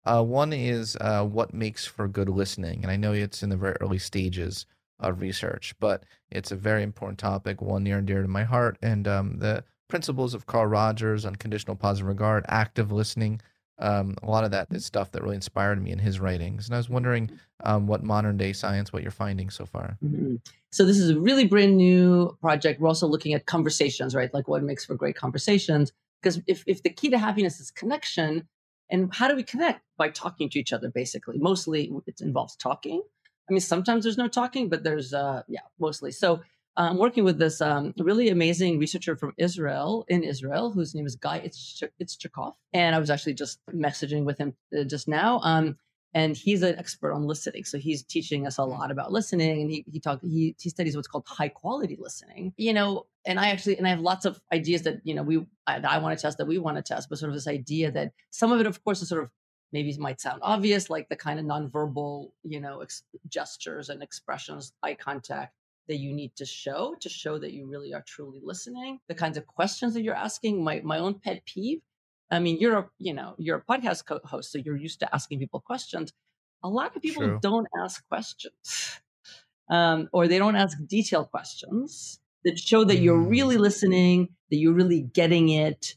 Uh, 0.05 0.23
one 0.23 0.53
is 0.53 0.97
uh, 1.01 1.25
what 1.25 1.55
makes 1.55 1.87
for 1.87 2.09
good 2.09 2.29
listening, 2.29 2.81
and 2.83 2.91
I 2.91 2.97
know 2.97 3.13
it's 3.13 3.43
in 3.43 3.51
the 3.51 3.57
very 3.57 3.77
early 3.81 3.99
stages 3.99 4.67
of 5.01 5.21
research, 5.21 5.75
but 5.81 6.05
it's 6.31 6.53
a 6.53 6.57
very 6.57 6.83
important 6.83 7.19
topic, 7.19 7.61
one 7.61 7.85
near 7.85 7.99
and 7.99 8.07
dear 8.07 8.23
to 8.23 8.29
my 8.29 8.45
heart. 8.45 8.79
And 8.83 9.09
um, 9.09 9.39
the 9.39 9.65
principles 9.89 10.35
of 10.35 10.47
Carl 10.47 10.67
Rogers, 10.67 11.27
unconditional 11.27 11.77
positive 11.77 12.07
regard, 12.07 12.45
active 12.49 12.93
listening, 12.93 13.41
um, 13.79 14.17
a 14.23 14.31
lot 14.31 14.45
of 14.45 14.51
that 14.53 14.69
stuff 14.81 15.11
that 15.13 15.23
really 15.23 15.35
inspired 15.35 15.83
me 15.83 15.91
in 15.91 15.99
his 15.99 16.21
writings. 16.21 16.67
And 16.67 16.75
I 16.75 16.79
was 16.79 16.89
wondering 16.89 17.31
um, 17.65 17.87
what 17.87 18.03
modern 18.03 18.37
day 18.37 18.53
science, 18.53 18.93
what 18.93 19.03
you're 19.03 19.11
finding 19.11 19.51
so 19.51 19.67
far. 19.67 19.97
Mm-hmm. 20.05 20.37
So 20.71 20.85
this 20.85 20.99
is 20.99 21.11
a 21.11 21.19
really 21.19 21.47
brand 21.47 21.77
new 21.77 22.37
project. 22.41 22.81
We're 22.81 22.89
also 22.89 23.07
looking 23.07 23.35
at 23.35 23.47
conversations, 23.47 24.15
right? 24.15 24.33
Like 24.33 24.49
what 24.49 24.63
makes 24.63 24.85
for 24.85 24.95
great 24.95 25.17
conversations. 25.17 25.93
Because 26.23 26.41
if, 26.47 26.65
if 26.67 26.83
the 26.83 26.91
key 26.91 27.11
to 27.11 27.19
happiness 27.19 27.61
is 27.61 27.71
connection, 27.71 28.49
and 28.91 29.13
how 29.15 29.29
do 29.29 29.35
we 29.35 29.43
connect? 29.43 29.81
By 29.97 30.11
talking 30.11 30.49
to 30.51 30.59
each 30.59 30.73
other, 30.73 30.91
basically. 30.91 31.39
Mostly 31.39 31.91
it 32.07 32.21
involves 32.21 32.57
talking. 32.57 33.03
I 33.49 33.53
mean, 33.53 33.61
sometimes 33.61 34.05
there's 34.05 34.19
no 34.19 34.29
talking, 34.29 34.69
but 34.69 34.85
there's, 34.85 35.13
uh, 35.13 35.43
yeah, 35.49 35.61
mostly. 35.79 36.11
So 36.13 36.43
I'm 36.77 36.99
working 36.99 37.25
with 37.25 37.39
this 37.39 37.61
um, 37.61 37.95
really 37.99 38.29
amazing 38.29 38.79
researcher 38.79 39.17
from 39.17 39.33
Israel 39.39 40.05
in 40.09 40.25
Israel, 40.25 40.71
whose 40.71 40.95
name 40.95 41.07
is 41.07 41.15
Guy 41.15 41.41
Itzchakov. 41.41 42.55
And 42.73 42.97
I 42.97 42.99
was 42.99 43.11
actually 43.11 43.35
just 43.35 43.61
messaging 43.73 44.25
with 44.25 44.39
him 44.39 44.55
uh, 44.77 44.85
just 44.85 45.07
now. 45.07 45.41
Um, 45.43 45.77
and 46.15 46.37
he's 46.37 46.63
an 46.63 46.77
expert 46.77 47.13
on 47.13 47.27
listening. 47.27 47.65
So 47.65 47.79
he's 47.79 48.03
teaching 48.03 48.47
us 48.47 48.59
a 48.59 48.65
lot 48.65 48.91
about 48.91 49.13
listening. 49.13 49.63
And 49.63 49.71
he 49.71 49.85
he 49.91 50.01
talked 50.01 50.25
he 50.25 50.55
he 50.61 50.71
studies 50.71 50.97
what's 50.97 51.09
called 51.09 51.25
high 51.27 51.49
quality 51.49 51.97
listening. 51.99 52.53
You 52.57 52.73
know, 52.73 53.07
and 53.25 53.39
I 53.39 53.51
actually 53.51 53.79
and 53.79 53.87
I 53.87 53.91
have 53.91 54.01
lots 54.01 54.25
of 54.25 54.41
ideas 54.53 54.83
that 54.83 55.01
you 55.05 55.15
know 55.15 55.23
we 55.23 55.47
I, 55.67 55.79
I 55.79 55.99
want 55.99 56.17
to 56.17 56.23
test 56.23 56.39
that 56.39 56.47
we 56.47 56.59
want 56.59 56.77
to 56.77 56.83
test, 56.83 57.09
but 57.09 57.19
sort 57.19 57.31
of 57.31 57.35
this 57.35 57.49
idea 57.49 57.91
that 57.93 58.13
some 58.31 58.53
of 58.53 58.61
it, 58.61 58.67
of 58.67 58.83
course, 58.85 59.03
is 59.03 59.09
sort 59.09 59.25
of 59.25 59.31
maybe 59.73 59.97
might 59.99 60.21
sound 60.21 60.41
obvious, 60.43 60.89
like 60.89 61.09
the 61.09 61.17
kind 61.17 61.41
of 61.41 61.45
nonverbal, 61.45 62.31
you 62.45 62.61
know, 62.61 62.81
ex- 62.81 63.03
gestures 63.29 63.89
and 63.89 64.05
expressions, 64.05 64.73
eye 64.85 64.95
contact 64.95 65.53
that 65.89 65.97
you 65.97 66.13
need 66.13 66.35
to 66.37 66.45
show 66.45 66.95
to 67.01 67.09
show 67.09 67.39
that 67.39 67.53
you 67.53 67.67
really 67.67 67.93
are 67.93 68.05
truly 68.07 68.41
listening 68.43 68.99
the 69.09 69.15
kinds 69.15 69.37
of 69.37 69.47
questions 69.47 69.95
that 69.95 70.03
you're 70.03 70.15
asking 70.15 70.63
my 70.63 70.81
my 70.85 70.99
own 70.99 71.15
pet 71.15 71.45
peeve. 71.45 71.81
I 72.31 72.39
mean 72.39 72.59
you're 72.59 72.79
a 72.79 72.91
you 72.99 73.15
know 73.15 73.35
you're 73.39 73.59
a 73.59 73.63
podcast 73.63 74.07
co- 74.07 74.21
host 74.25 74.53
so 74.53 74.59
you're 74.59 74.77
used 74.77 75.01
to 75.01 75.15
asking 75.15 75.39
people 75.39 75.61
questions. 75.61 76.13
A 76.63 76.69
lot 76.69 76.97
of 76.97 77.03
people 77.03 77.23
True. 77.23 77.39
don't 77.43 77.69
ask 77.79 78.07
questions 78.09 79.01
um, 79.71 80.09
or 80.13 80.29
they 80.29 80.39
don't 80.39 80.57
ask 80.57 80.79
detailed 80.87 81.31
questions 81.31 82.21
that 82.45 82.59
show 82.59 82.85
that 82.85 82.99
you're 82.99 83.19
really 83.19 83.57
mm. 83.57 83.61
listening 83.61 84.29
that 84.51 84.57
you're 84.57 84.75
really 84.75 85.03
getting 85.03 85.49
it 85.51 85.97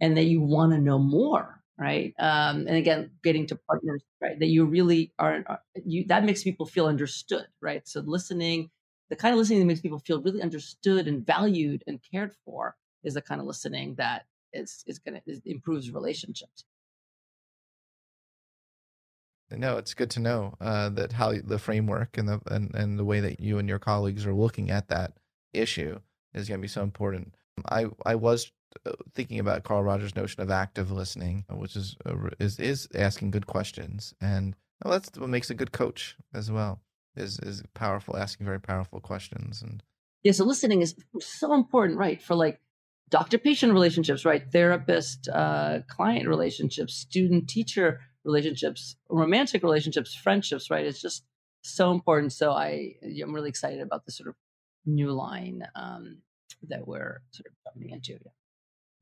and 0.00 0.16
that 0.16 0.24
you 0.24 0.40
want 0.40 0.72
to 0.72 0.78
know 0.78 0.98
more 0.98 1.60
right? 1.78 2.12
Um, 2.18 2.66
and 2.66 2.76
again 2.76 3.10
getting 3.22 3.46
to 3.48 3.56
partners 3.56 4.02
right? 4.20 4.38
That 4.38 4.48
you 4.48 4.66
really 4.66 5.12
are, 5.18 5.42
are 5.46 5.60
you 5.84 6.06
that 6.08 6.24
makes 6.24 6.42
people 6.42 6.66
feel 6.66 6.86
understood 6.86 7.46
right? 7.60 7.86
So 7.88 8.00
listening 8.00 8.70
the 9.10 9.16
kind 9.16 9.32
of 9.32 9.38
listening 9.38 9.58
that 9.58 9.66
makes 9.66 9.80
people 9.80 9.98
feel 9.98 10.22
really 10.22 10.40
understood 10.40 11.06
and 11.08 11.26
valued 11.26 11.82
and 11.86 12.00
cared 12.10 12.32
for 12.44 12.76
is 13.02 13.14
the 13.14 13.20
kind 13.20 13.40
of 13.40 13.46
listening 13.46 13.94
that 13.96 14.24
is 14.52 14.84
is 14.86 14.98
going 14.98 15.20
to 15.20 15.40
improves 15.44 15.90
relationships. 15.90 16.64
No, 19.50 19.78
it's 19.78 19.94
good 19.94 20.10
to 20.10 20.20
know 20.20 20.54
uh, 20.60 20.90
that 20.90 21.12
how 21.12 21.34
the 21.42 21.58
framework 21.58 22.16
and 22.16 22.28
the 22.28 22.40
and, 22.46 22.72
and 22.74 22.98
the 22.98 23.04
way 23.04 23.18
that 23.20 23.40
you 23.40 23.58
and 23.58 23.68
your 23.68 23.80
colleagues 23.80 24.24
are 24.24 24.34
looking 24.34 24.70
at 24.70 24.88
that 24.88 25.14
issue 25.52 25.98
is 26.32 26.48
going 26.48 26.60
to 26.60 26.62
be 26.62 26.68
so 26.68 26.82
important. 26.82 27.34
I 27.68 27.86
I 28.06 28.14
was 28.14 28.52
uh, 28.86 28.92
thinking 29.12 29.40
about 29.40 29.64
Carl 29.64 29.82
Rogers' 29.82 30.14
notion 30.14 30.40
of 30.40 30.52
active 30.52 30.92
listening, 30.92 31.46
which 31.50 31.74
is 31.74 31.96
is 32.38 32.60
is 32.60 32.88
asking 32.94 33.32
good 33.32 33.48
questions, 33.48 34.14
and 34.20 34.54
well, 34.84 34.92
that's 34.92 35.18
what 35.18 35.28
makes 35.28 35.50
a 35.50 35.54
good 35.54 35.72
coach 35.72 36.16
as 36.32 36.48
well 36.48 36.80
is 37.16 37.38
is 37.40 37.62
powerful, 37.74 38.16
asking 38.16 38.46
very 38.46 38.60
powerful 38.60 39.00
questions. 39.00 39.62
And 39.62 39.82
yeah, 40.22 40.32
so 40.32 40.44
listening 40.44 40.82
is 40.82 40.94
so 41.20 41.54
important, 41.54 41.98
right? 41.98 42.20
For 42.22 42.34
like 42.34 42.60
doctor-patient 43.08 43.72
relationships, 43.72 44.24
right? 44.24 44.44
Therapist, 44.52 45.28
uh, 45.28 45.80
client 45.88 46.28
relationships, 46.28 46.94
student-teacher 46.94 48.00
relationships, 48.24 48.96
romantic 49.08 49.62
relationships, 49.62 50.14
friendships, 50.14 50.70
right? 50.70 50.86
It's 50.86 51.02
just 51.02 51.24
so 51.62 51.90
important. 51.92 52.32
So 52.32 52.52
I 52.52 52.94
I'm 53.02 53.34
really 53.34 53.48
excited 53.48 53.80
about 53.80 54.06
this 54.06 54.16
sort 54.16 54.28
of 54.28 54.36
new 54.86 55.10
line 55.12 55.66
um, 55.74 56.18
that 56.68 56.86
we're 56.86 57.20
sort 57.32 57.46
of 57.46 57.52
jumping 57.64 57.90
into. 57.90 58.12
Yeah. 58.12 58.32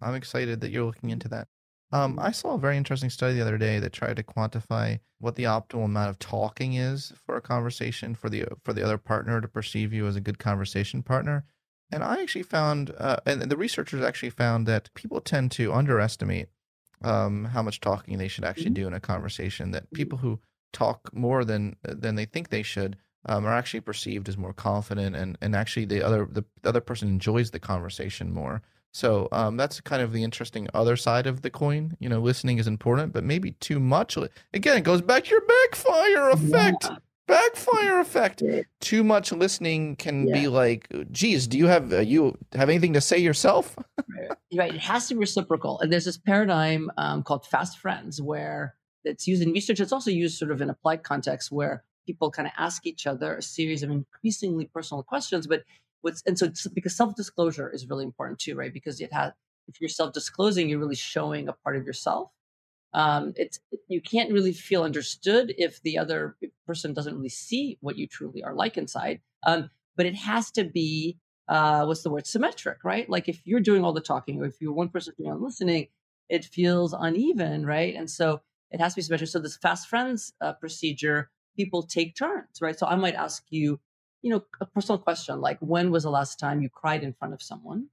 I'm 0.00 0.14
excited 0.14 0.60
that 0.60 0.70
you're 0.70 0.84
looking 0.84 1.10
into 1.10 1.28
that. 1.28 1.48
Um, 1.90 2.18
I 2.20 2.32
saw 2.32 2.54
a 2.54 2.58
very 2.58 2.76
interesting 2.76 3.08
study 3.08 3.34
the 3.34 3.40
other 3.40 3.58
day 3.58 3.78
that 3.78 3.92
tried 3.92 4.16
to 4.16 4.22
quantify 4.22 5.00
what 5.20 5.36
the 5.36 5.44
optimal 5.44 5.86
amount 5.86 6.10
of 6.10 6.18
talking 6.18 6.74
is 6.74 7.12
for 7.24 7.36
a 7.36 7.40
conversation 7.40 8.14
for 8.14 8.28
the 8.28 8.44
for 8.62 8.72
the 8.72 8.84
other 8.84 8.98
partner 8.98 9.40
to 9.40 9.48
perceive 9.48 9.92
you 9.92 10.06
as 10.06 10.16
a 10.16 10.20
good 10.20 10.38
conversation 10.38 11.02
partner. 11.02 11.44
And 11.90 12.04
I 12.04 12.20
actually 12.20 12.42
found, 12.42 12.94
uh, 12.98 13.16
and 13.24 13.42
the 13.42 13.56
researchers 13.56 14.02
actually 14.02 14.30
found 14.30 14.66
that 14.66 14.92
people 14.92 15.20
tend 15.22 15.50
to 15.52 15.72
underestimate 15.72 16.48
um, 17.02 17.46
how 17.46 17.62
much 17.62 17.80
talking 17.80 18.18
they 18.18 18.28
should 18.28 18.44
actually 18.44 18.66
mm-hmm. 18.66 18.74
do 18.74 18.86
in 18.88 18.92
a 18.92 19.00
conversation. 19.00 19.70
That 19.70 19.90
people 19.92 20.18
who 20.18 20.40
talk 20.72 21.10
more 21.14 21.44
than 21.44 21.76
than 21.82 22.16
they 22.16 22.26
think 22.26 22.50
they 22.50 22.62
should 22.62 22.96
um, 23.24 23.46
are 23.46 23.54
actually 23.54 23.80
perceived 23.80 24.28
as 24.28 24.36
more 24.36 24.52
confident, 24.52 25.16
and 25.16 25.38
and 25.40 25.56
actually 25.56 25.86
the 25.86 26.02
other 26.04 26.28
the, 26.30 26.44
the 26.62 26.68
other 26.68 26.82
person 26.82 27.08
enjoys 27.08 27.50
the 27.50 27.60
conversation 27.60 28.32
more. 28.32 28.62
So 28.92 29.28
um, 29.32 29.56
that's 29.56 29.80
kind 29.80 30.02
of 30.02 30.12
the 30.12 30.24
interesting 30.24 30.68
other 30.74 30.96
side 30.96 31.26
of 31.26 31.42
the 31.42 31.50
coin. 31.50 31.96
You 32.00 32.08
know, 32.08 32.20
listening 32.20 32.58
is 32.58 32.66
important, 32.66 33.12
but 33.12 33.24
maybe 33.24 33.52
too 33.52 33.78
much. 33.80 34.16
Again, 34.52 34.78
it 34.78 34.84
goes 34.84 35.02
back 35.02 35.24
to 35.24 35.30
your 35.30 35.42
backfire 35.42 36.30
effect. 36.30 36.84
Yeah. 36.84 36.96
backfire 37.26 38.00
effect. 38.00 38.42
Too 38.80 39.04
much 39.04 39.32
listening 39.32 39.96
can 39.96 40.26
Yeah. 40.26 40.34
be 40.34 40.48
like, 40.48 40.88
geez, 41.12 41.46
do 41.46 41.58
you 41.58 41.66
have 41.66 41.92
uh, 41.92 41.98
you 42.00 42.36
have 42.54 42.68
anything 42.70 42.94
to 42.94 43.00
say 43.00 43.18
yourself? 43.18 43.76
right 44.56 44.74
it 44.74 44.80
has 44.80 45.08
to 45.08 45.14
be 45.14 45.20
reciprocal 45.20 45.78
and 45.80 45.92
there's 45.92 46.06
this 46.06 46.16
paradigm 46.16 46.90
um, 46.96 47.22
called 47.22 47.44
fast 47.46 47.78
friends 47.78 48.20
where 48.22 48.74
it's 49.04 49.26
used 49.28 49.42
in 49.42 49.52
research 49.52 49.78
it's 49.78 49.92
also 49.92 50.10
used 50.10 50.38
sort 50.38 50.50
of 50.50 50.62
in 50.62 50.70
applied 50.70 51.02
context 51.02 51.52
where 51.52 51.84
people 52.06 52.30
kind 52.30 52.46
of 52.48 52.52
ask 52.56 52.86
each 52.86 53.06
other 53.06 53.36
a 53.36 53.42
series 53.42 53.82
of 53.82 53.90
increasingly 53.90 54.64
personal 54.66 55.02
questions 55.02 55.46
but 55.46 55.62
what's 56.02 56.22
and 56.26 56.38
so 56.38 56.48
because 56.74 56.96
self-disclosure 56.96 57.70
is 57.70 57.88
really 57.88 58.04
important 58.04 58.38
too 58.38 58.54
right? 58.54 58.72
Because 58.72 59.00
it 59.00 59.12
has 59.12 59.32
if 59.68 59.80
you're 59.80 59.88
self-disclosing 59.88 60.68
you're 60.68 60.78
really 60.78 60.94
showing 60.96 61.48
a 61.48 61.52
part 61.52 61.76
of 61.76 61.84
yourself. 61.86 62.30
Um, 62.94 63.34
it's 63.36 63.60
you 63.88 64.00
can't 64.00 64.32
really 64.32 64.52
feel 64.52 64.82
understood 64.82 65.54
if 65.58 65.82
the 65.82 65.98
other 65.98 66.36
person 66.66 66.94
doesn't 66.94 67.14
really 67.16 67.28
see 67.28 67.76
what 67.80 67.96
you 67.98 68.06
truly 68.06 68.42
are 68.42 68.54
like 68.54 68.78
inside. 68.78 69.20
Um, 69.46 69.70
but 69.96 70.06
it 70.06 70.14
has 70.14 70.50
to 70.52 70.64
be 70.64 71.18
uh, 71.48 71.84
what's 71.86 72.02
the 72.02 72.10
word? 72.10 72.26
Symmetric 72.26 72.84
right? 72.84 73.08
Like 73.08 73.28
if 73.28 73.40
you're 73.46 73.60
doing 73.60 73.84
all 73.84 73.92
the 73.92 74.00
talking 74.00 74.40
or 74.40 74.46
if 74.46 74.60
you're 74.60 74.72
one 74.72 74.88
person 74.88 75.14
doing 75.18 75.30
all 75.30 75.38
the 75.38 75.44
listening 75.44 75.88
it 76.28 76.44
feels 76.44 76.94
uneven 76.98 77.64
right? 77.66 77.94
And 77.94 78.10
so 78.10 78.40
it 78.70 78.80
has 78.80 78.92
to 78.92 78.96
be 78.96 79.02
symmetric. 79.02 79.30
So 79.30 79.38
this 79.38 79.56
fast 79.56 79.88
friends 79.88 80.32
uh, 80.40 80.52
procedure 80.54 81.30
people 81.56 81.82
take 81.82 82.16
turns 82.16 82.60
right? 82.60 82.78
So 82.78 82.86
i 82.86 82.94
might 82.96 83.14
ask 83.14 83.44
you 83.50 83.80
you 84.22 84.30
know 84.30 84.44
a 84.60 84.66
personal 84.66 84.98
question 84.98 85.40
like 85.40 85.58
when 85.60 85.90
was 85.90 86.02
the 86.02 86.10
last 86.10 86.38
time 86.38 86.60
you 86.60 86.68
cried 86.68 87.02
in 87.02 87.12
front 87.12 87.34
of 87.34 87.42
someone 87.42 87.86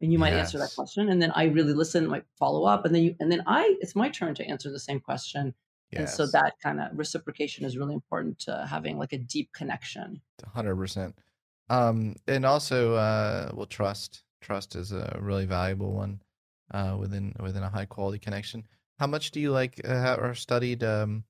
and 0.00 0.12
you 0.12 0.18
might 0.18 0.32
answer 0.32 0.58
that 0.58 0.72
question 0.74 1.08
and 1.08 1.20
then 1.20 1.30
i 1.32 1.44
really 1.44 1.74
listen 1.74 2.06
might 2.06 2.24
follow 2.38 2.64
up 2.64 2.84
and 2.84 2.94
then 2.94 3.02
you 3.02 3.14
and 3.20 3.30
then 3.30 3.42
i 3.46 3.76
it's 3.80 3.96
my 3.96 4.08
turn 4.08 4.34
to 4.34 4.44
answer 4.46 4.70
the 4.70 4.78
same 4.78 5.00
question 5.00 5.54
and 5.92 6.08
so 6.08 6.24
that 6.26 6.54
kind 6.62 6.80
of 6.80 6.86
reciprocation 6.96 7.64
is 7.64 7.76
really 7.76 7.94
important 7.94 8.38
to 8.38 8.66
having 8.70 8.96
like 8.96 9.12
a 9.12 9.18
deep 9.18 9.52
connection 9.52 10.20
hundred 10.54 10.76
percent. 10.76 11.16
Um, 11.70 12.16
and 12.26 12.44
also, 12.44 12.94
uh, 12.94 13.50
well, 13.54 13.66
trust. 13.66 14.24
Trust 14.40 14.74
is 14.74 14.92
a 14.92 15.18
really 15.20 15.46
valuable 15.46 15.92
one 15.92 16.20
uh, 16.72 16.96
within 16.98 17.34
within 17.38 17.62
a 17.62 17.68
high 17.68 17.84
quality 17.84 18.18
connection. 18.18 18.66
How 18.98 19.06
much 19.06 19.30
do 19.30 19.40
you 19.40 19.50
like 19.50 19.80
uh, 19.86 20.16
or 20.18 20.34
studied 20.34 20.82
um, 20.82 21.24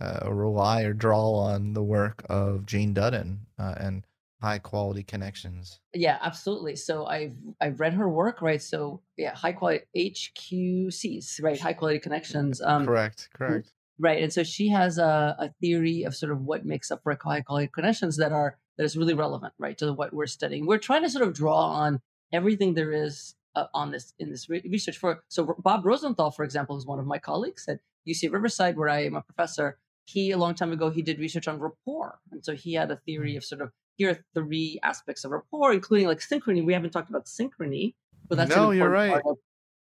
uh, 0.00 0.30
rely 0.32 0.82
or 0.82 0.92
draw 0.92 1.32
on 1.32 1.72
the 1.72 1.82
work 1.82 2.24
of 2.28 2.66
Jane 2.66 2.94
Dutton 2.94 3.46
uh, 3.58 3.74
and 3.78 4.04
high 4.40 4.58
quality 4.58 5.02
connections? 5.02 5.80
Yeah, 5.94 6.18
absolutely. 6.22 6.76
So 6.76 7.06
I've 7.06 7.36
I've 7.60 7.80
read 7.80 7.94
her 7.94 8.08
work, 8.08 8.40
right? 8.42 8.62
So 8.62 9.02
yeah, 9.16 9.34
high 9.34 9.52
quality 9.52 9.84
HQCs, 9.96 11.42
right? 11.42 11.60
High 11.60 11.72
quality 11.72 11.98
connections. 11.98 12.60
Um, 12.60 12.86
correct. 12.86 13.28
Correct. 13.34 13.72
right. 13.98 14.22
And 14.22 14.32
so 14.32 14.42
she 14.42 14.68
has 14.68 14.98
a, 14.98 15.36
a 15.38 15.54
theory 15.60 16.04
of 16.04 16.14
sort 16.14 16.32
of 16.32 16.42
what 16.42 16.64
makes 16.64 16.90
up 16.90 17.02
for 17.02 17.16
high 17.20 17.40
quality 17.40 17.70
connections 17.72 18.16
that 18.18 18.32
are 18.32 18.56
that 18.76 18.84
is 18.84 18.96
really 18.96 19.14
relevant, 19.14 19.52
right, 19.58 19.76
to 19.78 19.92
what 19.92 20.12
we're 20.12 20.26
studying. 20.26 20.66
We're 20.66 20.78
trying 20.78 21.02
to 21.02 21.10
sort 21.10 21.26
of 21.26 21.34
draw 21.34 21.72
on 21.72 22.00
everything 22.32 22.74
there 22.74 22.92
is 22.92 23.34
uh, 23.56 23.66
on 23.74 23.90
this 23.90 24.14
in 24.18 24.30
this 24.30 24.48
re- 24.48 24.62
research. 24.70 24.98
For 24.98 25.24
so 25.28 25.56
Bob 25.58 25.84
Rosenthal, 25.84 26.30
for 26.30 26.44
example, 26.44 26.76
is 26.76 26.86
one 26.86 27.00
of 27.00 27.06
my 27.06 27.18
colleagues 27.18 27.66
at 27.68 27.80
UC 28.06 28.32
Riverside, 28.32 28.76
where 28.76 28.88
I 28.88 29.04
am 29.04 29.16
a 29.16 29.22
professor. 29.22 29.78
He 30.10 30.30
a 30.30 30.38
long 30.38 30.54
time 30.54 30.72
ago 30.72 30.88
he 30.88 31.02
did 31.02 31.18
research 31.18 31.48
on 31.48 31.60
rapport, 31.60 32.18
and 32.32 32.42
so 32.42 32.54
he 32.54 32.72
had 32.72 32.90
a 32.90 32.96
theory 32.96 33.36
of 33.36 33.44
sort 33.44 33.60
of 33.60 33.72
here 33.96 34.10
are 34.10 34.24
three 34.32 34.78
aspects 34.82 35.24
of 35.24 35.32
rapport, 35.32 35.72
including 35.72 36.06
like 36.06 36.20
synchrony. 36.20 36.64
We 36.64 36.72
haven't 36.72 36.92
talked 36.92 37.10
about 37.10 37.26
synchrony, 37.26 37.94
but 38.26 38.36
that's 38.36 38.48
No, 38.48 38.70
you're 38.70 38.88
right. 38.88 39.10
part 39.10 39.24
of 39.26 39.36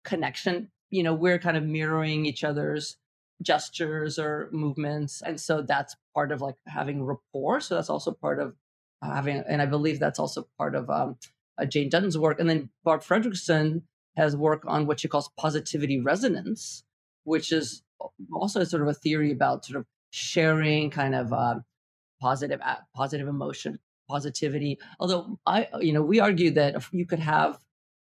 connection. 0.04 0.70
You 0.92 1.02
know, 1.02 1.16
we're 1.16 1.40
kind 1.40 1.58
of 1.58 1.64
mirroring 1.64 2.28
each 2.28 2.44
other's 2.44 2.98
gestures 3.42 4.20
or 4.20 4.50
movements, 4.52 5.24
and 5.26 5.42
so 5.42 5.64
that's 5.64 5.96
part 6.14 6.32
of 6.32 6.42
like 6.42 6.58
having 6.68 7.04
rapport. 7.04 7.60
So 7.60 7.74
that's 7.74 7.90
also 7.90 8.12
part 8.12 8.40
of 8.40 8.54
having, 9.02 9.44
and 9.50 9.64
I 9.64 9.66
believe 9.66 10.00
that's 10.00 10.20
also 10.20 10.48
part 10.60 10.76
of 10.76 10.92
um, 10.92 11.18
uh, 11.58 11.66
Jane 11.66 11.90
Dutton's 11.90 12.20
work. 12.20 12.40
And 12.40 12.48
then 12.48 12.70
Barb 12.84 13.02
Fredrickson 13.02 13.82
has 14.16 14.36
work 14.36 14.64
on 14.68 14.86
what 14.86 15.00
she 15.00 15.08
calls 15.08 15.32
positivity 15.40 16.00
resonance, 16.00 16.84
which 17.24 17.52
is 17.52 17.82
also 18.32 18.64
sort 18.64 18.84
of 18.84 18.90
a 18.90 18.94
theory 18.94 19.32
about 19.32 19.66
sort 19.66 19.80
of 19.80 19.88
sharing 20.14 20.92
kind 20.92 21.16
of 21.16 21.34
um, 21.34 21.64
positive 22.22 23.28
emotion 23.28 23.80
positivity. 24.08 24.78
Although 25.00 25.40
i 25.48 25.68
you 25.82 25.92
know 25.92 26.04
we 26.04 26.20
argue 26.20 26.52
that 26.52 26.76
if 26.76 26.90
you 26.94 27.06
could 27.06 27.20
have 27.20 27.58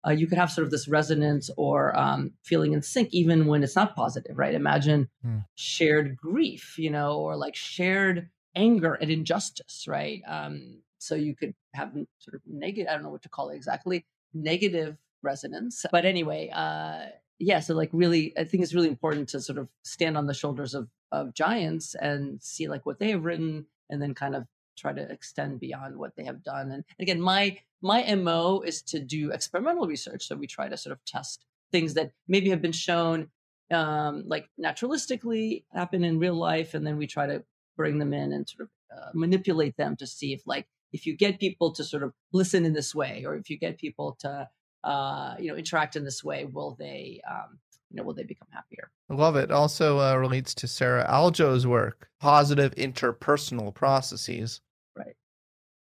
uh, 0.06 0.10
you 0.10 0.26
could 0.26 0.38
have 0.38 0.50
sort 0.50 0.64
of 0.64 0.70
this 0.70 0.88
resonance 0.88 1.50
or 1.56 1.96
um, 1.96 2.32
feeling 2.42 2.72
in 2.72 2.82
sync 2.82 3.10
even 3.12 3.46
when 3.46 3.62
it's 3.62 3.76
not 3.76 3.94
positive 3.94 4.36
right? 4.36 4.54
Imagine 4.54 5.08
Hmm. 5.22 5.38
shared 5.54 6.16
grief 6.16 6.78
you 6.78 6.90
know 6.90 7.18
or 7.20 7.36
like 7.36 7.54
shared 7.54 8.28
anger 8.56 8.98
at 9.00 9.08
injustice 9.10 9.86
right? 9.86 10.22
Um, 10.26 10.82
so 10.98 11.14
you 11.14 11.36
could 11.36 11.54
have 11.74 11.92
sort 12.18 12.34
of 12.34 12.40
negative 12.46 12.88
i 12.90 12.94
don't 12.94 13.02
know 13.04 13.10
what 13.10 13.22
to 13.22 13.28
call 13.28 13.50
it 13.50 13.56
exactly 13.56 14.04
negative 14.34 14.96
resonance. 15.22 15.84
But 15.92 16.04
anyway 16.06 16.48
uh 16.52 17.06
yeah 17.38 17.60
so 17.60 17.74
like 17.74 17.90
really 17.92 18.32
i 18.36 18.44
think 18.44 18.62
it's 18.64 18.74
really 18.74 18.88
important 18.88 19.28
to 19.30 19.40
sort 19.40 19.58
of 19.58 19.68
stand 19.84 20.16
on 20.18 20.26
the 20.26 20.34
shoulders 20.34 20.74
of 20.74 20.88
of 21.12 21.34
giants 21.34 21.94
and 21.94 22.42
see 22.42 22.68
like 22.68 22.86
what 22.86 22.98
they 22.98 23.10
have 23.10 23.24
written 23.24 23.66
and 23.88 24.00
then 24.00 24.14
kind 24.14 24.34
of 24.34 24.46
try 24.76 24.92
to 24.92 25.10
extend 25.10 25.60
beyond 25.60 25.96
what 25.96 26.16
they 26.16 26.24
have 26.24 26.42
done. 26.42 26.70
And 26.70 26.84
again 26.98 27.20
my 27.20 27.58
my 27.82 28.14
mo 28.14 28.60
is 28.60 28.82
to 28.82 29.00
do 29.00 29.30
experimental 29.30 29.86
research. 29.86 30.26
So 30.26 30.36
we 30.36 30.46
try 30.46 30.68
to 30.68 30.76
sort 30.76 30.92
of 30.92 31.04
test 31.04 31.44
things 31.72 31.94
that 31.94 32.12
maybe 32.28 32.50
have 32.50 32.62
been 32.62 32.72
shown 32.72 33.28
um, 33.70 34.24
like 34.26 34.48
naturalistically 34.60 35.64
happen 35.72 36.04
in 36.04 36.18
real 36.18 36.34
life 36.34 36.74
and 36.74 36.86
then 36.86 36.96
we 36.96 37.06
try 37.06 37.26
to 37.26 37.44
bring 37.76 37.98
them 37.98 38.12
in 38.12 38.32
and 38.32 38.48
sort 38.48 38.62
of 38.62 38.68
uh, 38.96 39.10
manipulate 39.14 39.76
them 39.76 39.96
to 39.96 40.06
see 40.06 40.32
if 40.32 40.42
like 40.46 40.66
if 40.92 41.06
you 41.06 41.16
get 41.16 41.38
people 41.38 41.72
to 41.72 41.84
sort 41.84 42.02
of 42.02 42.12
listen 42.32 42.64
in 42.64 42.72
this 42.72 42.94
way 42.94 43.24
or 43.24 43.36
if 43.36 43.48
you 43.48 43.56
get 43.56 43.78
people 43.78 44.16
to 44.18 44.48
uh, 44.82 45.34
you 45.38 45.48
know 45.48 45.56
interact 45.56 45.94
in 45.94 46.04
this 46.04 46.24
way 46.24 46.44
will 46.44 46.76
they 46.78 47.20
um, 47.30 47.58
you 47.90 47.96
know 47.96 48.02
will 48.02 48.14
they 48.14 48.24
become 48.24 48.48
happier 48.52 48.90
I 49.10 49.14
love 49.14 49.34
it. 49.34 49.50
Also 49.50 49.98
uh, 49.98 50.14
relates 50.16 50.54
to 50.54 50.68
Sara 50.68 51.04
Algoe's 51.10 51.66
work, 51.66 52.08
positive 52.20 52.72
interpersonal 52.76 53.74
processes. 53.74 54.60
Right. 54.96 55.16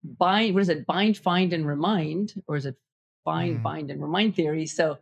Bind 0.05 0.55
what 0.55 0.63
is 0.63 0.69
it 0.69 0.87
bind 0.87 1.17
find 1.19 1.53
and 1.53 1.67
remind 1.67 2.43
or 2.49 2.57
is 2.57 2.67
it 2.67 2.77
bind, 3.25 3.59
Mhm. 3.59 3.63
bind 3.63 3.91
and 3.91 4.03
remind 4.03 4.35
theory 4.35 4.67
so 4.67 4.99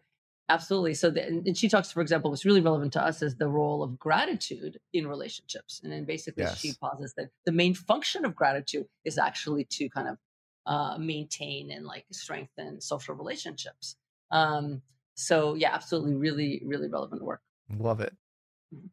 absolutely 0.50 0.94
so 0.94 1.10
the, 1.10 1.24
and 1.26 1.56
she 1.56 1.68
talks 1.68 1.90
for 1.92 2.00
example 2.02 2.30
what's 2.30 2.44
really 2.44 2.60
relevant 2.60 2.92
to 2.92 3.02
us 3.02 3.22
is 3.22 3.36
the 3.36 3.48
role 3.48 3.82
of 3.82 3.98
gratitude 3.98 4.78
in 4.92 5.06
relationships 5.06 5.80
and 5.82 5.92
then 5.92 6.04
basically 6.04 6.44
she 6.46 6.68
Yes. 6.68 6.76
posits 6.80 7.14
that 7.16 7.30
the 7.46 7.52
main 7.52 7.72
function 7.72 8.24
of 8.24 8.34
gratitude 8.34 8.86
is 9.04 9.16
actually 9.16 9.64
to 9.64 9.88
kind 9.88 10.08
of 10.08 10.18
uh, 10.66 10.98
maintain 10.98 11.70
and 11.70 11.86
like 11.86 12.04
strengthen 12.12 12.80
social 12.80 13.14
relationships 13.14 13.96
um 14.32 14.82
so 15.14 15.54
yeah 15.54 15.72
absolutely 15.74 16.14
really 16.14 16.62
really 16.64 16.88
relevant 16.88 17.22
work 17.22 17.40
Love 17.78 18.00
it. 18.00 18.12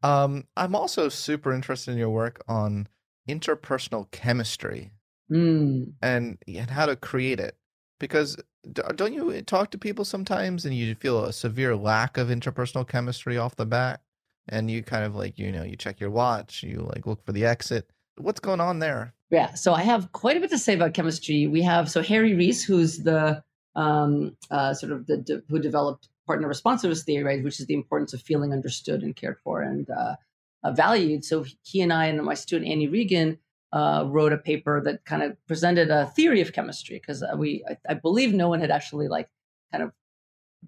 Um, 0.03 0.45
I'm 0.55 0.76
also 0.76 1.09
super 1.09 1.51
interested 1.53 1.91
in 1.91 1.97
your 1.97 2.09
work 2.09 2.43
on 2.47 2.88
interpersonal 3.28 4.09
chemistry 4.11 4.91
Mm. 5.30 5.91
and 6.01 6.38
and 6.47 6.70
how 6.70 6.86
to 6.86 6.95
create 6.95 7.41
it 7.41 7.57
because 7.99 8.38
don't 8.72 9.13
you 9.13 9.41
talk 9.41 9.72
to 9.72 9.78
people 9.78 10.05
sometimes 10.05 10.65
and 10.65 10.74
you 10.74 10.95
feel 10.95 11.26
a 11.26 11.34
severe 11.34 11.76
lack 11.76 12.18
of 12.18 12.30
interpersonal 12.30 12.88
chemistry 12.88 13.38
off 13.38 13.57
the 13.57 13.65
bat 13.65 13.99
and 14.47 14.72
you 14.72 14.82
kind 14.84 15.03
of 15.03 15.15
like 15.15 15.38
you 15.38 15.51
know 15.51 15.63
you 15.63 15.76
check 15.76 15.99
your 15.99 16.11
watch 16.11 16.63
you 16.63 16.80
like 16.93 17.05
look 17.05 17.22
for 17.26 17.34
the 17.34 17.43
exit 17.45 17.89
what's 18.18 18.39
going 18.39 18.61
on 18.61 18.80
there 18.80 19.13
Yeah, 19.30 19.53
so 19.55 19.74
I 19.74 19.82
have 19.82 20.13
quite 20.13 20.38
a 20.38 20.39
bit 20.39 20.49
to 20.51 20.57
say 20.57 20.76
about 20.76 20.93
chemistry. 20.93 21.47
We 21.47 21.61
have 21.63 21.91
so 21.91 22.01
Harry 22.01 22.34
Reis, 22.34 22.63
who's 22.63 22.99
the 22.99 23.43
um, 23.78 24.36
uh, 24.51 24.73
sort 24.73 24.91
of 24.91 25.05
the, 25.05 25.17
de- 25.17 25.43
who 25.49 25.59
developed 25.59 26.09
partner 26.25 26.47
responsiveness 26.47 27.03
theory, 27.03 27.23
right, 27.23 27.43
which 27.43 27.59
is 27.59 27.67
the 27.67 27.73
importance 27.73 28.13
of 28.13 28.21
feeling 28.21 28.51
understood 28.51 29.03
and 29.03 29.15
cared 29.15 29.39
for 29.39 29.61
and 29.61 29.89
uh, 29.89 30.15
uh, 30.63 30.71
valued. 30.71 31.23
So 31.23 31.45
he 31.63 31.82
and 31.82 31.93
I 31.93 32.07
and 32.07 32.21
my 32.23 32.34
student 32.34 32.69
Annie 32.69 32.88
Regan 32.88 33.38
uh, 33.71 34.03
wrote 34.07 34.34
a 34.34 34.38
paper 34.38 34.82
that 34.82 35.05
kind 35.05 35.23
of 35.23 35.38
presented 35.47 35.91
a 35.91 36.07
theory 36.07 36.41
of 36.41 36.51
chemistry 36.51 36.97
because 36.99 37.23
we, 37.38 37.63
I, 37.69 37.78
I 37.89 37.93
believe, 37.93 38.34
no 38.34 38.49
one 38.49 38.59
had 38.59 38.71
actually 38.71 39.07
like 39.07 39.30
kind 39.71 39.84
of 39.84 39.93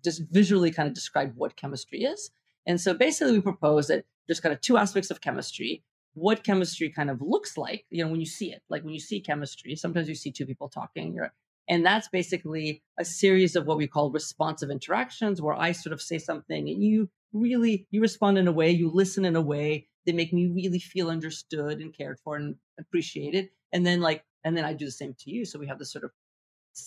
just 0.04 0.22
visually 0.30 0.72
kind 0.72 0.88
of 0.88 0.94
described 0.94 1.36
what 1.36 1.58
chemistry 1.58 2.04
is. 2.04 2.30
And 2.68 2.80
so 2.80 2.94
basically, 2.94 3.34
we 3.34 3.42
propose 3.42 3.88
that 3.88 4.06
there's 4.28 4.40
kind 4.40 4.54
of 4.54 4.62
two 4.62 4.78
aspects 4.78 5.10
of 5.10 5.20
chemistry 5.20 5.84
what 6.14 6.44
chemistry 6.44 6.90
kind 6.90 7.10
of 7.10 7.22
looks 7.22 7.58
like 7.58 7.86
you 7.90 8.04
know 8.04 8.10
when 8.10 8.20
you 8.20 8.26
see 8.26 8.52
it 8.52 8.62
like 8.70 8.84
when 8.84 8.94
you 8.94 9.00
see 9.00 9.22
chemistry 9.22 9.76
sometimes 9.76 10.10
you 10.10 10.16
see 10.16 10.32
two 10.32 10.46
people 10.46 10.68
talking 10.68 11.14
you're, 11.14 11.32
and 11.70 11.86
that's 11.86 12.08
basically 12.10 12.82
a 13.00 13.06
series 13.06 13.56
of 13.56 13.66
what 13.68 13.78
we 13.78 13.88
call 13.88 14.12
responsive 14.12 14.70
interactions 14.70 15.42
where 15.42 15.56
i 15.56 15.72
sort 15.72 15.94
of 15.94 16.02
say 16.02 16.18
something 16.18 16.68
and 16.70 16.84
you 16.84 17.10
really 17.34 17.88
you 17.92 18.02
respond 18.02 18.38
in 18.38 18.48
a 18.48 18.52
way 18.52 18.70
you 18.72 18.90
listen 18.92 19.24
in 19.26 19.36
a 19.36 19.42
way 19.42 19.88
that 20.06 20.16
make 20.16 20.34
me 20.34 20.48
really 20.48 20.80
feel 20.80 21.10
understood 21.10 21.80
and 21.80 21.96
cared 21.96 22.20
for 22.24 22.36
and 22.36 22.56
appreciated. 22.80 23.50
And 23.72 23.86
then 23.86 24.02
like 24.02 24.24
and 24.44 24.56
then 24.58 24.66
i 24.66 24.74
do 24.74 24.86
the 24.86 24.92
same 24.92 25.16
to 25.20 25.30
you. 25.32 25.46
So 25.46 25.60
we 25.60 25.68
have 25.68 25.80
this 25.80 25.92
sort 25.92 26.04
of 26.06 26.12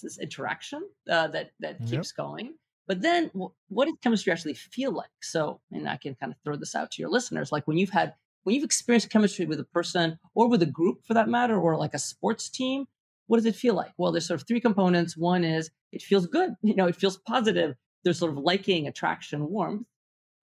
this 0.02 0.18
interaction 0.18 0.82
uh, 1.10 1.28
that 1.28 1.50
that 1.60 1.84
Yep. 1.88 1.88
keeps 1.90 2.12
going. 2.12 2.54
But 2.88 3.02
then 3.02 3.30
wh- 3.38 3.52
what 3.68 3.84
does 3.86 3.94
chemistry 4.02 4.32
actually 4.32 4.54
feel 4.54 4.92
like? 4.92 5.10
So 5.22 5.60
and 5.70 5.88
i 5.88 5.96
can 5.96 6.14
kind 6.16 6.32
of 6.32 6.38
throw 6.44 6.56
this 6.56 6.74
out 6.74 6.90
to 6.92 7.02
your 7.02 7.10
listeners 7.10 7.52
like 7.52 7.66
when 7.68 7.78
you've 7.78 7.90
had 7.90 8.14
when 8.44 8.54
you've 8.56 8.64
experienced 8.64 9.10
chemistry 9.10 9.46
with 9.46 9.60
a 9.60 9.64
person 9.64 10.18
or 10.34 10.48
with 10.48 10.62
a 10.62 10.66
group 10.66 11.04
for 11.06 11.14
that 11.14 11.28
matter, 11.28 11.56
or 11.56 11.76
like 11.76 11.94
a 11.94 11.98
sports 12.00 12.48
team, 12.48 12.86
what 13.32 13.38
does 13.38 13.46
it 13.46 13.56
feel 13.56 13.72
like? 13.72 13.92
Well, 13.96 14.12
there's 14.12 14.26
sort 14.26 14.42
of 14.42 14.46
three 14.46 14.60
components. 14.60 15.16
One 15.16 15.42
is 15.42 15.70
it 15.90 16.02
feels 16.02 16.26
good, 16.26 16.50
you 16.62 16.76
know, 16.76 16.86
it 16.86 16.96
feels 16.96 17.16
positive. 17.16 17.74
There's 18.04 18.18
sort 18.18 18.32
of 18.32 18.36
liking, 18.36 18.86
attraction, 18.86 19.48
warmth. 19.48 19.86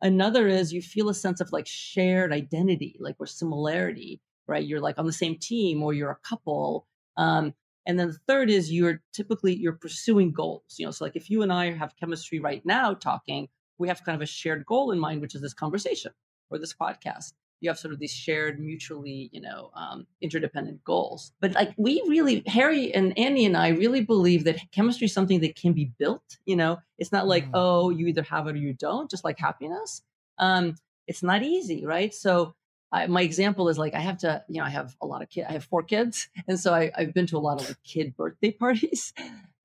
Another 0.02 0.48
is 0.48 0.74
you 0.74 0.82
feel 0.82 1.08
a 1.08 1.14
sense 1.14 1.40
of 1.40 1.52
like 1.52 1.68
shared 1.68 2.34
identity, 2.34 2.96
like 3.00 3.18
or 3.20 3.28
similarity, 3.28 4.22
right? 4.48 4.66
You're 4.66 4.80
like 4.80 4.98
on 4.98 5.06
the 5.06 5.14
same 5.14 5.38
team 5.38 5.84
or 5.84 5.94
you're 5.94 6.10
a 6.10 6.28
couple. 6.28 6.88
Um, 7.16 7.54
and 7.86 8.00
then 8.00 8.08
the 8.08 8.18
third 8.28 8.50
is 8.50 8.74
you're 8.74 9.04
typically 9.14 9.56
you're 9.56 9.74
pursuing 9.74 10.32
goals. 10.32 10.64
You 10.80 10.88
know, 10.88 10.92
so 10.92 11.06
like 11.06 11.16
if 11.16 11.30
you 11.30 11.44
and 11.44 11.54
I 11.54 11.72
have 11.72 11.96
chemistry 11.96 12.40
right 12.40 12.66
now 12.66 12.96
talking, 12.96 13.50
we 13.78 13.88
have 13.88 14.04
kind 14.04 14.16
of 14.16 14.24
a 14.24 14.26
shared 14.26 14.66
goal 14.66 14.90
in 14.90 14.98
mind, 14.98 15.22
which 15.22 15.36
is 15.36 15.44
this 15.44 15.54
conversation 15.54 16.12
or 16.50 16.58
this 16.58 16.74
podcast 16.74 17.34
you 17.62 17.70
have 17.70 17.80
sort 17.80 17.94
of 17.94 18.00
these 18.00 18.12
shared 18.12 18.60
mutually 18.60 19.30
you 19.32 19.42
know 19.42 19.72
um, 19.76 20.06
interdependent 20.22 20.84
goals 20.84 21.32
but 21.40 21.54
like 21.54 21.74
we 21.78 22.02
really 22.08 22.44
harry 22.48 22.94
and 22.94 23.18
annie 23.18 23.46
and 23.46 23.58
i 23.58 23.70
really 23.70 24.02
believe 24.02 24.44
that 24.44 24.60
chemistry 24.72 25.06
is 25.06 25.14
something 25.14 25.40
that 25.40 25.56
can 25.56 25.74
be 25.74 25.92
built 25.98 26.38
you 26.46 26.56
know 26.56 26.78
it's 26.98 27.12
not 27.12 27.28
like 27.28 27.46
mm. 27.46 27.52
oh 27.54 27.90
you 27.90 28.08
either 28.08 28.24
have 28.24 28.48
it 28.48 28.56
or 28.56 28.58
you 28.58 28.74
don't 28.74 29.10
just 29.10 29.24
like 29.24 29.40
happiness 29.40 30.02
um, 30.38 30.76
it's 31.08 31.22
not 31.22 31.44
easy 31.44 31.86
right 31.86 32.14
so 32.14 32.54
I, 32.92 33.08
my 33.08 33.22
example 33.22 33.70
is 33.70 33.78
like 33.78 33.94
I 33.94 34.00
have 34.00 34.18
to, 34.20 34.44
you 34.48 34.60
know, 34.60 34.66
I 34.66 34.70
have 34.70 34.96
a 35.02 35.06
lot 35.06 35.22
of 35.22 35.30
kids. 35.30 35.48
I 35.50 35.54
have 35.54 35.64
four 35.64 35.84
kids, 35.84 36.28
and 36.48 36.60
so 36.60 36.74
I, 36.74 36.92
have 36.96 37.14
been 37.14 37.28
to 37.28 37.38
a 37.38 37.40
lot 37.40 37.62
of 37.62 37.68
like 37.68 37.84
kid 37.84 38.16
birthday 38.16 38.52
parties, 38.60 39.14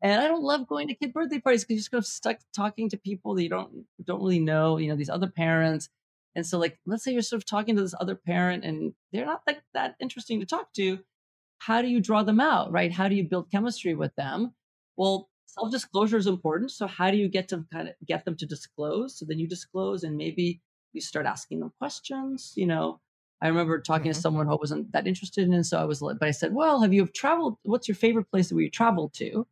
and 0.02 0.20
I 0.20 0.28
don't 0.28 0.42
love 0.42 0.66
going 0.66 0.88
to 0.88 0.94
kid 0.94 1.12
birthday 1.12 1.38
parties 1.38 1.64
because 1.64 1.74
you're 1.74 1.80
just 1.80 1.90
kind 1.90 2.02
of 2.02 2.06
stuck 2.06 2.38
talking 2.54 2.90
to 2.90 2.98
people 2.98 3.34
that 3.34 3.42
you 3.42 3.48
don't 3.48 3.86
don't 4.04 4.20
really 4.20 4.40
know. 4.40 4.76
You 4.76 4.88
know, 4.88 4.96
these 4.96 5.08
other 5.08 5.28
parents, 5.28 5.88
and 6.34 6.46
so, 6.46 6.58
like, 6.58 6.78
let's 6.86 7.04
say 7.04 7.12
you're 7.12 7.22
sort 7.22 7.42
of 7.42 7.46
talking 7.46 7.76
to 7.76 7.82
this 7.82 7.94
other 8.00 8.14
parent 8.14 8.64
and 8.64 8.92
they're 9.12 9.26
not 9.26 9.42
like 9.46 9.62
that 9.72 9.94
interesting 10.00 10.40
to 10.40 10.46
talk 10.46 10.72
to. 10.74 10.98
How 11.58 11.80
do 11.80 11.88
you 11.88 12.00
draw 12.00 12.22
them 12.22 12.40
out, 12.40 12.72
right? 12.72 12.92
How 12.92 13.08
do 13.08 13.14
you 13.14 13.24
build 13.24 13.50
chemistry 13.50 13.94
with 13.94 14.14
them? 14.16 14.54
Well, 14.96 15.28
self 15.46 15.70
disclosure 15.70 16.16
is 16.16 16.26
important. 16.26 16.72
So, 16.72 16.86
how 16.86 17.10
do 17.10 17.16
you 17.16 17.28
get 17.28 17.48
to 17.48 17.64
kind 17.72 17.88
of 17.88 17.94
get 18.06 18.24
them 18.24 18.36
to 18.36 18.46
disclose? 18.46 19.18
So 19.18 19.24
then 19.26 19.38
you 19.38 19.48
disclose 19.48 20.02
and 20.02 20.16
maybe 20.16 20.60
you 20.92 21.00
start 21.00 21.26
asking 21.26 21.60
them 21.60 21.72
questions. 21.78 22.52
You 22.56 22.66
know, 22.66 23.00
I 23.40 23.48
remember 23.48 23.80
talking 23.80 24.10
mm-hmm. 24.10 24.12
to 24.12 24.20
someone 24.20 24.46
who 24.46 24.56
wasn't 24.56 24.92
that 24.92 25.06
interested 25.06 25.48
in, 25.48 25.64
so 25.64 25.78
I 25.78 25.84
was, 25.84 26.02
like, 26.02 26.18
but 26.18 26.28
I 26.28 26.32
said, 26.32 26.54
"Well, 26.54 26.82
have 26.82 26.92
you 26.92 27.06
traveled? 27.06 27.58
What's 27.62 27.88
your 27.88 27.94
favorite 27.94 28.30
place 28.30 28.48
that 28.48 28.56
we 28.56 28.68
traveled 28.68 29.14
to?" 29.14 29.46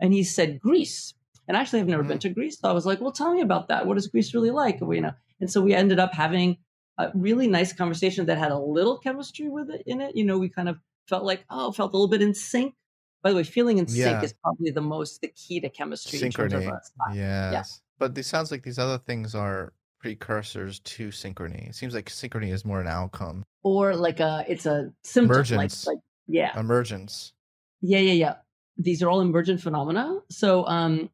And 0.00 0.12
he 0.12 0.24
said 0.24 0.60
Greece. 0.60 1.14
And 1.46 1.56
actually, 1.56 1.80
I've 1.80 1.88
never 1.88 2.02
mm-hmm. 2.02 2.10
been 2.10 2.18
to 2.20 2.28
Greece, 2.30 2.58
so 2.58 2.68
I 2.68 2.72
was 2.72 2.86
like, 2.86 3.00
"Well, 3.00 3.12
tell 3.12 3.32
me 3.32 3.40
about 3.40 3.68
that. 3.68 3.86
What 3.86 3.96
is 3.96 4.08
Greece 4.08 4.34
really 4.34 4.50
like?" 4.50 4.80
You 4.80 5.00
know, 5.00 5.14
and 5.40 5.50
so 5.50 5.60
we 5.60 5.74
ended 5.74 5.98
up 5.98 6.12
having 6.12 6.58
a 6.98 7.10
really 7.14 7.46
nice 7.46 7.72
conversation 7.72 8.26
that 8.26 8.38
had 8.38 8.50
a 8.50 8.58
little 8.58 8.98
chemistry 8.98 9.48
with 9.48 9.70
it 9.70 9.82
in 9.86 10.00
it. 10.00 10.16
You 10.16 10.24
know, 10.24 10.38
we 10.38 10.48
kind 10.48 10.68
of 10.68 10.78
felt 11.08 11.24
like, 11.24 11.44
oh, 11.48 11.72
felt 11.72 11.92
a 11.92 11.96
little 11.96 12.08
bit 12.08 12.22
in 12.22 12.34
sync. 12.34 12.74
By 13.22 13.30
the 13.30 13.36
way, 13.36 13.44
feeling 13.44 13.78
in 13.78 13.86
yeah. 13.88 14.12
sync 14.12 14.24
is 14.24 14.34
probably 14.42 14.70
the 14.70 14.80
most 14.80 15.20
the 15.20 15.28
key 15.28 15.60
to 15.60 15.68
chemistry. 15.68 16.18
Synchrony. 16.18 16.64
Yes. 16.64 16.90
Yeah. 17.14 17.62
But 17.98 18.14
this 18.14 18.26
sounds 18.26 18.50
like 18.50 18.62
these 18.62 18.78
other 18.78 18.98
things 18.98 19.34
are 19.34 19.72
precursors 20.00 20.78
to 20.80 21.08
synchrony. 21.08 21.68
It 21.68 21.74
seems 21.74 21.94
like 21.94 22.08
synchrony 22.08 22.52
is 22.52 22.64
more 22.64 22.80
an 22.80 22.86
outcome. 22.86 23.44
Or 23.62 23.96
like 23.96 24.20
a 24.20 24.44
it's 24.48 24.66
a 24.66 24.92
symptom. 25.02 25.36
Emergence. 25.36 25.86
Like, 25.86 25.94
like 25.96 26.02
yeah. 26.28 26.58
Emergence. 26.58 27.32
Yeah, 27.80 27.98
yeah, 27.98 28.12
yeah. 28.12 28.34
These 28.76 29.02
are 29.02 29.08
all 29.08 29.20
emergent 29.20 29.60
phenomena. 29.60 30.20
So 30.30 30.66
um 30.66 31.10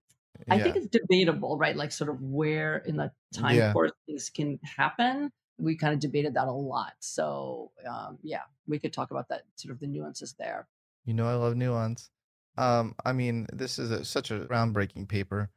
I 0.49 0.59
think 0.59 0.77
it's 0.77 0.87
debatable, 0.87 1.57
right? 1.57 1.77
Like 1.77 1.93
sort 1.93 2.11
of 2.11 2.21
where 2.21 2.79
in 2.79 2.97
the 2.97 3.11
time 3.33 3.73
course 3.73 3.93
things 4.07 4.31
can 4.31 4.59
happen. 4.63 5.31
We 5.59 5.77
kind 5.77 5.95
of 5.95 6.01
debated 6.01 6.35
that 6.35 6.49
a 6.49 6.53
lot. 6.53 6.95
So 7.01 7.71
um, 7.89 8.19
yeah, 8.23 8.43
we 8.67 8.79
could 8.79 8.93
talk 8.93 9.11
about 9.11 9.29
that 9.29 9.43
sort 9.57 9.73
of 9.73 9.81
the 9.81 9.87
nuances 9.87 10.35
there. 10.39 10.67
You 11.05 11.15
know, 11.15 11.29
I 11.29 11.35
love 11.35 11.57
nuance. 11.57 12.11
Um, 12.57 12.95
I 13.05 13.13
mean, 13.13 13.47
this 13.53 13.79
is 13.79 13.91
a, 13.91 14.05
such 14.05 14.31
a 14.31 14.41
groundbreaking 14.41 15.09
paper. 15.09 15.51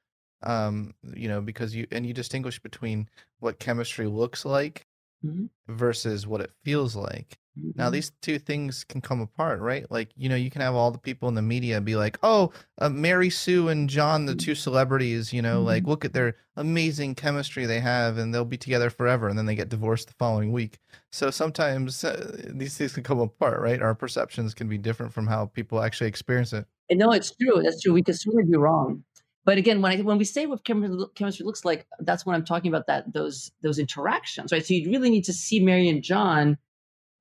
Um, 0.43 0.93
you 1.15 1.27
know, 1.27 1.41
because 1.41 1.75
you 1.75 1.87
and 1.91 2.05
you 2.05 2.13
distinguish 2.13 2.59
between 2.59 3.09
what 3.39 3.59
chemistry 3.59 4.05
looks 4.05 4.45
like 4.45 4.85
mm-hmm. 5.25 5.45
versus 5.67 6.27
what 6.27 6.41
it 6.41 6.51
feels 6.63 6.95
like. 6.95 7.39
Now 7.75 7.85
mm-hmm. 7.85 7.93
these 7.93 8.11
two 8.21 8.39
things 8.39 8.83
can 8.83 9.01
come 9.01 9.21
apart, 9.21 9.59
right? 9.59 9.89
Like 9.89 10.09
you 10.15 10.29
know, 10.29 10.35
you 10.35 10.49
can 10.49 10.61
have 10.61 10.75
all 10.75 10.91
the 10.91 10.97
people 10.97 11.27
in 11.29 11.35
the 11.35 11.41
media 11.41 11.81
be 11.81 11.95
like, 11.95 12.17
"Oh, 12.23 12.51
uh, 12.77 12.89
Mary 12.89 13.29
Sue 13.29 13.67
and 13.69 13.89
John, 13.89 14.25
the 14.25 14.35
two 14.35 14.55
celebrities, 14.55 15.33
you 15.33 15.41
know, 15.41 15.57
mm-hmm. 15.57 15.67
like 15.67 15.87
look 15.87 16.05
at 16.05 16.13
their 16.13 16.35
amazing 16.55 17.15
chemistry 17.15 17.65
they 17.65 17.79
have, 17.79 18.17
and 18.17 18.33
they'll 18.33 18.45
be 18.45 18.57
together 18.57 18.89
forever." 18.89 19.27
And 19.27 19.37
then 19.37 19.45
they 19.45 19.55
get 19.55 19.69
divorced 19.69 20.07
the 20.07 20.13
following 20.13 20.51
week. 20.51 20.79
So 21.11 21.31
sometimes 21.31 22.03
uh, 22.03 22.41
these 22.47 22.77
things 22.77 22.93
can 22.93 23.03
come 23.03 23.19
apart, 23.19 23.61
right? 23.61 23.81
Our 23.81 23.95
perceptions 23.95 24.53
can 24.53 24.67
be 24.67 24.77
different 24.77 25.13
from 25.13 25.27
how 25.27 25.47
people 25.47 25.81
actually 25.81 26.07
experience 26.07 26.53
it. 26.53 26.65
And 26.89 26.99
no, 26.99 27.11
it's 27.11 27.35
true. 27.35 27.61
That's 27.63 27.81
true. 27.81 27.93
We 27.93 28.03
could 28.03 28.17
certainly 28.17 28.45
be 28.45 28.57
wrong. 28.57 29.03
But 29.47 29.57
again, 29.57 29.81
when 29.81 29.99
I, 29.99 30.01
when 30.01 30.17
we 30.17 30.25
say 30.25 30.45
what 30.45 30.65
chemistry 30.65 31.45
looks 31.45 31.63
like, 31.63 31.87
that's 31.99 32.25
what 32.25 32.35
I'm 32.35 32.43
talking 32.43 32.69
about. 32.69 32.87
That 32.87 33.13
those 33.13 33.49
those 33.61 33.79
interactions, 33.79 34.51
right? 34.51 34.65
So 34.65 34.73
you 34.73 34.89
really 34.89 35.09
need 35.09 35.23
to 35.23 35.33
see 35.33 35.61
Mary 35.61 35.87
and 35.87 36.03
John 36.03 36.57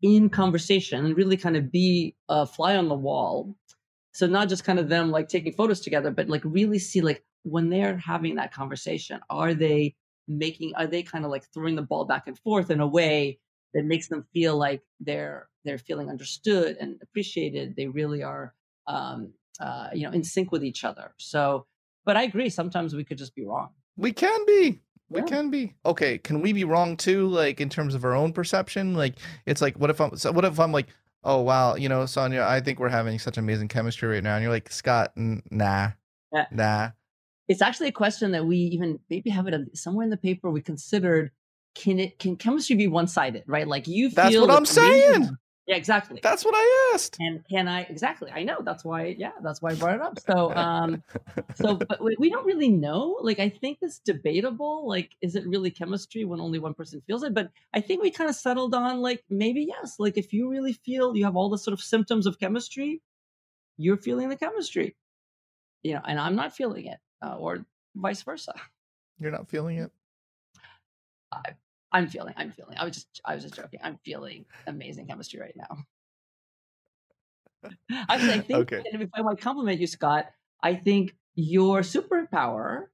in 0.03 0.29
conversation 0.29 1.05
and 1.05 1.17
really 1.17 1.37
kind 1.37 1.57
of 1.57 1.73
be 1.73 2.15
a 2.29 2.47
fly 2.47 2.77
on 2.77 2.89
the 2.89 2.95
wall. 2.95 3.57
So 4.13 4.27
not 4.27 4.49
just 4.49 4.65
kind 4.65 4.79
of 4.79 4.89
them 4.89 5.11
like 5.11 5.29
taking 5.29 5.53
photos 5.53 5.81
together, 5.81 6.11
but 6.11 6.29
like 6.29 6.43
really 6.45 6.79
see 6.79 7.01
like 7.01 7.25
when 7.43 7.69
they're 7.71 7.99
having 7.99 8.37
that 8.37 8.53
conversation, 8.53 9.21
are 9.31 9.55
they 9.55 9.95
making 10.29 10.75
are 10.75 10.87
they 10.87 11.03
kind 11.03 11.25
of 11.25 11.31
like 11.31 11.45
throwing 11.53 11.77
the 11.77 11.83
ball 11.83 12.05
back 12.05 12.25
and 12.27 12.39
forth 12.39 12.71
in 12.71 12.81
a 12.81 12.87
way 12.87 13.39
that 13.75 13.85
makes 13.85 14.09
them 14.09 14.27
feel 14.33 14.57
like 14.57 14.83
they're 15.01 15.49
they're 15.65 15.79
feeling 15.79 16.09
understood 16.09 16.77
and 16.81 16.99
appreciated. 17.03 17.77
They 17.77 17.87
really 17.87 18.23
are 18.23 18.55
um 18.87 19.33
uh 19.61 19.89
you 19.93 20.07
know 20.07 20.13
in 20.13 20.25
sync 20.25 20.51
with 20.51 20.65
each 20.65 20.85
other. 20.85 21.15
So 21.19 21.67
but 22.05 22.17
I 22.17 22.23
agree 22.23 22.49
sometimes 22.49 22.95
we 22.95 23.05
could 23.05 23.19
just 23.19 23.35
be 23.35 23.45
wrong. 23.45 23.71
We 23.97 24.13
can 24.13 24.45
be. 24.47 24.81
We 25.09 25.21
yeah. 25.21 25.27
can 25.27 25.51
be. 25.51 25.75
Okay, 25.85 26.19
can 26.19 26.41
we 26.41 26.53
be 26.53 26.65
wrong 26.65 26.97
too? 26.97 27.29
Like 27.29 27.61
in 27.61 27.69
terms 27.69 27.95
of 27.95 28.05
our 28.05 28.15
own 28.15 28.33
perception? 28.33 28.95
Like 28.95 29.15
it's 29.47 29.63
like 29.63 29.79
what 29.79 29.91
if 29.91 30.01
I'm 30.01 30.17
so 30.17 30.33
what 30.33 30.45
if 30.45 30.59
I'm 30.59 30.73
like, 30.73 30.89
oh 31.23 31.43
wow, 31.43 31.77
you 31.77 31.89
know, 31.89 32.03
Sonja, 32.03 32.43
I 32.43 32.61
think 32.61 32.81
we're 32.81 32.89
having 32.89 33.19
such 33.19 33.39
amazing 33.39 33.69
chemistry 33.69 34.09
right 34.09 34.23
now. 34.23 34.35
And 34.35 34.43
you're 34.43 34.53
like, 34.53 34.71
Scott, 34.71 35.13
n- 35.17 35.43
nah. 35.51 35.91
Yeah. 36.33 36.47
Nah. 36.51 36.91
It's 37.49 37.63
actually 37.63 37.89
a 37.89 37.93
question 37.93 38.33
that 38.33 38.45
we 38.45 38.57
even 38.57 38.99
maybe 39.09 39.31
have 39.31 39.47
it 39.47 39.77
somewhere 39.77 40.05
in 40.05 40.11
the 40.11 40.17
paper 40.17 40.51
we 40.51 40.61
considered 40.61 41.31
can 41.77 42.01
it 42.01 42.19
can 42.19 42.37
chemistry 42.37 42.75
be 42.75 42.89
one 42.89 43.07
sided, 43.07 43.45
right? 43.47 43.69
Like 43.69 43.87
you 43.87 44.09
feel 44.11 44.17
That's 44.17 44.37
what 44.39 44.51
I'm 44.51 44.67
saying. 44.67 45.37
Yeah, 45.67 45.75
exactly. 45.75 46.21
That's 46.23 46.45
what 46.45 46.55
I 46.55 46.93
asked. 46.95 47.17
And 47.19 47.45
can 47.49 47.67
I 47.67 47.83
exactly? 47.83 48.31
I 48.31 48.45
know. 48.45 48.59
That's 48.63 48.85
why. 48.85 49.17
Yeah, 49.19 49.33
that's 49.43 49.61
why 49.61 49.71
I 49.71 49.75
brought 49.75 49.97
it 49.97 50.01
up. 50.01 50.21
So, 50.21 50.55
um, 50.55 51.03
so 51.57 51.75
but 51.89 52.01
we 52.19 52.31
don't 52.31 52.47
really 52.47 52.69
know. 52.69 53.19
Like, 53.21 53.41
I 53.41 53.49
think 53.49 53.79
it's 53.83 53.99
debatable. 53.99 54.89
Like, 54.89 55.17
is 55.23 55.35
it 55.35 55.45
really 55.45 55.73
chemistry 55.73 56.25
when 56.25 56.41
only 56.41 56.61
one 56.61 56.75
person 56.75 57.03
feels 57.05 57.25
it? 57.25 57.35
But 57.35 57.51
I 57.75 57.81
think 57.81 58.01
we 58.01 58.13
kind 58.13 58.31
of 58.31 58.37
settled 58.37 58.77
on 58.77 59.01
like 59.01 59.25
maybe 59.29 59.67
yes. 59.69 59.97
Like, 59.99 60.17
if 60.17 60.33
you 60.33 60.49
really 60.49 60.73
feel 60.73 61.17
you 61.17 61.25
have 61.25 61.35
all 61.35 61.51
the 61.51 61.59
sort 61.59 61.73
of 61.73 61.81
symptoms 61.81 62.27
of 62.27 62.39
chemistry, 62.39 63.03
you're 63.77 63.97
feeling 63.97 64.29
the 64.29 64.37
chemistry. 64.37 64.95
You 65.83 65.95
know, 65.95 66.03
and 66.07 66.21
I'm 66.21 66.37
not 66.37 66.55
feeling 66.55 66.87
it, 66.87 66.99
uh, 67.23 67.37
or 67.39 67.67
vice 67.97 68.23
versa. 68.23 68.55
You're 69.19 69.33
not 69.33 69.49
feeling 69.49 69.79
it. 69.79 69.91
I, 71.33 71.55
I'm 71.97 72.09
feeling, 72.09 72.35
I'm 72.37 72.53
feeling. 72.53 72.77
I 72.77 72.85
was 72.85 72.95
just, 72.95 73.21
I 73.25 73.35
was 73.35 73.43
just 73.43 73.55
joking. 73.55 73.81
I'm 73.83 73.99
feeling 74.05 74.45
amazing 74.67 75.07
chemistry 75.07 75.41
right 75.41 75.57
now. 75.57 75.79
Actually, 78.11 78.33
I 78.33 78.41
think 78.41 78.73
okay. 78.73 78.83
if 78.85 79.11
I 79.15 79.23
might 79.23 79.41
compliment 79.41 79.81
you, 79.81 79.87
Scott, 79.87 80.27
I 80.63 80.75
think 80.75 81.15
your 81.35 81.81
superpower 81.81 82.89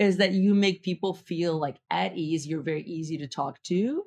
is 0.00 0.16
that 0.16 0.32
you 0.32 0.56
make 0.56 0.82
people 0.82 1.14
feel 1.14 1.56
like 1.56 1.76
at 1.88 2.16
ease. 2.16 2.48
You're 2.48 2.62
very 2.62 2.82
easy 2.82 3.18
to 3.18 3.28
talk 3.28 3.62
to, 3.64 4.02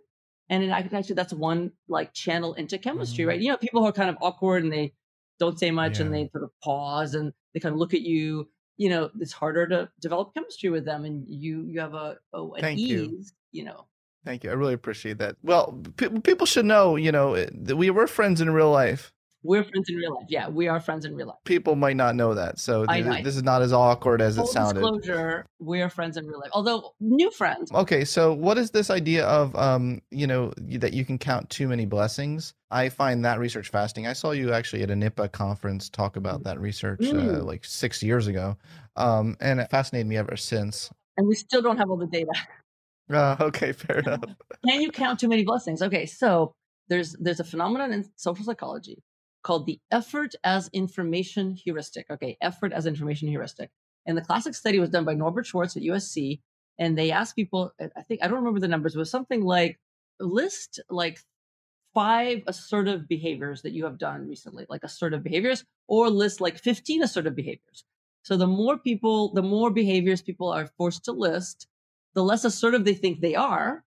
and 0.49 0.64
it, 0.64 0.70
actually 0.70 1.16
that's 1.16 1.34
one 1.34 1.72
like 1.88 2.14
channel 2.14 2.54
into 2.56 2.78
chemistry, 2.78 3.22
mm-hmm. 3.22 3.30
right? 3.30 3.39
You 3.39 3.52
know, 3.52 3.58
people 3.58 3.82
who 3.82 3.88
are 3.88 3.93
kind 3.93 4.10
of 4.10 4.18
awkward 4.22 4.64
and 4.64 4.74
they 4.74 4.93
don't 5.39 5.58
say 5.58 5.72
much 5.72 5.97
yeah. 5.97 6.06
and 6.06 6.14
they 6.14 6.28
sort 6.34 6.43
of 6.43 6.52
pause 6.62 7.16
and 7.16 7.32
they 7.54 7.62
kind 7.62 7.72
of 7.72 7.80
look 7.80 7.93
at 7.93 8.02
you. 8.02 8.49
You 8.76 8.89
know, 8.89 9.12
it's 9.18 9.32
harder 9.32 9.66
to 9.70 9.89
develop 10.02 10.34
chemistry 10.34 10.70
with 10.70 10.84
them, 10.84 11.06
and 11.06 11.24
you 11.26 11.66
you 11.70 11.80
have 11.80 11.93
a, 11.93 12.18
a 12.34 12.43
an 12.43 12.62
Thank 12.62 12.80
ease. 12.80 13.34
You. 13.54 13.62
you 13.62 13.64
know, 13.64 13.86
Thank 14.24 14.43
you. 14.43 14.51
I 14.51 14.53
really 14.53 14.74
appreciate 14.74 15.17
that. 15.17 15.36
Well, 15.43 15.80
p- 15.97 16.09
people 16.09 16.45
should 16.45 16.65
know, 16.65 16.95
you 16.95 17.11
know, 17.11 17.34
eh, 17.34 17.47
that 17.51 17.76
we 17.76 17.89
were 17.89 18.07
friends 18.07 18.39
in 18.41 18.51
real 18.51 18.72
life. 18.72 19.11
We're 19.43 19.63
friends 19.63 19.89
in 19.89 19.95
real 19.95 20.13
life. 20.13 20.28
Yeah, 20.30 20.49
we 20.49 20.67
are 20.67 20.80
friends 20.80 21.03
in 21.03 21.15
real 21.15 21.28
life. 21.28 21.38
People 21.45 21.76
might 21.76 21.95
not 21.95 22.15
know 22.15 22.36
that, 22.36 22.59
so 22.59 22.86
th- 22.86 23.24
this 23.24 23.36
is 23.36 23.41
not 23.41 23.63
as 23.63 23.74
awkward 23.74 24.22
as 24.22 24.36
Full 24.36 24.45
it 24.45 24.49
sounded. 24.49 24.82
Disclosure: 24.82 25.47
We 25.57 25.82
are 25.82 25.89
friends 25.89 26.17
in 26.17 26.28
real 26.28 26.39
life, 26.39 26.51
although 26.53 26.93
new 26.99 27.32
friends. 27.32 27.72
Okay, 27.72 28.05
so 28.05 28.34
what 28.34 28.59
is 28.59 28.69
this 28.69 28.91
idea 28.91 29.26
of, 29.26 29.55
um, 29.55 30.01
you 30.11 30.28
know, 30.28 30.53
that 30.57 30.93
you 30.93 31.05
can 31.05 31.17
count 31.17 31.49
too 31.49 31.67
many 31.67 31.88
blessings? 31.88 32.53
I 32.69 32.89
find 32.89 33.26
that 33.26 33.39
research 33.39 33.69
fasting. 33.69 34.05
I 34.05 34.13
saw 34.13 34.30
you 34.30 34.53
actually 34.53 34.84
at 34.84 34.91
a 34.91 34.95
NIPA 34.95 35.30
conference 35.30 35.89
talk 35.89 36.17
about 36.17 36.43
that 36.43 36.59
research 36.59 36.99
mm. 36.99 37.39
uh, 37.39 37.43
like 37.43 37.65
six 37.65 38.03
years 38.03 38.28
ago, 38.28 38.57
um, 38.95 39.38
and 39.39 39.59
it 39.59 39.72
fascinated 39.72 40.05
me 40.05 40.17
ever 40.17 40.38
since. 40.38 40.91
And 41.17 41.28
we 41.28 41.34
still 41.34 41.63
don't 41.63 41.78
have 41.78 41.89
all 41.89 41.97
the 41.97 42.05
data. 42.05 42.32
Uh, 43.10 43.36
okay, 43.41 43.72
fair 43.72 43.99
enough. 43.99 44.24
Can 44.68 44.82
you 44.82 44.91
count 44.91 45.20
too 45.20 45.28
many 45.28 45.43
blessings? 45.43 45.82
Okay, 45.82 46.06
so 46.06 46.54
there's 46.88 47.16
there's 47.20 47.39
a 47.39 47.43
phenomenon 47.43 47.93
in 47.93 48.10
social 48.16 48.45
psychology 48.45 49.04
called 49.43 49.66
the 49.66 49.80
effort 49.91 50.36
as 50.43 50.70
information 50.74 51.56
heuristic. 51.56 52.06
Okay, 52.10 52.38
effort 52.41 52.74
as 52.74 52.86
information 52.86 53.28
heuristic. 53.28 53.70
And 54.06 54.18
the 54.18 54.22
classic 54.22 54.56
study 54.56 54.80
was 54.80 54.89
done 54.89 55.06
by 55.06 55.14
Norbert 55.14 55.45
Schwarz 55.45 55.78
at 55.78 55.84
USC, 55.84 56.41
and 56.80 56.97
they 56.97 57.12
asked 57.12 57.36
people. 57.36 57.72
I 57.80 58.02
think 58.04 58.24
I 58.24 58.28
don't 58.28 58.38
remember 58.38 58.60
the 58.60 58.68
numbers. 58.68 58.95
It 58.95 58.99
was 58.99 59.12
something 59.12 59.43
like 59.43 59.80
list 60.20 60.80
like 60.89 61.20
five 61.93 62.43
assertive 62.47 63.08
behaviors 63.08 63.62
that 63.64 63.74
you 63.74 63.86
have 63.86 63.97
done 63.97 64.28
recently, 64.28 64.66
like 64.70 64.84
assertive 64.84 65.24
behaviors, 65.24 65.64
or 65.88 66.10
list 66.10 66.41
like 66.41 66.58
15 66.58 67.04
assertive 67.04 67.36
behaviors. 67.36 67.84
So 68.24 68.38
the 68.38 68.47
more 68.47 68.78
people, 68.78 69.34
the 69.34 69.41
more 69.41 69.72
behaviors 69.72 70.22
people 70.22 70.52
are 70.52 70.68
forced 70.78 71.06
to 71.06 71.12
list, 71.12 71.68
the 72.14 72.24
less 72.24 72.43
assertive 72.43 72.86
they 72.86 72.93
think 72.93 73.22
they 73.22 73.36
are, 73.36 73.84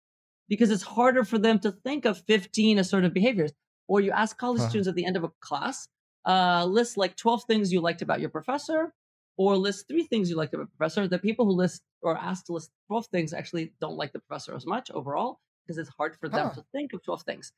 because 0.48 0.70
it's 0.70 0.82
harder 0.82 1.24
for 1.24 1.38
them 1.38 1.58
to 1.60 1.72
think 1.72 2.04
of 2.04 2.22
15 2.26 2.78
assertive 2.78 3.14
behaviors. 3.14 3.52
Or 3.86 4.00
you 4.00 4.10
ask 4.10 4.36
college 4.36 4.60
huh. 4.60 4.68
students 4.68 4.88
at 4.88 4.94
the 4.94 5.06
end 5.06 5.16
of 5.16 5.24
a 5.24 5.30
class, 5.40 5.88
uh, 6.26 6.64
list 6.64 6.96
like 6.96 7.16
12 7.16 7.44
things 7.44 7.72
you 7.72 7.80
liked 7.80 8.02
about 8.02 8.20
your 8.20 8.30
professor, 8.30 8.92
or 9.36 9.56
list 9.56 9.88
three 9.88 10.02
things 10.02 10.28
you 10.28 10.36
liked 10.36 10.52
about 10.52 10.66
the 10.66 10.76
professor. 10.76 11.08
The 11.08 11.18
people 11.18 11.46
who 11.46 11.52
list 11.52 11.82
or 12.02 12.16
ask 12.16 12.46
to 12.46 12.52
list 12.52 12.70
12 12.88 13.06
things 13.06 13.32
actually 13.32 13.72
don't 13.80 13.96
like 13.96 14.12
the 14.12 14.20
professor 14.20 14.54
as 14.54 14.66
much 14.66 14.90
overall 14.90 15.40
because 15.64 15.78
it's 15.78 15.90
hard 15.96 16.16
for 16.20 16.28
them 16.28 16.48
huh. 16.48 16.54
to 16.54 16.64
think 16.72 16.92
of 16.92 17.02
12 17.02 17.22
things. 17.22 17.52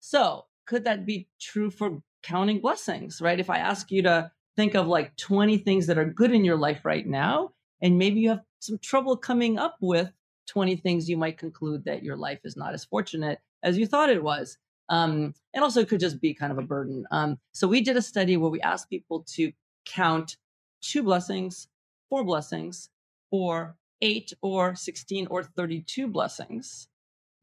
So, 0.00 0.44
could 0.66 0.84
that 0.84 1.06
be 1.06 1.28
true 1.40 1.70
for 1.70 2.02
counting 2.22 2.60
blessings, 2.60 3.20
right? 3.20 3.38
If 3.38 3.50
I 3.50 3.58
ask 3.58 3.90
you 3.90 4.02
to 4.02 4.30
think 4.56 4.74
of 4.74 4.86
like 4.86 5.16
20 5.16 5.58
things 5.58 5.86
that 5.86 5.98
are 5.98 6.04
good 6.04 6.32
in 6.32 6.44
your 6.44 6.56
life 6.56 6.84
right 6.84 7.06
now, 7.06 7.52
and 7.82 7.98
maybe 7.98 8.20
you 8.20 8.30
have 8.30 8.42
some 8.60 8.78
trouble 8.78 9.16
coming 9.16 9.58
up 9.58 9.76
with 9.80 10.10
20 10.46 10.76
things, 10.76 11.08
you 11.08 11.16
might 11.16 11.38
conclude 11.38 11.84
that 11.84 12.02
your 12.02 12.16
life 12.16 12.40
is 12.44 12.56
not 12.56 12.74
as 12.74 12.84
fortunate 12.84 13.40
as 13.62 13.76
you 13.76 13.86
thought 13.86 14.10
it 14.10 14.22
was. 14.22 14.56
Um, 14.88 15.34
and 15.54 15.62
also, 15.62 15.80
it 15.80 15.88
could 15.88 16.00
just 16.00 16.20
be 16.20 16.34
kind 16.34 16.52
of 16.52 16.58
a 16.58 16.62
burden. 16.62 17.04
Um, 17.10 17.38
so, 17.52 17.68
we 17.68 17.80
did 17.80 17.96
a 17.96 18.02
study 18.02 18.36
where 18.36 18.50
we 18.50 18.60
asked 18.60 18.90
people 18.90 19.24
to 19.34 19.52
count 19.86 20.36
two 20.80 21.02
blessings, 21.02 21.68
four 22.08 22.24
blessings, 22.24 22.90
or 23.30 23.76
eight 24.02 24.32
or 24.42 24.74
16 24.74 25.28
or 25.28 25.44
32 25.44 26.08
blessings 26.08 26.88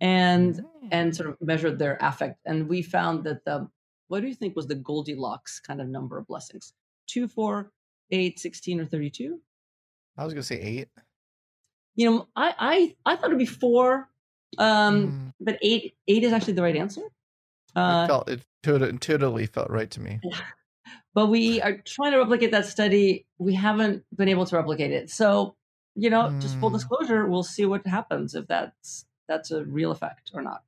and 0.02 0.56
mm-hmm. 0.56 0.88
and 0.92 1.16
sort 1.16 1.30
of 1.30 1.38
measured 1.42 1.80
their 1.80 1.98
affect. 2.02 2.40
And 2.46 2.68
we 2.70 2.82
found 2.82 3.24
that 3.24 3.44
the 3.46 3.68
what 4.08 4.22
do 4.22 4.28
you 4.28 4.34
think 4.34 4.56
was 4.56 4.68
the 4.68 4.76
Goldilocks 4.76 5.60
kind 5.60 5.82
of 5.82 5.88
number 5.88 6.18
of 6.18 6.28
blessings? 6.28 6.74
Two, 7.08 7.28
four, 7.28 7.72
eight, 8.12 8.40
16, 8.40 8.82
or 8.82 8.86
32? 8.86 9.40
I 10.20 10.26
was 10.26 10.34
gonna 10.34 10.44
say 10.44 10.60
eight. 10.60 10.90
You 11.96 12.10
know, 12.10 12.28
I 12.36 12.54
I, 12.60 12.96
I 13.06 13.16
thought 13.16 13.28
it'd 13.28 13.40
be 13.40 13.46
four. 13.46 14.10
Um, 14.58 15.08
mm. 15.08 15.34
but 15.40 15.58
eight 15.62 15.96
eight 16.08 16.24
is 16.24 16.34
actually 16.34 16.54
the 16.54 16.64
right 16.64 16.76
answer. 16.76 17.02
Uh, 17.76 18.04
it 18.04 18.08
felt 18.08 18.30
it 18.82 18.90
intuitively 18.90 19.46
felt 19.46 19.70
right 19.70 19.90
to 19.92 20.02
me. 20.02 20.20
But 21.14 21.28
we 21.28 21.62
are 21.62 21.78
trying 21.86 22.12
to 22.12 22.20
replicate 22.20 22.52
that 22.52 22.66
study. 22.66 23.26
We 23.40 23.54
haven't 23.54 24.04
been 24.16 24.30
able 24.30 24.46
to 24.46 24.56
replicate 24.56 24.92
it. 24.92 25.10
So, 25.10 25.56
you 25.96 26.10
know, 26.10 26.24
mm. 26.24 26.42
just 26.42 26.58
full 26.60 26.70
mm. 26.70 26.74
disclosure, 26.74 27.26
we'll 27.26 27.44
see 27.44 27.66
what 27.66 27.86
happens 27.86 28.36
if 28.36 28.48
that's 28.48 29.06
that's 29.28 29.52
a 29.52 29.64
real 29.66 29.92
effect 29.92 30.32
or 30.34 30.42
not. 30.42 30.64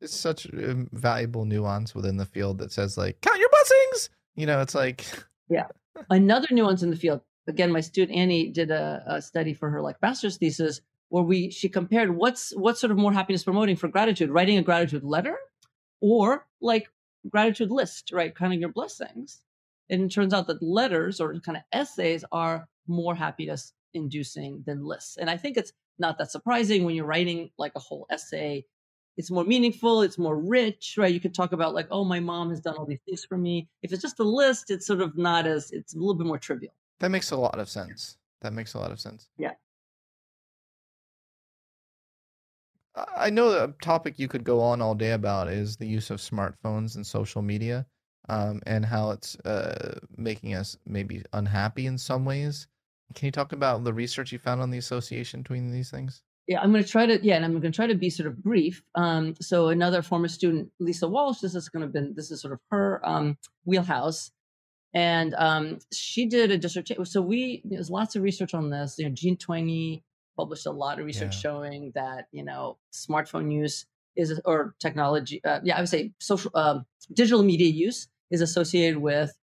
It's 0.00 0.14
such 0.14 0.44
a 0.46 0.86
valuable 0.92 1.44
nuance 1.44 1.94
within 1.94 2.18
the 2.18 2.26
field 2.26 2.58
that 2.58 2.72
says 2.72 2.98
like 2.98 3.20
count 3.20 3.38
your 3.38 3.48
blessings. 3.48 4.10
You 4.34 4.46
know, 4.46 4.60
it's 4.60 4.74
like 4.74 5.06
yeah. 5.48 5.66
Another 6.10 6.48
nuance 6.50 6.82
in 6.82 6.90
the 6.90 6.96
field. 6.96 7.22
Again, 7.48 7.72
my 7.72 7.80
student 7.80 8.16
Annie 8.16 8.48
did 8.48 8.70
a, 8.70 9.02
a 9.06 9.22
study 9.22 9.54
for 9.54 9.70
her 9.70 9.80
like 9.80 10.00
master's 10.02 10.36
thesis 10.36 10.80
where 11.08 11.22
we 11.22 11.50
she 11.50 11.68
compared 11.68 12.16
what's 12.16 12.52
what's 12.56 12.80
sort 12.80 12.90
of 12.90 12.98
more 12.98 13.12
happiness 13.12 13.44
promoting 13.44 13.76
for 13.76 13.88
gratitude, 13.88 14.30
writing 14.30 14.58
a 14.58 14.62
gratitude 14.62 15.04
letter 15.04 15.36
or 16.00 16.46
like 16.60 16.88
gratitude 17.30 17.70
list, 17.70 18.12
right? 18.12 18.34
Counting 18.34 18.60
your 18.60 18.72
blessings. 18.72 19.42
And 19.88 20.02
it 20.02 20.08
turns 20.08 20.34
out 20.34 20.48
that 20.48 20.62
letters 20.62 21.20
or 21.20 21.38
kind 21.40 21.56
of 21.56 21.62
essays 21.72 22.24
are 22.32 22.68
more 22.88 23.14
happiness 23.14 23.72
inducing 23.94 24.62
than 24.66 24.84
lists. 24.84 25.16
And 25.16 25.30
I 25.30 25.36
think 25.36 25.56
it's 25.56 25.72
not 25.98 26.18
that 26.18 26.30
surprising 26.30 26.84
when 26.84 26.94
you're 26.94 27.06
writing 27.06 27.50
like 27.58 27.72
a 27.76 27.80
whole 27.80 28.06
essay. 28.10 28.64
It's 29.16 29.30
more 29.30 29.44
meaningful, 29.44 30.02
it's 30.02 30.18
more 30.18 30.38
rich, 30.38 30.96
right? 30.98 31.12
You 31.12 31.20
could 31.20 31.34
talk 31.34 31.52
about 31.52 31.72
like, 31.72 31.88
oh, 31.90 32.04
my 32.04 32.20
mom 32.20 32.50
has 32.50 32.60
done 32.60 32.76
all 32.76 32.84
these 32.84 33.00
things 33.06 33.24
for 33.24 33.38
me. 33.38 33.68
If 33.82 33.92
it's 33.92 34.02
just 34.02 34.20
a 34.20 34.24
list, 34.24 34.70
it's 34.70 34.86
sort 34.86 35.00
of 35.00 35.16
not 35.16 35.46
as 35.46 35.70
it's 35.72 35.94
a 35.94 35.98
little 35.98 36.14
bit 36.14 36.26
more 36.26 36.38
trivial. 36.38 36.74
That 37.00 37.10
makes 37.10 37.30
a 37.30 37.36
lot 37.36 37.58
of 37.58 37.68
sense. 37.68 38.16
That 38.42 38.52
makes 38.52 38.74
a 38.74 38.78
lot 38.78 38.90
of 38.90 39.00
sense. 39.00 39.28
Yeah. 39.38 39.52
I 43.16 43.28
know 43.28 43.50
a 43.50 43.72
topic 43.82 44.18
you 44.18 44.28
could 44.28 44.44
go 44.44 44.60
on 44.60 44.80
all 44.80 44.94
day 44.94 45.12
about 45.12 45.48
is 45.48 45.76
the 45.76 45.86
use 45.86 46.10
of 46.10 46.18
smartphones 46.18 46.96
and 46.96 47.06
social 47.06 47.42
media, 47.42 47.86
um, 48.28 48.62
and 48.66 48.86
how 48.86 49.10
it's 49.10 49.36
uh, 49.40 49.98
making 50.16 50.54
us 50.54 50.78
maybe 50.86 51.22
unhappy 51.32 51.86
in 51.86 51.98
some 51.98 52.24
ways. 52.24 52.68
Can 53.14 53.26
you 53.26 53.32
talk 53.32 53.52
about 53.52 53.84
the 53.84 53.92
research 53.92 54.32
you 54.32 54.38
found 54.38 54.62
on 54.62 54.70
the 54.70 54.78
association 54.78 55.42
between 55.42 55.70
these 55.70 55.90
things? 55.90 56.22
Yeah, 56.48 56.60
I'm 56.60 56.70
going 56.70 56.82
to 56.82 56.88
try 56.88 57.06
to 57.06 57.22
yeah, 57.22 57.36
and 57.36 57.44
I'm 57.44 57.52
going 57.52 57.72
to 57.72 57.76
try 57.76 57.86
to 57.86 57.94
be 57.94 58.08
sort 58.08 58.28
of 58.28 58.42
brief. 58.42 58.82
Um, 58.94 59.34
so 59.40 59.68
another 59.68 60.00
former 60.00 60.28
student, 60.28 60.70
Lisa 60.78 61.08
Walsh, 61.08 61.40
this 61.40 61.54
is 61.54 61.68
going 61.68 61.90
to 61.90 62.00
be 62.00 62.12
this 62.14 62.30
is 62.30 62.40
sort 62.40 62.52
of 62.52 62.60
her 62.70 63.06
um, 63.06 63.36
wheelhouse, 63.64 64.30
and 64.96 65.34
um, 65.34 65.78
she 65.92 66.24
did 66.24 66.50
a 66.50 66.56
dissertation. 66.56 67.04
So 67.04 67.20
we 67.20 67.60
there's 67.66 67.90
lots 67.90 68.16
of 68.16 68.22
research 68.22 68.54
on 68.54 68.70
this. 68.70 68.94
You 68.98 69.04
know, 69.04 69.14
Jean 69.14 69.36
Twenge 69.36 70.02
published 70.38 70.64
a 70.64 70.70
lot 70.70 70.98
of 70.98 71.04
research 71.04 71.34
yeah. 71.34 71.40
showing 71.40 71.92
that 71.94 72.28
you 72.32 72.42
know 72.42 72.78
smartphone 72.94 73.52
use 73.52 73.84
is 74.16 74.40
or 74.46 74.74
technology. 74.80 75.44
Uh, 75.44 75.60
yeah, 75.62 75.76
I 75.76 75.80
would 75.80 75.90
say 75.90 76.12
social 76.18 76.50
uh, 76.54 76.78
digital 77.12 77.42
media 77.42 77.68
use 77.68 78.08
is 78.30 78.40
associated 78.40 78.96
with 78.96 79.36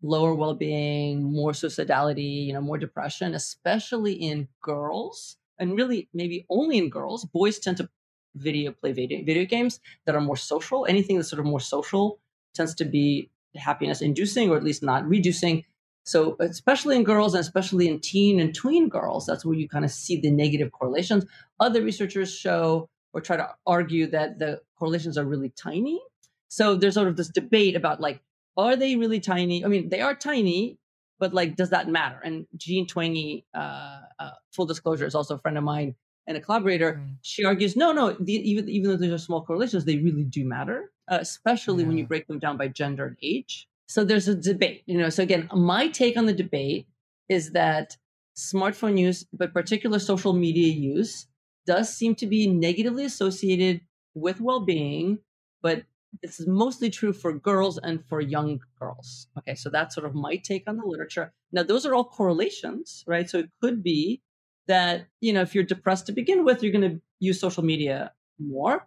lower 0.00 0.32
well-being, 0.32 1.24
more 1.24 1.50
suicidality, 1.50 2.46
you 2.46 2.52
know, 2.52 2.60
more 2.60 2.78
depression, 2.78 3.34
especially 3.34 4.12
in 4.12 4.46
girls, 4.62 5.38
and 5.58 5.76
really 5.76 6.08
maybe 6.14 6.46
only 6.48 6.78
in 6.78 6.88
girls. 6.88 7.24
Boys 7.24 7.58
tend 7.58 7.78
to 7.78 7.88
video 8.36 8.70
play 8.70 8.92
video, 8.92 9.24
video 9.24 9.44
games 9.44 9.80
that 10.06 10.14
are 10.14 10.20
more 10.20 10.36
social. 10.36 10.86
Anything 10.88 11.16
that's 11.16 11.30
sort 11.30 11.40
of 11.40 11.46
more 11.46 11.58
social 11.58 12.20
tends 12.54 12.76
to 12.76 12.84
be 12.84 13.30
happiness 13.56 14.00
inducing 14.00 14.50
or 14.50 14.56
at 14.56 14.64
least 14.64 14.82
not 14.82 15.06
reducing. 15.08 15.64
So 16.04 16.36
especially 16.40 16.96
in 16.96 17.04
girls 17.04 17.34
and 17.34 17.40
especially 17.40 17.88
in 17.88 18.00
teen 18.00 18.38
and 18.38 18.54
tween 18.54 18.88
girls, 18.88 19.26
that's 19.26 19.44
where 19.44 19.56
you 19.56 19.68
kind 19.68 19.84
of 19.84 19.90
see 19.90 20.20
the 20.20 20.30
negative 20.30 20.70
correlations. 20.72 21.24
Other 21.60 21.82
researchers 21.82 22.32
show 22.32 22.90
or 23.12 23.20
try 23.20 23.36
to 23.36 23.48
argue 23.66 24.06
that 24.08 24.38
the 24.38 24.60
correlations 24.78 25.16
are 25.16 25.24
really 25.24 25.50
tiny. 25.50 26.00
So 26.48 26.76
there's 26.76 26.94
sort 26.94 27.08
of 27.08 27.16
this 27.16 27.28
debate 27.28 27.74
about 27.74 28.00
like 28.00 28.20
are 28.56 28.76
they 28.76 28.96
really 28.96 29.20
tiny? 29.20 29.64
I 29.64 29.68
mean, 29.68 29.88
they 29.88 30.00
are 30.00 30.14
tiny, 30.14 30.78
but 31.18 31.34
like, 31.34 31.56
does 31.56 31.70
that 31.70 31.88
matter? 31.88 32.20
And 32.22 32.46
Jean 32.56 32.86
Twenge, 32.86 33.44
uh, 33.54 34.00
uh, 34.18 34.30
full 34.52 34.66
disclosure, 34.66 35.06
is 35.06 35.14
also 35.14 35.36
a 35.36 35.38
friend 35.38 35.58
of 35.58 35.64
mine 35.64 35.94
and 36.26 36.36
a 36.36 36.40
collaborator. 36.40 36.94
Mm. 36.94 37.16
She 37.22 37.44
argues, 37.44 37.76
no, 37.76 37.92
no, 37.92 38.12
the, 38.12 38.32
even 38.32 38.68
even 38.68 38.90
though 38.90 38.96
these 38.96 39.12
are 39.12 39.18
small 39.18 39.44
correlations, 39.44 39.84
they 39.84 39.96
really 39.98 40.24
do 40.24 40.44
matter, 40.44 40.92
uh, 41.10 41.18
especially 41.20 41.82
yeah. 41.82 41.88
when 41.88 41.98
you 41.98 42.06
break 42.06 42.26
them 42.26 42.38
down 42.38 42.56
by 42.56 42.68
gender 42.68 43.06
and 43.06 43.16
age. 43.22 43.68
So 43.86 44.04
there's 44.04 44.28
a 44.28 44.34
debate, 44.34 44.82
you 44.86 44.98
know. 44.98 45.10
So 45.10 45.22
again, 45.22 45.48
my 45.52 45.88
take 45.88 46.16
on 46.16 46.26
the 46.26 46.32
debate 46.32 46.86
is 47.28 47.52
that 47.52 47.96
smartphone 48.36 48.98
use, 48.98 49.26
but 49.32 49.52
particular 49.52 49.98
social 49.98 50.32
media 50.32 50.72
use, 50.72 51.26
does 51.66 51.94
seem 51.94 52.14
to 52.16 52.26
be 52.26 52.46
negatively 52.46 53.04
associated 53.04 53.80
with 54.14 54.40
well-being, 54.40 55.18
but 55.62 55.84
this 56.22 56.38
is 56.38 56.46
mostly 56.46 56.90
true 56.90 57.12
for 57.12 57.32
girls 57.32 57.78
and 57.78 58.04
for 58.06 58.20
young 58.20 58.60
girls. 58.78 59.26
Okay, 59.38 59.54
so 59.54 59.70
that's 59.70 59.94
sort 59.94 60.06
of 60.06 60.14
my 60.14 60.36
take 60.36 60.64
on 60.68 60.76
the 60.76 60.86
literature. 60.86 61.32
Now, 61.52 61.62
those 61.62 61.84
are 61.86 61.94
all 61.94 62.04
correlations, 62.04 63.04
right? 63.06 63.28
So 63.28 63.38
it 63.38 63.50
could 63.60 63.82
be 63.82 64.22
that, 64.68 65.06
you 65.20 65.32
know, 65.32 65.42
if 65.42 65.54
you're 65.54 65.64
depressed 65.64 66.06
to 66.06 66.12
begin 66.12 66.44
with, 66.44 66.62
you're 66.62 66.72
going 66.72 66.90
to 66.90 67.00
use 67.18 67.40
social 67.40 67.64
media 67.64 68.12
more. 68.38 68.86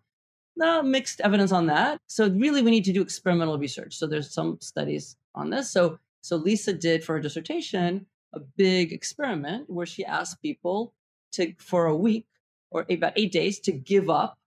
No, 0.57 0.81
mixed 0.81 1.21
evidence 1.21 1.51
on 1.51 1.67
that. 1.67 1.99
So 2.07 2.29
really, 2.29 2.61
we 2.61 2.71
need 2.71 2.85
to 2.85 2.93
do 2.93 3.01
experimental 3.01 3.57
research. 3.57 3.95
So 3.95 4.07
there's 4.07 4.33
some 4.33 4.57
studies 4.59 5.15
on 5.35 5.49
this. 5.49 5.71
So 5.71 5.99
so 6.21 6.35
Lisa 6.35 6.73
did 6.73 7.03
for 7.03 7.13
her 7.13 7.21
dissertation 7.21 8.05
a 8.33 8.39
big 8.39 8.91
experiment 8.91 9.69
where 9.69 9.85
she 9.85 10.03
asked 10.03 10.41
people 10.41 10.93
to 11.33 11.53
for 11.57 11.85
a 11.85 11.95
week 11.95 12.25
or 12.71 12.85
about 12.89 13.13
eight 13.15 13.31
days 13.31 13.59
to 13.61 13.71
give 13.71 14.09
up 14.09 14.37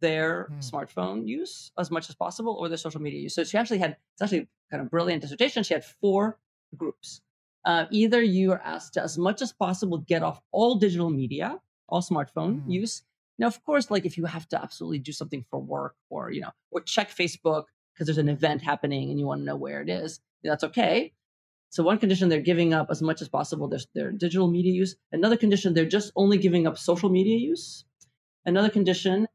their 0.00 0.48
mm. 0.52 0.70
smartphone 0.70 1.26
use 1.26 1.72
as 1.78 1.90
much 1.90 2.08
as 2.08 2.14
possible 2.14 2.56
or 2.58 2.68
their 2.68 2.78
social 2.78 3.00
media 3.00 3.20
use. 3.20 3.34
So 3.34 3.44
she 3.44 3.58
actually 3.58 3.78
had, 3.78 3.96
it's 4.14 4.22
actually 4.22 4.48
kind 4.70 4.82
of 4.82 4.90
brilliant 4.90 5.22
dissertation. 5.22 5.62
She 5.62 5.74
had 5.74 5.84
four 5.84 6.38
groups. 6.76 7.20
Uh, 7.64 7.86
either 7.90 8.22
you 8.22 8.52
are 8.52 8.60
asked 8.60 8.94
to, 8.94 9.02
as 9.02 9.18
much 9.18 9.42
as 9.42 9.52
possible, 9.52 9.98
get 9.98 10.22
off 10.22 10.40
all 10.52 10.76
digital 10.76 11.10
media, 11.10 11.58
all 11.88 12.02
smartphone 12.02 12.62
mm. 12.62 12.72
use. 12.72 13.02
Now, 13.38 13.46
of 13.46 13.62
course, 13.64 13.90
like 13.90 14.06
if 14.06 14.16
you 14.16 14.24
have 14.24 14.48
to 14.48 14.62
absolutely 14.62 14.98
do 14.98 15.12
something 15.12 15.44
for 15.50 15.60
work 15.60 15.94
or, 16.08 16.30
you 16.30 16.40
know, 16.40 16.50
or 16.70 16.80
check 16.80 17.10
Facebook 17.10 17.64
because 17.92 18.06
there's 18.06 18.18
an 18.18 18.28
event 18.28 18.62
happening 18.62 19.10
and 19.10 19.18
you 19.18 19.26
want 19.26 19.40
to 19.40 19.44
know 19.44 19.56
where 19.56 19.82
it 19.82 19.88
is, 19.88 20.20
that's 20.42 20.64
okay. 20.64 21.12
So 21.70 21.82
one 21.82 21.98
condition 21.98 22.28
they're 22.28 22.40
giving 22.40 22.72
up 22.72 22.88
as 22.90 23.02
much 23.02 23.20
as 23.20 23.28
possible 23.28 23.68
their, 23.68 23.80
their 23.94 24.12
digital 24.12 24.48
media 24.48 24.72
use. 24.72 24.96
Another 25.12 25.36
condition 25.36 25.74
they're 25.74 25.84
just 25.84 26.12
only 26.16 26.38
giving 26.38 26.66
up 26.66 26.78
social 26.78 27.10
media 27.10 27.38
use. 27.38 27.84
Another 28.44 28.70
condition 28.70 29.26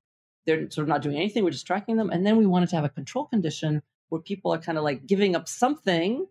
they're 0.45 0.69
sort 0.71 0.85
of 0.85 0.89
not 0.89 1.01
doing 1.03 1.17
anything. 1.17 1.43
We're 1.43 1.51
just 1.51 1.67
tracking 1.67 1.97
them. 1.97 2.09
And 2.09 2.25
then 2.25 2.37
we 2.37 2.45
wanted 2.45 2.69
to 2.69 2.75
have 2.75 2.85
a 2.85 2.89
control 2.89 3.25
condition 3.25 3.83
where 4.09 4.21
people 4.21 4.53
are 4.53 4.57
kind 4.57 4.77
of 4.77 4.83
like 4.83 5.05
giving 5.05 5.35
up 5.35 5.47
something 5.47 6.25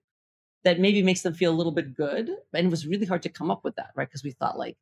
that 0.64 0.80
maybe 0.80 1.02
makes 1.02 1.22
them 1.22 1.32
feel 1.32 1.52
a 1.52 1.56
little 1.56 1.72
bit 1.72 1.94
good. 1.94 2.28
And 2.52 2.66
it 2.66 2.70
was 2.70 2.86
really 2.86 3.06
hard 3.06 3.22
to 3.22 3.28
come 3.28 3.50
up 3.50 3.62
with 3.64 3.76
that, 3.76 3.90
right? 3.94 4.08
Because 4.08 4.24
we 4.24 4.32
thought 4.32 4.58
like 4.58 4.76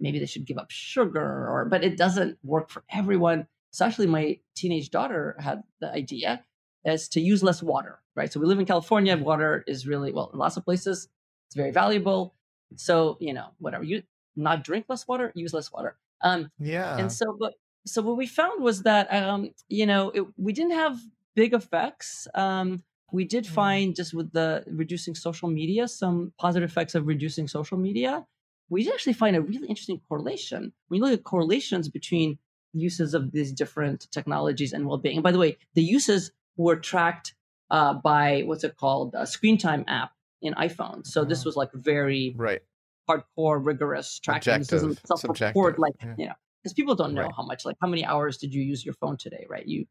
maybe 0.00 0.18
they 0.18 0.26
should 0.26 0.46
give 0.46 0.58
up 0.58 0.70
sugar 0.70 1.48
or, 1.48 1.64
but 1.64 1.84
it 1.84 1.96
doesn't 1.96 2.38
work 2.42 2.70
for 2.70 2.84
everyone. 2.90 3.46
So 3.70 3.84
actually, 3.84 4.06
my 4.06 4.38
teenage 4.54 4.90
daughter 4.90 5.36
had 5.38 5.62
the 5.80 5.90
idea 5.92 6.44
is 6.84 7.08
to 7.10 7.20
use 7.20 7.42
less 7.42 7.62
water, 7.62 8.00
right? 8.16 8.32
So 8.32 8.40
we 8.40 8.46
live 8.46 8.58
in 8.58 8.66
California. 8.66 9.16
Water 9.16 9.64
is 9.66 9.86
really, 9.86 10.12
well, 10.12 10.30
in 10.32 10.38
lots 10.38 10.56
of 10.56 10.64
places, 10.64 11.08
it's 11.48 11.56
very 11.56 11.70
valuable. 11.70 12.34
So, 12.76 13.16
you 13.20 13.32
know, 13.32 13.48
whatever 13.58 13.84
you 13.84 14.02
not 14.36 14.62
drink 14.64 14.86
less 14.88 15.06
water, 15.08 15.32
use 15.34 15.52
less 15.52 15.72
water. 15.72 15.96
Um, 16.22 16.50
yeah. 16.58 16.96
And 16.98 17.10
so, 17.12 17.36
but 17.38 17.54
so 17.86 18.02
what 18.02 18.16
we 18.16 18.26
found 18.26 18.62
was 18.62 18.82
that, 18.82 19.12
um, 19.12 19.50
you 19.68 19.86
know, 19.86 20.10
it, 20.10 20.24
we 20.36 20.52
didn't 20.52 20.72
have 20.72 20.98
big 21.34 21.54
effects. 21.54 22.26
Um, 22.34 22.82
we 23.12 23.24
did 23.24 23.44
Mm. 23.44 23.48
find 23.48 23.96
just 23.96 24.12
with 24.14 24.32
the 24.32 24.64
reducing 24.66 25.14
social 25.14 25.48
media, 25.48 25.88
some 25.88 26.32
positive 26.38 26.68
effects 26.70 26.94
of 26.94 27.06
reducing 27.06 27.48
social 27.48 27.78
media. 27.78 28.26
We 28.70 28.84
did 28.84 28.92
actually 28.92 29.14
find 29.14 29.34
a 29.36 29.40
really 29.40 29.68
interesting 29.68 30.00
correlation. 30.08 30.72
When 30.88 30.98
you 31.00 31.04
look 31.04 31.18
at 31.18 31.24
correlations 31.24 31.88
between 31.88 32.38
uses 32.74 33.14
of 33.14 33.32
these 33.32 33.52
different 33.52 34.10
technologies 34.10 34.72
and 34.72 34.86
well-being. 34.86 35.16
And 35.16 35.22
by 35.22 35.32
the 35.32 35.38
way, 35.38 35.56
the 35.74 35.82
uses 35.82 36.32
were 36.56 36.76
tracked 36.76 37.34
uh, 37.70 37.94
by 37.94 38.42
what's 38.42 38.64
it 38.64 38.76
called, 38.76 39.14
a 39.16 39.26
screen 39.26 39.58
time 39.58 39.84
app 39.88 40.12
in 40.42 40.54
iPhone. 40.54 41.06
So 41.06 41.24
this 41.24 41.42
Oh. 41.42 41.48
was 41.48 41.56
like 41.56 41.72
very 41.72 42.34
Right. 42.36 42.62
hardcore, 43.08 43.64
rigorous 43.64 44.18
tracking. 44.18 44.58
This 44.58 44.72
isn't 44.72 45.00
self-report, 45.06 45.78
like 45.78 45.94
yeah. 46.00 46.14
you 46.18 46.26
know, 46.26 46.34
because 46.62 46.74
people 46.74 46.94
don't 46.94 47.14
know 47.14 47.22
Right. 47.22 47.32
how 47.36 47.42
much, 47.42 47.64
like 47.64 47.76
how 47.80 47.88
many 47.88 48.04
hours 48.04 48.36
did 48.36 48.52
you 48.54 48.62
use 48.62 48.84
your 48.84 48.94
phone 48.94 49.16
today, 49.16 49.46
right? 49.48 49.66
You 49.66 49.86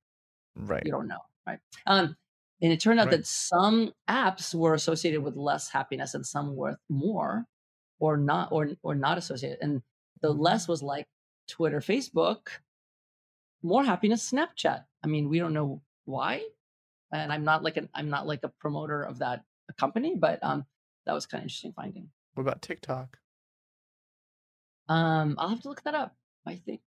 Right. 0.56 0.84
you 0.86 0.92
don't 0.92 1.08
know, 1.08 1.20
right? 1.48 1.60
Um, 1.86 2.16
and 2.62 2.72
it 2.74 2.80
turned 2.80 3.00
out 3.00 3.08
Right. 3.08 3.18
that 3.18 3.28
some 3.28 3.94
apps 4.08 4.54
were 4.56 4.74
associated 4.74 5.22
with 5.22 5.36
less 5.36 5.70
happiness 5.70 6.14
and 6.16 6.26
some 6.26 6.56
with 6.56 6.78
more, 6.90 7.46
or 8.00 8.18
not, 8.18 8.52
or 8.52 8.70
or 8.84 8.96
not 8.96 9.18
associated. 9.18 9.60
And 9.62 9.82
the 10.22 10.30
Mm-hmm. 10.30 10.42
less 10.42 10.68
was 10.68 10.82
like 10.84 11.08
Twitter, 11.48 11.80
Facebook, 11.80 12.48
more 13.64 13.84
happiness, 13.84 14.30
Snapchat. 14.32 14.84
I 15.04 15.08
mean, 15.08 15.30
we 15.30 15.40
don't 15.40 15.54
know 15.54 15.82
why, 16.06 16.44
and 17.12 17.32
I'm 17.32 17.44
not 17.44 17.64
like 17.64 17.78
an 17.78 17.90
I'm 17.94 18.10
not 18.10 18.28
like 18.28 18.44
a 18.44 18.50
promoter 18.50 19.02
of 19.04 19.20
that 19.20 19.44
company, 19.78 20.16
but 20.16 20.40
um, 20.44 20.66
that 21.06 21.14
was 21.14 21.26
kind 21.26 21.42
of 21.42 21.46
interesting 21.46 21.74
finding. 21.74 22.10
What 22.34 22.42
about 22.42 22.62
TikTok? 22.62 23.18
Um, 24.90 25.36
I'll 25.38 25.50
have 25.50 25.62
to 25.62 25.70
look 25.70 25.84
that 25.84 25.96
up. 25.96 26.16
I 26.46 26.56
think, 26.56 26.82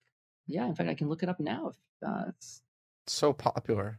yeah. 0.46 0.66
In 0.66 0.74
fact, 0.74 0.90
I 0.90 0.94
can 0.94 1.08
look 1.08 1.22
it 1.22 1.28
up 1.28 1.40
now. 1.40 1.68
If 1.68 2.08
uh, 2.08 2.24
it's 2.28 2.62
So 3.06 3.32
popular. 3.32 3.98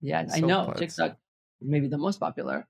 yeah, 0.00 0.26
I 0.32 0.40
know. 0.40 0.72
TikTok 0.76 1.18
maybe 1.60 1.88
the 1.88 1.98
most 1.98 2.20
popular. 2.20 2.66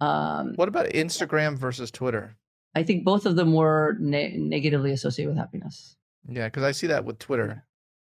Um, 0.00 0.54
What 0.56 0.68
about 0.68 0.86
Instagram 0.90 1.56
versus 1.56 1.90
Twitter? 1.90 2.36
I 2.74 2.82
think 2.82 3.04
both 3.04 3.26
of 3.26 3.36
them 3.36 3.52
were 3.52 3.96
ne- 4.00 4.36
negatively 4.36 4.92
associated 4.92 5.30
with 5.30 5.38
happiness. 5.38 5.96
Yeah, 6.28 6.46
because 6.46 6.62
I 6.62 6.72
see 6.72 6.86
that 6.86 7.04
with 7.04 7.18
Twitter, 7.18 7.64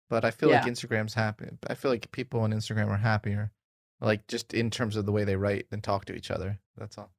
but 0.09 0.25
I 0.25 0.31
feel 0.31 0.49
like 0.49 0.63
Instagram's 0.63 1.13
happy. 1.13 1.45
I 1.67 1.75
feel 1.75 1.91
like 1.91 2.11
people 2.11 2.41
on 2.41 2.51
Instagram 2.51 2.89
are 2.89 2.97
happier, 2.97 3.51
like 4.01 4.27
just 4.27 4.53
in 4.53 4.69
terms 4.69 4.95
of 4.95 5.05
the 5.05 5.11
way 5.11 5.23
they 5.23 5.35
write 5.35 5.67
and 5.71 5.83
talk 5.83 6.05
to 6.05 6.15
each 6.15 6.31
other. 6.31 6.59
That's 6.77 6.97
all. 6.97 7.11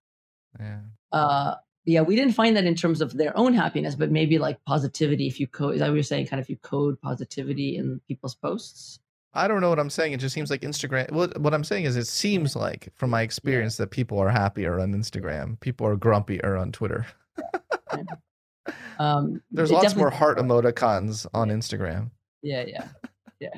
Yeah. 0.59 0.81
Uh, 1.13 1.55
yeah, 1.85 2.03
we 2.03 2.17
didn't 2.17 2.35
find 2.35 2.57
that 2.57 2.65
in 2.67 2.75
terms 2.75 3.01
of 3.01 3.17
their 3.17 3.37
own 3.37 3.55
happiness, 3.55 3.95
but 3.95 4.11
maybe 4.11 4.39
like 4.39 4.63
positivity. 4.65 5.27
If 5.27 5.41
you 5.41 5.47
code, 5.47 5.75
is 5.75 5.81
that 5.81 5.89
what 5.89 5.95
you're 5.95 6.03
saying? 6.03 6.27
Kind 6.27 6.41
of 6.41 6.45
if 6.45 6.51
you 6.51 6.57
code 6.57 7.01
positivity 7.01 7.77
in 7.77 8.01
people's 8.07 8.35
posts. 8.35 8.99
I 9.33 9.47
don't 9.47 9.61
know 9.61 9.69
what 9.69 9.79
I'm 9.79 9.91
saying. 9.91 10.13
It 10.13 10.21
just 10.21 10.35
seems 10.35 10.51
like 10.51 10.63
Instagram. 10.63 11.13
What 11.13 11.39
what 11.41 11.55
I'm 11.55 11.65
saying 11.65 11.85
is, 11.85 11.97
it 11.97 12.07
seems 12.07 12.57
like, 12.57 12.93
from 12.97 13.11
my 13.11 13.23
experience, 13.23 13.77
that 13.77 13.91
people 13.91 14.19
are 14.19 14.29
happier 14.29 14.81
on 14.81 14.93
Instagram. 14.93 15.59
People 15.61 15.87
are 15.87 15.97
grumpier 15.97 16.61
on 16.61 16.73
Twitter. 16.73 17.07
Um, 19.01 19.43
There's 19.51 19.73
lots 19.73 19.97
more 19.97 20.11
heart 20.11 20.37
emoticons 20.37 21.27
on 21.33 21.49
Instagram. 21.49 22.11
Yeah, 22.43 22.65
yeah, 22.67 22.89
yeah. 23.41 23.55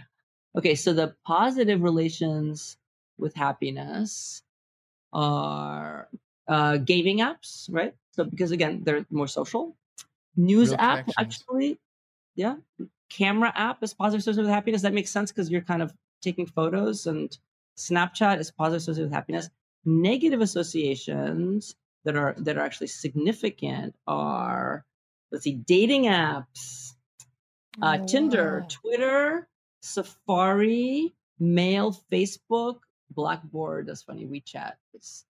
Okay, 0.56 0.76
so 0.76 0.92
the 0.92 1.16
positive 1.26 1.82
relations 1.82 2.76
with 3.18 3.34
happiness 3.34 4.42
are 5.12 6.08
uh, 6.46 6.76
gaming 6.76 7.18
apps, 7.18 7.66
right? 7.72 7.92
So 8.12 8.22
because 8.22 8.52
again, 8.52 8.82
they're 8.84 9.04
more 9.10 9.26
social. 9.26 9.76
News 10.36 10.70
Real 10.70 10.80
app, 10.80 11.10
actually, 11.18 11.78
yeah. 12.36 12.56
Camera 13.10 13.52
app 13.54 13.82
is 13.82 13.92
positive 13.92 14.20
associated 14.20 14.46
with 14.46 14.54
happiness. 14.54 14.82
That 14.82 14.94
makes 14.94 15.10
sense 15.10 15.32
because 15.32 15.50
you're 15.50 15.60
kind 15.60 15.82
of 15.82 15.92
taking 16.22 16.46
photos, 16.46 17.08
and 17.08 17.36
Snapchat 17.76 18.38
is 18.38 18.52
positive 18.52 18.82
associated 18.82 19.06
with 19.06 19.12
happiness. 19.12 19.50
Negative 19.84 20.40
associations 20.40 21.74
that 22.04 22.16
are 22.16 22.34
that 22.38 22.56
are 22.56 22.64
actually 22.64 22.88
significant 22.88 23.94
are 24.06 24.84
let's 25.30 25.44
see, 25.44 25.54
dating 25.54 26.04
apps 26.04 26.92
uh, 27.80 27.98
Oh, 28.00 28.06
Tinder, 28.06 28.60
wow. 28.60 28.66
Twitter, 28.68 29.48
Safari, 29.80 31.14
Mail, 31.38 31.96
Facebook, 32.10 32.80
Blackboard. 33.10 33.86
That's 33.86 34.02
funny. 34.02 34.26
WeChat. 34.26 34.74
It's 34.94 35.24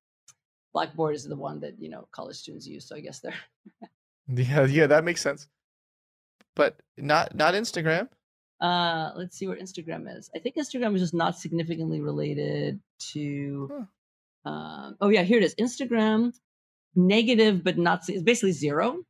Blackboard 0.73 1.15
is 1.15 1.25
the 1.25 1.37
one 1.37 1.61
that 1.61 1.75
you 1.79 1.89
know 1.89 2.09
college 2.13 2.37
students 2.37 2.67
use. 2.67 2.89
So 2.89 2.97
I 2.97 3.01
guess 3.01 3.21
they're 3.21 3.35
Yeah, 4.29 4.65
yeah, 4.67 4.87
that 4.87 5.05
makes 5.05 5.21
sense. 5.21 5.47
But 6.55 6.81
not 6.97 7.35
not 7.35 7.55
Instagram. 7.55 8.09
Uh, 8.61 9.13
let's 9.17 9.37
see 9.37 9.49
where 9.49 9.57
Instagram 9.57 10.17
is. 10.17 10.31
I 10.35 10.39
think 10.39 10.57
Instagram 10.57 10.95
is 10.95 11.01
just 11.01 11.15
not 11.15 11.37
significantly 11.39 12.01
related 12.01 12.81
to. 13.13 13.87
Um, 14.45 14.97
oh 15.01 15.09
yeah, 15.09 15.23
here 15.23 15.39
it 15.39 15.45
is. 15.45 15.55
Instagram 15.57 16.33
negative, 16.95 17.65
but 17.65 17.79
not. 17.79 18.09
It's 18.09 18.23
basically 18.23 18.53
zero, 18.53 19.03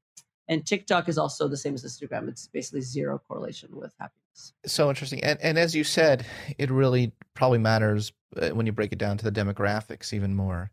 and 0.48 0.66
TikTok 0.66 1.08
is 1.08 1.18
also 1.18 1.48
the 1.48 1.56
same 1.56 1.74
as 1.74 1.84
Instagram. 1.84 2.28
It's 2.28 2.46
basically 2.46 2.82
zero 2.82 3.20
correlation 3.26 3.70
with 3.72 3.92
happiness. 3.98 4.52
So 4.66 4.88
interesting. 4.88 5.22
And 5.24 5.38
and 5.42 5.58
as 5.58 5.74
you 5.74 5.84
said, 5.84 6.26
it 6.58 6.70
really 6.70 7.12
probably 7.34 7.58
matters 7.58 8.12
uh, 8.36 8.50
when 8.50 8.66
you 8.66 8.72
break 8.72 8.92
it 8.92 8.98
down 8.98 9.18
to 9.18 9.30
the 9.30 9.32
demographics 9.32 10.12
even 10.12 10.34
more, 10.34 10.70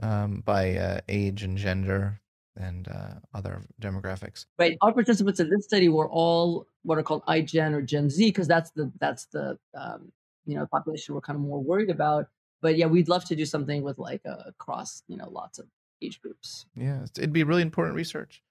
um, 0.00 0.42
by 0.44 0.76
uh, 0.76 1.00
age 1.08 1.42
and 1.42 1.56
gender 1.56 2.20
and 2.56 2.88
uh, 2.88 3.14
other 3.34 3.62
demographics. 3.80 4.46
Right. 4.58 4.76
Our 4.82 4.92
participants 4.92 5.40
in 5.40 5.48
this 5.50 5.64
study 5.64 5.88
were 5.88 6.08
all 6.08 6.66
what 6.82 6.98
are 6.98 7.02
called 7.02 7.24
iGen 7.26 7.72
or 7.72 7.82
Gen 7.82 8.10
Z 8.10 8.26
because 8.26 8.48
that's 8.48 8.70
the 8.72 8.90
that's 9.00 9.26
the 9.26 9.58
um, 9.74 10.12
you 10.46 10.56
know 10.56 10.66
population 10.66 11.14
we're 11.14 11.20
kind 11.20 11.36
of 11.36 11.42
more 11.42 11.62
worried 11.62 11.90
about. 11.90 12.28
But 12.62 12.76
yeah, 12.76 12.86
we'd 12.86 13.08
love 13.08 13.24
to 13.26 13.36
do 13.36 13.46
something 13.46 13.82
with 13.82 13.98
like 13.98 14.20
uh, 14.26 14.36
across 14.46 15.02
you 15.08 15.16
know 15.16 15.28
lots 15.30 15.58
of 15.58 15.66
age 16.02 16.20
groups. 16.20 16.66
Yeah, 16.76 17.04
it'd 17.16 17.32
be 17.32 17.44
really 17.44 17.62
important 17.62 17.96
research. 17.96 18.42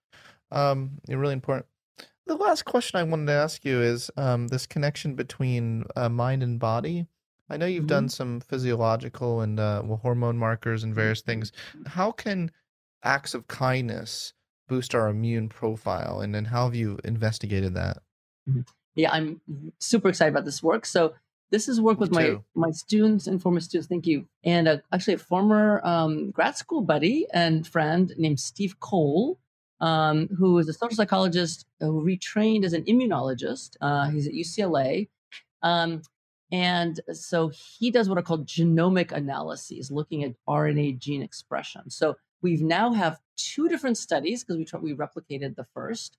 Um, 0.51 0.99
really 1.07 1.33
important. 1.33 1.65
The 2.25 2.35
last 2.35 2.63
question 2.65 2.99
I 2.99 3.03
wanted 3.03 3.27
to 3.27 3.33
ask 3.33 3.65
you 3.65 3.81
is 3.81 4.11
um, 4.15 4.47
this 4.47 4.67
connection 4.67 5.15
between 5.15 5.85
uh, 5.95 6.09
mind 6.09 6.43
and 6.43 6.59
body. 6.59 7.07
I 7.49 7.57
know 7.57 7.65
you've 7.65 7.87
done 7.87 8.07
some 8.09 8.39
physiological 8.41 9.41
and 9.41 9.59
uh, 9.59 9.81
well, 9.83 9.97
hormone 9.97 10.37
markers 10.37 10.83
and 10.83 10.93
various 10.93 11.21
things. 11.21 11.51
How 11.87 12.11
can 12.11 12.51
acts 13.03 13.33
of 13.33 13.47
kindness 13.47 14.33
boost 14.67 14.93
our 14.93 15.09
immune 15.09 15.49
profile, 15.49 16.21
and 16.21 16.33
then 16.33 16.45
how 16.45 16.65
have 16.65 16.75
you 16.75 16.99
investigated 17.03 17.73
that? 17.73 17.97
yeah, 18.95 19.11
I'm 19.11 19.41
super 19.79 20.09
excited 20.09 20.31
about 20.31 20.45
this 20.45 20.61
work. 20.61 20.85
So 20.85 21.13
this 21.51 21.67
is 21.67 21.81
work 21.81 21.99
with 21.99 22.11
my 22.11 22.37
my 22.55 22.71
students 22.71 23.27
and 23.27 23.41
former 23.41 23.59
students. 23.59 23.87
Thank 23.87 24.05
you, 24.05 24.27
and 24.43 24.67
uh, 24.67 24.77
actually 24.93 25.15
a 25.15 25.19
former 25.19 25.81
um, 25.83 26.31
grad 26.31 26.57
school 26.57 26.81
buddy 26.81 27.25
and 27.33 27.67
friend 27.67 28.13
named 28.17 28.39
Steve 28.39 28.79
Cole, 28.79 29.39
um, 29.81 30.27
who 30.37 30.57
is 30.59 30.69
a 30.69 30.73
social 30.73 30.95
psychologist 30.95 31.65
who 31.79 32.03
retrained 32.03 32.65
as 32.65 32.73
an 32.73 32.83
immunologist. 32.85 33.77
Uh, 33.81 34.09
he's 34.09 34.27
at 34.27 34.33
UCLA, 34.33 35.09
um, 35.63 36.01
and 36.51 36.99
so 37.13 37.49
he 37.49 37.91
does 37.91 38.09
what 38.09 38.17
are 38.17 38.23
called 38.23 38.47
genomic 38.47 39.11
analyses, 39.11 39.91
looking 39.91 40.23
at 40.23 40.35
RNA 40.47 40.99
gene 40.99 41.21
expression. 41.21 41.89
So 41.89 42.15
we've 42.41 42.61
now 42.61 42.93
have 42.93 43.19
two 43.37 43.67
different 43.69 43.97
studies 43.97 44.43
because 44.43 44.57
we 44.57 44.91
we 44.91 44.95
replicated 44.95 45.55
the 45.55 45.65
first 45.73 46.17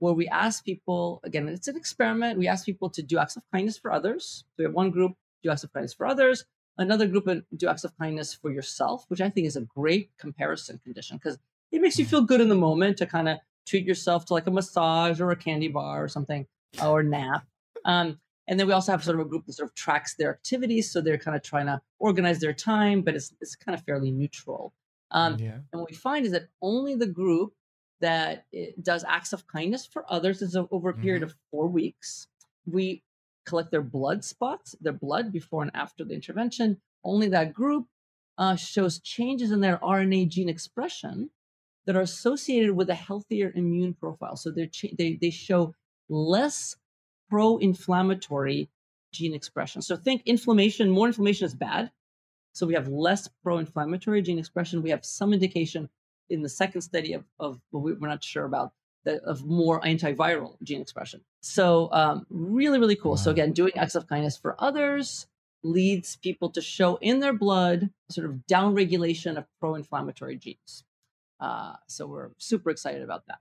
where 0.00 0.12
we 0.12 0.26
ask 0.28 0.64
people 0.64 1.20
again 1.24 1.48
it's 1.48 1.68
an 1.68 1.76
experiment. 1.76 2.38
We 2.38 2.48
ask 2.48 2.66
people 2.66 2.90
to 2.90 3.02
do 3.02 3.18
acts 3.18 3.36
of 3.36 3.42
kindness 3.52 3.78
for 3.78 3.92
others. 3.92 4.44
So 4.48 4.54
we 4.58 4.64
have 4.64 4.74
one 4.74 4.90
group 4.90 5.12
do 5.42 5.50
acts 5.50 5.64
of 5.64 5.72
kindness 5.72 5.94
for 5.94 6.06
others. 6.06 6.44
Another 6.76 7.06
group 7.06 7.28
uh, 7.28 7.36
do 7.56 7.68
acts 7.68 7.84
of 7.84 7.96
kindness 7.98 8.34
for 8.34 8.50
yourself 8.50 9.04
which 9.08 9.20
i 9.20 9.28
think 9.28 9.46
is 9.46 9.56
a 9.56 9.60
great 9.60 10.10
comparison 10.18 10.80
condition 10.82 11.18
because 11.18 11.38
it 11.72 11.80
makes 11.80 11.98
you 11.98 12.04
feel 12.04 12.22
good 12.22 12.40
in 12.40 12.48
the 12.48 12.54
moment 12.54 12.96
to 12.98 13.06
kind 13.06 13.28
of 13.28 13.38
treat 13.66 13.86
yourself 13.86 14.24
to 14.26 14.34
like 14.34 14.46
a 14.46 14.50
massage 14.50 15.20
or 15.20 15.30
a 15.30 15.36
candy 15.36 15.68
bar 15.68 16.02
or 16.02 16.08
something 16.08 16.46
or 16.82 17.02
nap. 17.02 17.46
Um, 17.84 18.18
and 18.48 18.58
then 18.58 18.66
we 18.66 18.72
also 18.72 18.92
have 18.92 19.04
sort 19.04 19.20
of 19.20 19.26
a 19.26 19.28
group 19.28 19.46
that 19.46 19.52
sort 19.52 19.68
of 19.68 19.74
tracks 19.74 20.16
their 20.16 20.30
activities 20.30 20.90
so 20.90 21.00
they're 21.00 21.18
kind 21.18 21.36
of 21.36 21.42
trying 21.42 21.66
to 21.66 21.80
organize 21.98 22.40
their 22.40 22.52
time 22.52 23.02
but 23.02 23.14
it's, 23.14 23.32
it's 23.40 23.54
kind 23.54 23.78
of 23.78 23.84
fairly 23.84 24.10
neutral. 24.10 24.72
Um, 25.12 25.38
yeah. 25.38 25.58
and 25.72 25.80
what 25.80 25.90
we 25.90 25.96
find 25.96 26.24
is 26.24 26.32
that 26.32 26.48
only 26.62 26.94
the 26.94 27.06
group 27.06 27.52
that 28.00 28.46
it 28.52 28.82
does 28.82 29.04
acts 29.04 29.32
of 29.32 29.46
kindness 29.46 29.86
for 29.86 30.04
others 30.12 30.42
is 30.42 30.56
over 30.56 30.90
a 30.90 30.94
period 30.94 31.22
of 31.22 31.36
four 31.50 31.68
weeks. 31.68 32.28
We 32.66 33.04
collect 33.44 33.70
their 33.70 33.82
blood 33.82 34.24
spots, 34.24 34.74
their 34.80 34.92
blood 34.92 35.32
before 35.32 35.62
and 35.62 35.70
after 35.74 36.04
the 36.04 36.14
intervention. 36.14 36.80
Only 37.04 37.28
that 37.28 37.52
group 37.54 37.88
uh, 38.38 38.56
shows 38.56 39.00
changes 39.00 39.50
in 39.50 39.60
their 39.60 39.78
RNA 39.78 40.24
gene 40.26 40.48
expression 40.48 41.30
that 41.86 41.96
are 41.96 42.00
associated 42.02 42.72
with 42.76 42.90
a 42.90 42.94
healthier 42.94 43.52
immune 43.54 43.94
profile. 43.94 44.36
So 44.36 44.50
cha- 44.66 44.88
they 44.96 45.14
they 45.14 45.30
show 45.30 45.74
less 46.08 46.76
pro-inflammatory 47.28 48.70
gene 49.12 49.34
expression. 49.34 49.82
So 49.82 49.96
think 49.96 50.22
inflammation. 50.26 50.90
More 50.90 51.06
inflammation 51.06 51.46
is 51.46 51.54
bad. 51.54 51.92
So 52.52 52.66
we 52.66 52.74
have 52.74 52.88
less 52.88 53.28
pro-inflammatory 53.42 54.22
gene 54.22 54.38
expression. 54.38 54.82
We 54.82 54.90
have 54.90 55.04
some 55.04 55.32
indication 55.32 55.90
in 56.30 56.42
the 56.42 56.48
second 56.48 56.80
study 56.82 57.12
of, 57.12 57.24
of 57.38 57.60
we're 57.72 57.96
not 58.00 58.24
sure 58.24 58.44
about 58.44 58.72
the, 59.04 59.22
of 59.24 59.44
more 59.44 59.80
antiviral 59.80 60.56
gene 60.62 60.80
expression. 60.80 61.20
So 61.42 61.88
um, 61.92 62.26
really, 62.30 62.78
really 62.78 62.96
cool. 62.96 63.12
Wow. 63.12 63.16
So 63.16 63.30
again, 63.30 63.52
doing 63.52 63.72
acts 63.76 63.94
of 63.94 64.06
kindness 64.06 64.36
for 64.36 64.56
others 64.58 65.26
leads 65.62 66.16
people 66.16 66.50
to 66.50 66.60
show 66.60 66.96
in 66.96 67.20
their 67.20 67.32
blood 67.32 67.90
sort 68.10 68.26
of 68.28 68.40
downregulation 68.50 69.36
of 69.36 69.44
pro-inflammatory 69.58 70.36
genes. 70.36 70.84
Uh, 71.38 71.74
so 71.86 72.06
we're 72.06 72.30
super 72.38 72.70
excited 72.70 73.02
about 73.02 73.26
that. 73.26 73.40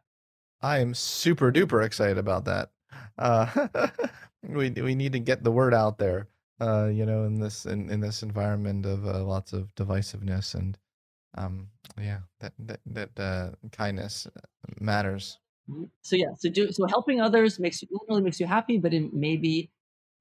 I 0.62 0.80
am 0.80 0.94
super 0.94 1.52
duper 1.52 1.86
excited 1.86 2.18
about 2.18 2.46
that. 2.46 2.72
Uh, 3.18 3.68
we 4.44 4.70
we 4.72 4.96
need 4.96 5.14
to 5.14 5.20
get 5.20 5.44
the 5.44 5.52
word 5.52 5.74
out 5.74 5.98
there. 5.98 6.28
Uh, 6.60 6.90
you 6.92 7.06
know, 7.06 7.24
in 7.24 7.40
this 7.40 7.66
in, 7.66 7.90
in 7.90 8.02
this 8.02 8.24
environment 8.24 8.86
of 8.86 9.06
uh, 9.06 9.24
lots 9.24 9.54
of 9.54 9.74
divisiveness 9.76 10.56
and 10.56 10.78
um, 11.40 11.68
yeah, 11.98 12.20
that 12.40 12.54
that 12.60 12.80
that 12.86 13.20
uh, 13.20 13.50
kindness 13.72 14.28
matters. 14.80 15.40
Mm-hmm. 15.70 15.86
So 16.02 16.16
yeah, 16.16 16.34
so 16.38 16.50
do 16.50 16.72
so 16.72 16.86
helping 16.88 17.22
others 17.22 17.60
makes 17.60 17.82
you 17.82 17.88
not 17.92 18.06
only 18.10 18.24
makes 18.24 18.40
you 18.40 18.46
happy, 18.46 18.78
but 18.78 18.94
it 18.94 19.14
maybe 19.14 19.72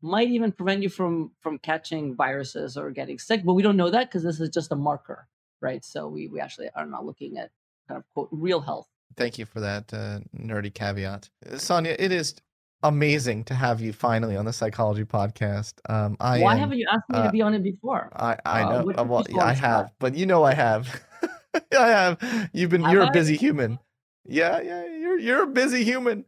might 0.00 0.28
even 0.28 0.52
prevent 0.52 0.82
you 0.82 0.88
from 0.88 1.32
from 1.40 1.58
catching 1.58 2.14
viruses 2.14 2.76
or 2.76 2.90
getting 2.90 3.18
sick. 3.18 3.44
But 3.44 3.54
we 3.54 3.62
don't 3.62 3.76
know 3.76 3.90
that 3.90 4.08
because 4.08 4.22
this 4.22 4.40
is 4.40 4.48
just 4.50 4.72
a 4.72 4.76
marker, 4.76 5.26
right? 5.60 5.84
So 5.84 6.08
we 6.08 6.28
we 6.28 6.40
actually 6.40 6.70
are 6.74 6.86
not 6.86 7.04
looking 7.04 7.38
at 7.38 7.50
kind 7.88 7.98
of 7.98 8.04
quote 8.14 8.28
real 8.30 8.60
health. 8.60 8.88
Thank 9.16 9.38
you 9.38 9.46
for 9.46 9.60
that 9.60 9.92
uh, 9.92 10.20
nerdy 10.36 10.72
caveat, 10.72 11.28
Sonja. 11.54 11.96
It 11.98 12.12
is 12.12 12.36
amazing 12.82 13.44
to 13.44 13.54
have 13.54 13.80
you 13.80 13.92
finally 13.92 14.36
on 14.36 14.44
the 14.44 14.52
psychology 14.52 15.04
podcast. 15.04 15.74
Um, 15.88 16.16
I 16.20 16.40
why 16.40 16.54
am, 16.54 16.58
haven't 16.58 16.78
you 16.78 16.86
asked 16.90 17.08
me 17.08 17.18
uh, 17.18 17.24
to 17.24 17.30
be 17.30 17.42
on 17.42 17.54
it 17.54 17.62
before? 17.62 18.10
I 18.14 18.36
I 18.44 18.62
uh, 18.62 18.82
know. 18.82 18.92
Uh, 18.92 19.04
well, 19.04 19.40
I 19.40 19.52
have, 19.52 19.92
but 19.98 20.14
you 20.14 20.26
know 20.26 20.44
I 20.44 20.54
have. 20.54 21.02
I 21.78 21.88
have. 21.88 22.50
You've 22.52 22.70
been. 22.70 22.82
Have 22.82 22.92
you're 22.92 23.04
I? 23.04 23.08
a 23.08 23.12
busy 23.12 23.36
human. 23.36 23.78
Yeah, 24.24 24.60
yeah, 24.60 24.86
you're 24.86 25.18
you're 25.18 25.42
a 25.44 25.46
busy 25.46 25.84
human, 25.84 26.24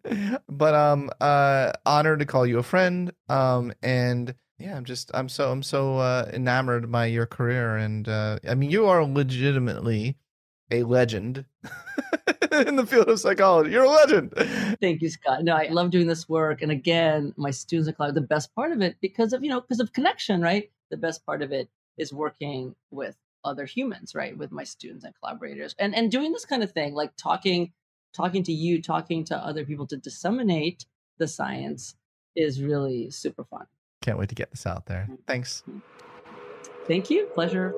but 0.48 0.74
um, 0.74 1.11
uh, 1.20 1.72
honored 1.84 2.20
to 2.20 2.26
call 2.26 2.46
you 2.46 2.59
a 2.59 2.62
friend. 2.62 3.12
Um, 3.28 3.72
and 3.82 4.34
yeah, 4.59 4.76
I'm 4.76 4.84
just 4.84 5.11
I'm 5.14 5.28
so 5.28 5.51
I'm 5.51 5.62
so 5.62 5.98
uh, 5.98 6.30
enamored 6.32 6.90
by 6.90 7.07
your 7.07 7.26
career, 7.26 7.76
and 7.76 8.09
uh, 8.09 8.38
I 8.48 8.55
mean, 8.55 8.70
you 8.70 8.86
are 8.86 9.05
legitimately 9.05 10.16
a 10.71 10.83
legend 10.83 11.45
in 12.53 12.77
the 12.77 12.87
field 12.87 13.09
of 13.09 13.21
psychology. 13.21 13.71
You're 13.71 13.85
a 13.85 13.89
legend. 13.89 14.33
Thank 14.81 15.03
you, 15.03 15.11
Scott. 15.11 15.45
No, 15.45 15.57
I 15.57 15.68
love 15.68 15.91
doing 15.91 16.07
this 16.07 16.29
work, 16.29 16.62
and 16.62 16.71
again, 16.71 17.35
my 17.37 17.51
students 17.51 17.89
are 17.89 17.93
cloud. 17.93 18.14
The 18.14 18.21
best 18.21 18.55
part 18.55 18.73
of 18.73 18.81
it, 18.81 18.97
because 19.01 19.33
of 19.33 19.43
you 19.43 19.51
know, 19.51 19.61
because 19.61 19.81
of 19.81 19.93
connection, 19.93 20.41
right? 20.41 20.71
The 20.91 20.97
best 20.97 21.25
part 21.25 21.43
of 21.43 21.53
it 21.53 21.68
is 21.97 22.12
working 22.12 22.75
with 22.91 23.16
other 23.45 23.64
humans, 23.64 24.14
right? 24.14 24.37
With 24.37 24.53
my 24.53 24.64
students 24.64 25.05
and 25.05 25.14
collaborators, 25.21 25.75
and 25.79 25.95
and 25.95 26.11
doing 26.11 26.33
this 26.33 26.45
kind 26.45 26.62
of 26.62 26.73
thing, 26.73 26.95
like 26.95 27.12
talking 27.16 27.73
talking 28.12 28.43
to 28.45 28.53
you, 28.53 28.83
talking 28.83 29.25
to 29.25 29.37
other 29.37 29.64
people 29.64 29.87
to 29.87 29.97
disseminate 29.97 30.85
the 31.18 31.29
science 31.29 31.95
is 32.37 32.62
really 32.62 33.11
super 33.11 33.45
fun. 33.45 33.66
Can't 34.03 34.18
wait 34.18 34.29
to 34.31 34.35
get 34.35 34.51
this 34.51 34.66
out 34.66 34.87
there. 34.87 35.03
Mm-hmm. 35.03 35.23
Thanks. 35.27 35.62
Thank 36.87 37.11
you. 37.11 37.27
Pleasure. 37.35 37.75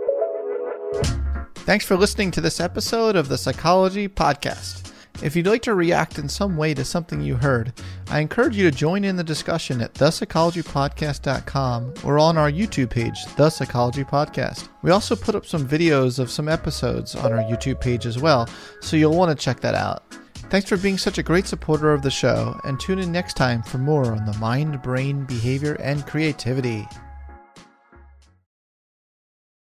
Thanks 1.64 1.84
for 1.84 1.96
listening 1.96 2.32
to 2.32 2.40
this 2.40 2.58
episode 2.58 3.14
of 3.14 3.28
the 3.28 3.38
Psychology 3.38 4.08
Podcast. 4.08 4.92
If 5.22 5.36
you'd 5.36 5.46
like 5.46 5.62
to 5.62 5.74
react 5.74 6.18
in 6.18 6.28
some 6.28 6.56
way 6.56 6.74
to 6.74 6.84
something 6.84 7.20
you 7.20 7.36
heard, 7.36 7.72
I 8.10 8.18
encourage 8.18 8.56
you 8.56 8.68
to 8.68 8.76
join 8.76 9.04
in 9.04 9.14
the 9.14 9.22
discussion 9.22 9.80
at 9.80 9.94
thepsychologypodcast.com 9.94 11.94
or 12.02 12.18
on 12.18 12.36
our 12.36 12.50
YouTube 12.50 12.90
page, 12.90 13.26
The 13.36 13.48
Psychology 13.48 14.02
Podcast. 14.02 14.70
We 14.82 14.90
also 14.90 15.14
put 15.14 15.36
up 15.36 15.46
some 15.46 15.68
videos 15.68 16.18
of 16.18 16.32
some 16.32 16.48
episodes 16.48 17.14
on 17.14 17.32
our 17.32 17.44
YouTube 17.44 17.80
page 17.80 18.06
as 18.06 18.18
well, 18.18 18.48
so 18.80 18.96
you'll 18.96 19.16
want 19.16 19.30
to 19.30 19.44
check 19.44 19.60
that 19.60 19.76
out. 19.76 20.02
Thanks 20.50 20.68
for 20.68 20.76
being 20.76 20.98
such 20.98 21.18
a 21.18 21.22
great 21.22 21.46
supporter 21.46 21.92
of 21.92 22.02
the 22.02 22.10
show, 22.10 22.58
and 22.64 22.80
tune 22.80 22.98
in 22.98 23.12
next 23.12 23.34
time 23.34 23.62
for 23.62 23.78
more 23.78 24.06
on 24.06 24.24
the 24.24 24.36
mind, 24.38 24.82
brain, 24.82 25.26
behavior, 25.26 25.74
and 25.74 26.04
creativity. 26.08 26.88